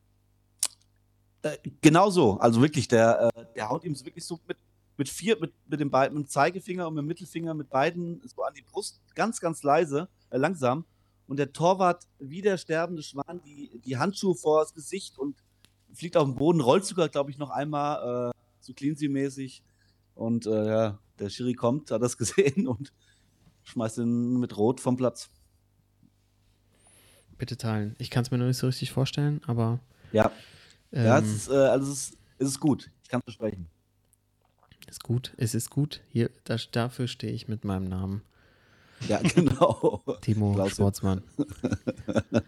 [1.81, 2.39] genau so.
[2.39, 4.57] Also wirklich, der, der haut ihm wirklich so mit
[4.97, 8.20] mit vier, mit, mit dem beiden, mit dem Zeigefinger und mit dem Mittelfinger mit beiden
[8.27, 10.85] so an die Brust, ganz, ganz leise, äh, langsam.
[11.27, 15.43] Und der Torwart, wie der sterbende Schwan, die, die Handschuhe vor das Gesicht und
[15.95, 19.62] fliegt auf den Boden, rollt sogar, glaube ich, noch einmal, äh, so Cleansy-mäßig.
[20.14, 22.93] Und äh, ja, der Schiri kommt, hat das gesehen und
[23.64, 25.31] schmeißt ihn mit Rot vom Platz.
[27.43, 27.97] Bitte teilen.
[27.99, 29.80] Ich kann es mir noch nicht so richtig vorstellen, aber
[30.12, 30.30] Ja,
[30.93, 32.88] ja ähm, es ist, äh, also es ist, es ist gut.
[33.03, 33.66] Ich kann es besprechen.
[34.86, 35.34] ist gut.
[35.38, 36.03] Es ist gut.
[36.09, 38.22] Hier, das, dafür stehe ich mit meinem Namen.
[39.09, 40.05] Ja, genau.
[40.20, 40.76] Timo Klasse.
[40.76, 41.24] Sportsmann.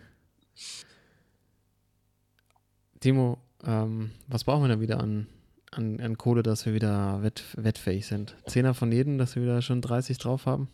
[3.00, 5.26] Timo, ähm, was brauchen wir denn wieder an,
[5.72, 8.36] an, an Kohle, dass wir wieder wett, wettfähig sind?
[8.46, 10.68] Zehner von jedem, dass wir wieder schon 30 drauf haben?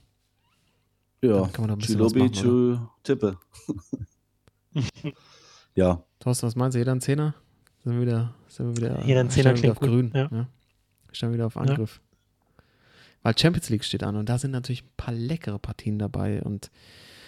[1.22, 3.36] Ja, Dann kann man doch ein bisschen was Chilobi, machen, Chu- Tippe.
[5.74, 6.78] ja, Thorsten, was meinst du?
[6.78, 7.34] Jeder ein Zehner?
[7.82, 10.30] Sind wir wieder, sind wir wieder, Jeder ein stellen Zehner wieder auf klingt gut, grün.
[10.30, 10.36] ja.
[10.38, 10.48] Ja.
[11.12, 12.00] Stellen wir wieder auf Angriff.
[13.22, 16.70] Weil Champions League steht an und da sind natürlich ein paar leckere Partien dabei und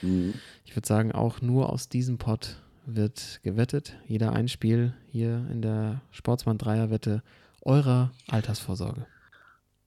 [0.02, 0.34] mhm.
[0.64, 3.94] Ich würde sagen, auch nur aus diesem Pot wird gewettet.
[4.06, 7.22] Jeder ein Spiel hier in der Sportsmann Dreierwette
[7.60, 9.06] eurer Altersvorsorge.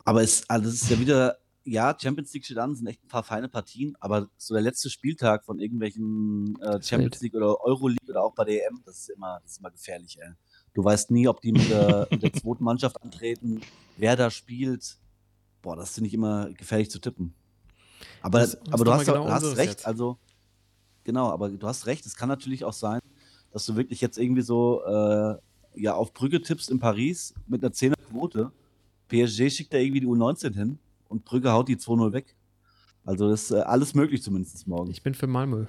[0.04, 3.08] aber es, also es ist ja wieder, ja, Champions League steht an, sind echt ein
[3.08, 7.20] paar feine Partien, aber so der letzte Spieltag von irgendwelchen äh, Champions.
[7.22, 10.18] League oder Euroleague oder auch bei der EM, das ist immer, das ist immer gefährlich,
[10.22, 10.32] ey.
[10.74, 13.62] Du weißt nie, ob die mit der, mit der zweiten Mannschaft antreten,
[13.98, 14.98] wer da spielt.
[15.62, 17.34] Boah, das finde ich immer gefährlich zu tippen.
[18.22, 19.86] Aber, Das- das aber ist du hast, genau du hast recht, jetzt.
[19.88, 20.20] also
[21.04, 23.00] genau, aber du hast recht, es kann natürlich auch sein,
[23.52, 25.36] dass du wirklich jetzt irgendwie so äh,
[25.76, 28.52] ja, auf Brügge tippst in Paris mit einer 10er Quote.
[29.08, 30.80] PSG schickt da irgendwie die U19 hin
[31.10, 32.36] und Brügge haut die 2-0 weg.
[33.04, 34.90] Also das ist äh, alles möglich zumindest morgen.
[34.92, 35.66] Ich bin für Malmö.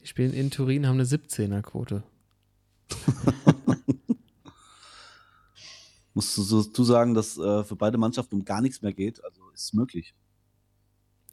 [0.00, 2.02] Die spielen in Turin, haben eine 17er Quote.
[6.14, 9.22] Musst du so du sagen, dass äh, für beide Mannschaften um gar nichts mehr geht.
[9.24, 10.14] Also ist es möglich.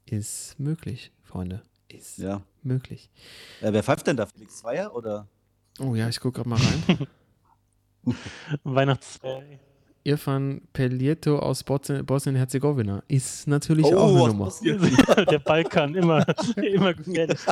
[0.06, 1.64] Ist möglich, Freunde.
[1.88, 2.42] Ist Ja.
[2.62, 3.10] möglich.
[3.62, 4.26] Äh, wer pfeift denn da?
[4.28, 5.28] Felix Zweier oder?
[5.80, 7.08] Oh ja, ich gucke gerade mal rein.
[8.64, 9.20] Weihnachts.
[10.06, 15.26] Irfan Pelieto aus Bosnien- Bosnien-Herzegowina ist natürlich Oh, auch eine was Nummer.
[15.26, 16.26] der Balkan, immer,
[16.58, 17.40] immer gefährlich.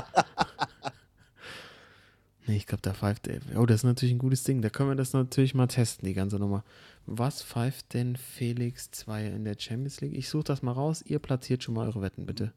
[2.45, 3.27] Nee, ich glaube, da pfeift.
[3.27, 4.61] er- Oh, das ist natürlich ein gutes Ding.
[4.61, 6.65] Da können wir das natürlich mal testen, die ganze Nummer.
[7.05, 10.13] Was pfeift denn Felix 2 in der Champions League?
[10.13, 11.01] Ich suche das mal raus.
[11.05, 12.51] Ihr platziert schon mal eure Wetten, bitte.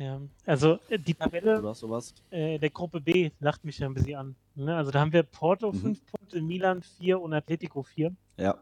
[0.00, 2.14] Ja, also äh, die Tabelle Oder sowas?
[2.30, 4.36] äh, der Gruppe B lacht mich ja ein bisschen an.
[4.54, 4.74] Ne?
[4.74, 5.78] Also da haben wir Porto Mhm.
[5.80, 8.10] 5 Punkte, Milan 4 und Atletico 4.
[8.38, 8.56] Ja.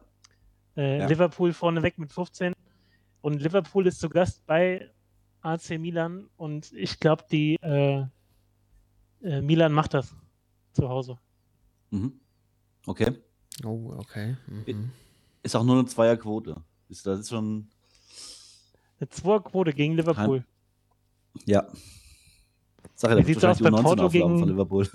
[0.76, 1.06] Äh, Ja.
[1.06, 2.52] Liverpool vorneweg mit 15.
[3.20, 4.90] Und Liverpool ist zu Gast bei
[5.42, 8.04] AC Milan und ich glaube, die äh,
[9.22, 10.12] äh, Milan macht das
[10.72, 11.18] zu Hause.
[11.90, 12.18] Mhm.
[12.84, 13.12] Okay.
[13.64, 14.36] Oh, okay.
[14.48, 14.90] Mhm.
[15.44, 16.56] Ist auch nur eine Zweierquote.
[16.88, 17.68] Ist, das ist schon.
[18.98, 20.38] Eine Zweierquote gegen Liverpool.
[20.38, 20.44] Ja.
[21.46, 21.74] Ja, Wie
[23.00, 24.88] da wird wahrscheinlich aus bei U19 Porto gegen- von Liverpool.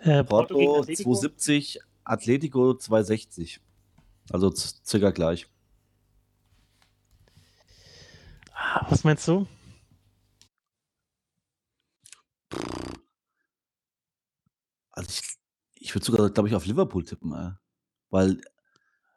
[0.00, 1.14] Äh, Porto Porto Atletico.
[1.14, 3.60] 270, Atletico 260.
[4.30, 5.46] Also circa gleich.
[8.52, 9.46] Ah, was meinst du?
[14.90, 15.22] Also ich,
[15.74, 17.52] ich würde sogar, glaube ich, auf Liverpool tippen, ey.
[18.10, 18.40] weil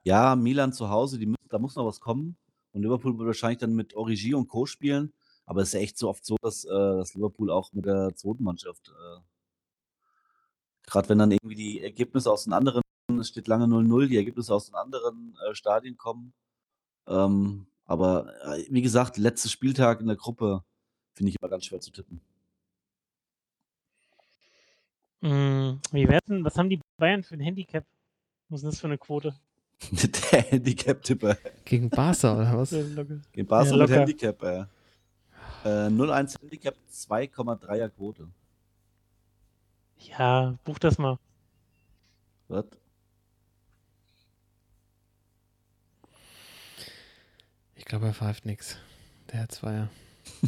[0.04, 2.38] ja, Milan zu Hause, die da muss noch was kommen.
[2.78, 4.68] Und Liverpool wird wahrscheinlich dann mit Origi und Co.
[4.68, 5.12] spielen.
[5.48, 8.14] Aber es ist ja echt so oft so, dass, äh, dass Liverpool auch mit der
[8.16, 9.20] zweiten Mannschaft, äh,
[10.84, 12.84] gerade wenn dann irgendwie die Ergebnisse aus den anderen,
[13.20, 16.34] es steht lange 0-0, die Ergebnisse aus den anderen äh, Stadien kommen.
[17.08, 20.64] Ähm, aber äh, wie gesagt, letzter Spieltag in der Gruppe
[21.14, 22.22] finde ich immer ganz schwer zu tippen.
[25.22, 27.86] Hm, wie werden, was haben die Bayern für ein Handicap?
[28.50, 29.34] Was ist das für eine Quote?
[29.92, 31.38] der Handicap-Tipper.
[31.66, 32.72] Gegen Barca oder was?
[33.32, 33.90] Gegen Barca Ja, mit.
[33.90, 34.66] Handicap, äh.
[35.64, 38.28] Äh, 0-1 Handicap, 2,3er Quote.
[39.98, 41.18] Ja, buch das mal.
[42.48, 42.66] Was?
[47.76, 48.78] Ich glaube, er pfeift nix.
[49.32, 49.90] Der hat Zweier.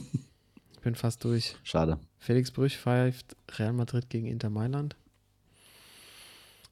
[0.73, 1.55] ich bin fast durch.
[1.63, 1.99] Schade.
[2.17, 4.95] Felix Brüch pfeift Real Madrid gegen Inter Mailand.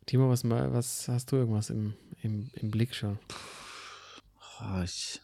[0.06, 3.20] Timo, was, was hast du irgendwas im, im, im Blick schon?
[4.60, 5.22] Oh, ich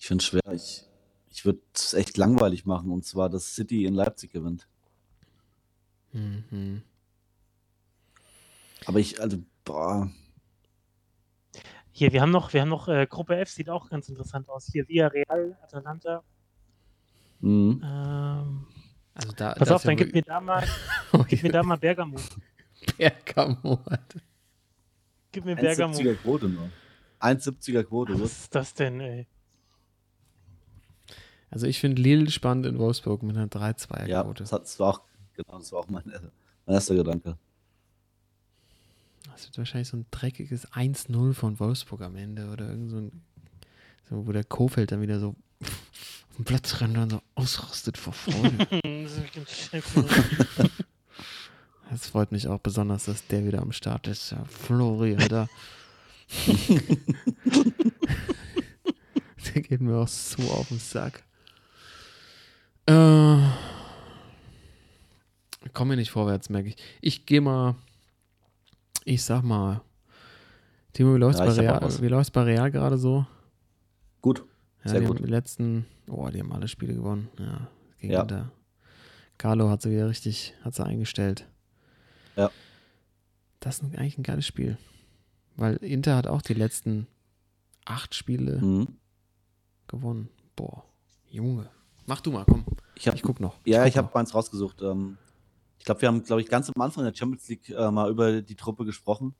[0.00, 0.52] ich finde es schwer.
[0.52, 0.84] Ich,
[1.30, 2.90] ich würde es echt langweilig machen.
[2.90, 4.66] Und zwar, dass City in Leipzig gewinnt.
[6.12, 6.82] Mhm.
[8.86, 10.10] Aber ich, also, boah.
[11.92, 14.68] Hier, wir haben noch, wir haben noch äh, Gruppe F, sieht auch ganz interessant aus.
[14.72, 16.24] Hier Villarreal, Atalanta.
[17.40, 17.82] Mhm.
[17.84, 18.66] Ähm,
[19.12, 20.66] Also da, pass auf, dann gib mir da mal,
[21.28, 22.16] gib mir da mal Bergamo.
[22.98, 23.80] Bergamo.
[23.84, 24.20] Alter.
[25.32, 25.94] Gib mir Bergamo.
[25.96, 26.70] 1,70er Quote nur.
[27.20, 28.20] 1,70er Quote.
[28.20, 29.26] Was ist das denn, ey?
[31.50, 34.42] Also ich finde Lille spannend in Wolfsburg mit einer Ja, 3-2er-Quote.
[34.42, 35.00] das, hat, das war auch,
[35.34, 36.04] genau, das war auch mein,
[36.66, 37.36] mein erster Gedanke.
[39.32, 43.22] Das wird wahrscheinlich so ein dreckiges 1-0 von Wolfsburg am Ende oder irgend so ein
[44.08, 48.12] So, wo der Kofeld dann wieder so auf den Platz rennt und so ausrastet vor
[48.12, 48.66] Freude.
[51.90, 54.30] Das freut mich auch besonders, dass der wieder am Start ist.
[54.30, 55.48] Ja, Florian, da.
[59.54, 61.24] der geht mir auch so auf den Sack.
[62.86, 63.38] Äh,
[65.74, 66.76] komme mir nicht vorwärts, merke ich.
[67.00, 67.74] Ich gehe mal,
[69.04, 69.80] ich sag mal,
[70.92, 72.02] Timo, wie läuft's Ja, bei ich Real, was.
[72.02, 73.26] wie läuft's bei Real gerade so?
[74.20, 74.44] Gut.
[74.84, 75.16] Ja, Sehr die gut.
[75.18, 77.28] haben die letzten, oh, die haben alle Spiele gewonnen.
[77.38, 77.68] Ja,
[77.98, 78.22] gegen Ja.
[78.22, 78.50] Inter.
[79.38, 81.46] Carlo hat sie wieder richtig, hat sie eingestellt.
[82.40, 82.50] Ja.
[83.60, 84.78] Das ist eigentlich ein geiles Spiel.
[85.56, 87.06] Weil Inter hat auch die letzten
[87.84, 88.88] acht Spiele Mhm.
[89.88, 90.28] gewonnen.
[90.56, 90.84] Boah,
[91.30, 91.68] Junge.
[92.06, 92.64] Mach du mal, komm.
[92.96, 93.58] Ich habe Ich guck noch.
[93.64, 94.80] Ja, guck ich habe meins rausgesucht.
[94.82, 95.16] Ähm,
[95.78, 98.42] ich glaube, wir haben, glaube ich, ganz am Anfang der Champions League äh, mal über
[98.42, 99.34] die Truppe gesprochen.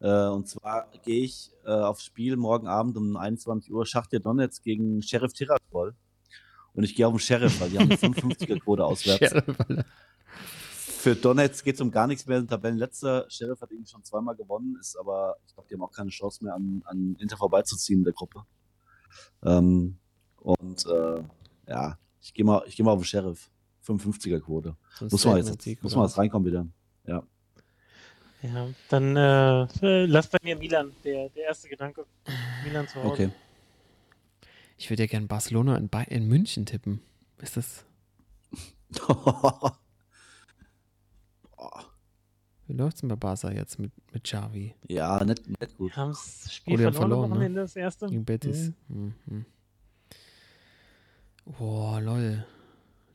[0.00, 4.62] Äh, und zwar gehe ich äh, aufs Spiel morgen Abend um 21 Uhr Schachtja Donetsk
[4.62, 5.94] gegen Sheriff Tiraspol.
[6.74, 9.18] Und ich gehe auf den Sheriff, weil die haben eine 55er-Quote auswärts.
[9.30, 9.56] Sheriff.
[11.06, 12.38] Für Donetsk geht es um gar nichts mehr.
[12.38, 13.26] Sind Tabellenletzter.
[13.28, 16.42] Sheriff hat irgendwie schon zweimal gewonnen, ist aber, ich glaube, die haben auch keine Chance
[16.42, 18.42] mehr an, an Inter vorbeizuziehen in der Gruppe.
[19.44, 19.98] Ähm,
[20.40, 21.22] und äh,
[21.68, 23.52] ja, ich gehe mal, ich geh mal auf den Sheriff.
[23.86, 24.74] 55er-Quote.
[24.98, 26.66] So ein Muss man jetzt, muss man jetzt reinkommen wieder.
[27.04, 27.22] Ja.
[28.42, 32.04] Ja, dann äh, lass bei mir Milan, der, der erste Gedanke.
[32.64, 33.06] Milan zu Hause.
[33.12, 33.30] Okay.
[34.76, 37.00] Ich würde ja gerne Barcelona in, Ba- in München tippen.
[37.38, 37.84] Ist das.
[42.66, 45.92] wie läuft's denn bei Barca jetzt mit, mit Xavi ja, nicht, nicht gut.
[45.92, 47.60] Wir haben das Spiel Oh, die haben verloren, verloren, ne?
[47.60, 48.06] Das erste.
[48.06, 48.72] gegen Betis?
[48.88, 49.14] Mhm.
[49.26, 49.46] Mhm.
[51.44, 52.44] Boah, Leute.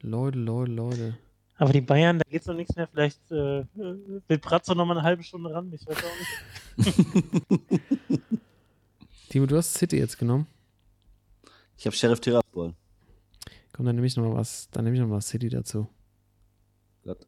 [0.02, 1.18] Leute, Leute, Leute.
[1.58, 2.88] Aber die Bayern, da geht's noch nichts mehr.
[2.88, 5.72] Vielleicht äh, will Bratzo noch mal eine halbe Stunde ran.
[5.74, 8.12] Ich weiß auch nicht.
[9.30, 10.48] Timo, du hast City jetzt genommen.
[11.78, 12.74] Ich habe Sheriff Tiraspol.
[13.74, 15.88] Komm, dann nehme ich noch mal was, dann nehme ich noch mal City dazu.
[17.04, 17.28] Gut.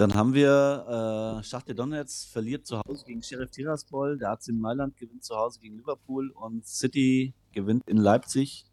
[0.00, 4.16] Dann haben wir äh, Schachtja Donetsk verliert zu Hause gegen Sheriff Tiraspol.
[4.16, 8.64] Der AC Mailand gewinnt zu Hause gegen Liverpool und City gewinnt in Leipzig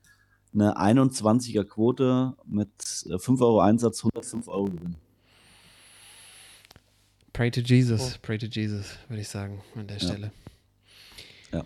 [0.53, 2.69] eine 21er Quote mit
[3.09, 4.95] äh, 5 Euro Einsatz, 105 Euro Gewinn.
[7.33, 8.19] Pray to Jesus, Oh.
[8.21, 10.07] pray to Jesus, würde ich sagen, an der Ja.
[10.07, 10.31] Stelle.
[11.51, 11.65] Ja.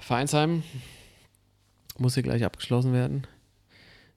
[0.00, 0.62] Vereinsheim
[1.98, 3.26] muss hier gleich abgeschlossen werden.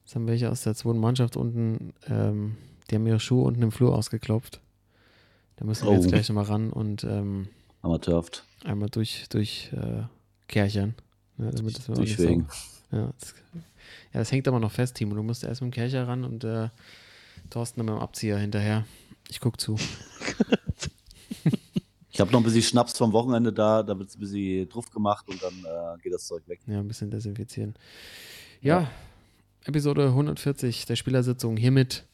[0.02, 2.56] Jetzt haben welche aus der zweiten Mannschaft unten, ähm,
[2.90, 4.60] die haben ihre Schuhe unten im Flur ausgeklopft.
[5.56, 5.94] Da müssen wir Oh.
[5.94, 7.48] jetzt gleich nochmal ran und ähm,
[7.82, 8.44] Amateurhaft.
[8.64, 10.02] einmal durch, durch äh,
[10.48, 10.94] Kärchern.
[11.38, 12.46] Ne, damit das Durchwegen.
[12.90, 13.60] So, ja, das, ja,
[14.20, 15.14] das hängt aber noch fest, Timo.
[15.14, 16.68] Du musst erst mit dem Kercher ran und äh,
[17.50, 18.84] Thorsten dann mit dem Abzieher hinterher.
[19.28, 19.76] Ich guck zu.
[22.10, 24.90] Ich habe noch ein bisschen Schnaps vom Wochenende da, da wird es ein bisschen drauf
[24.90, 26.60] gemacht und dann äh, geht das Zeug weg.
[26.66, 27.74] Ja, ein bisschen desinfizieren.
[28.62, 28.90] Ja,
[29.66, 32.04] Episode 140 der Spielersitzung hiermit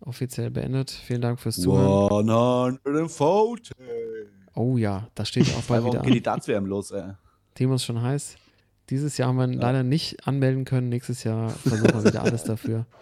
[0.00, 0.90] offiziell beendet.
[0.90, 2.28] Vielen Dank fürs Zuhören.
[2.28, 3.72] 140.
[4.54, 6.22] Oh ja, da steht auch bald wieder geht die an.
[6.22, 7.12] Darts-WM los, ey.
[7.54, 8.36] Timo ist schon heiß.
[8.90, 10.88] Dieses Jahr haben wir ihn leider nicht anmelden können.
[10.88, 12.86] Nächstes Jahr versuchen wir wieder alles dafür.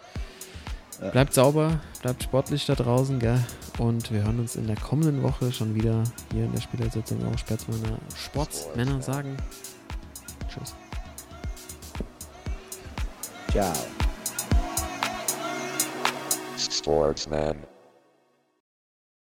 [0.99, 1.11] Ja.
[1.11, 3.39] Bleibt sauber, bleibt sportlich da draußen, gell?
[3.77, 6.03] Und wir hören uns in der kommenden Woche schon wieder
[6.33, 9.37] hier in der Spielersitzung auch Sportsmänner, Sportsmänner sagen.
[10.49, 10.75] Tschüss.
[13.51, 13.73] Ciao.
[16.87, 17.76] Sportsman.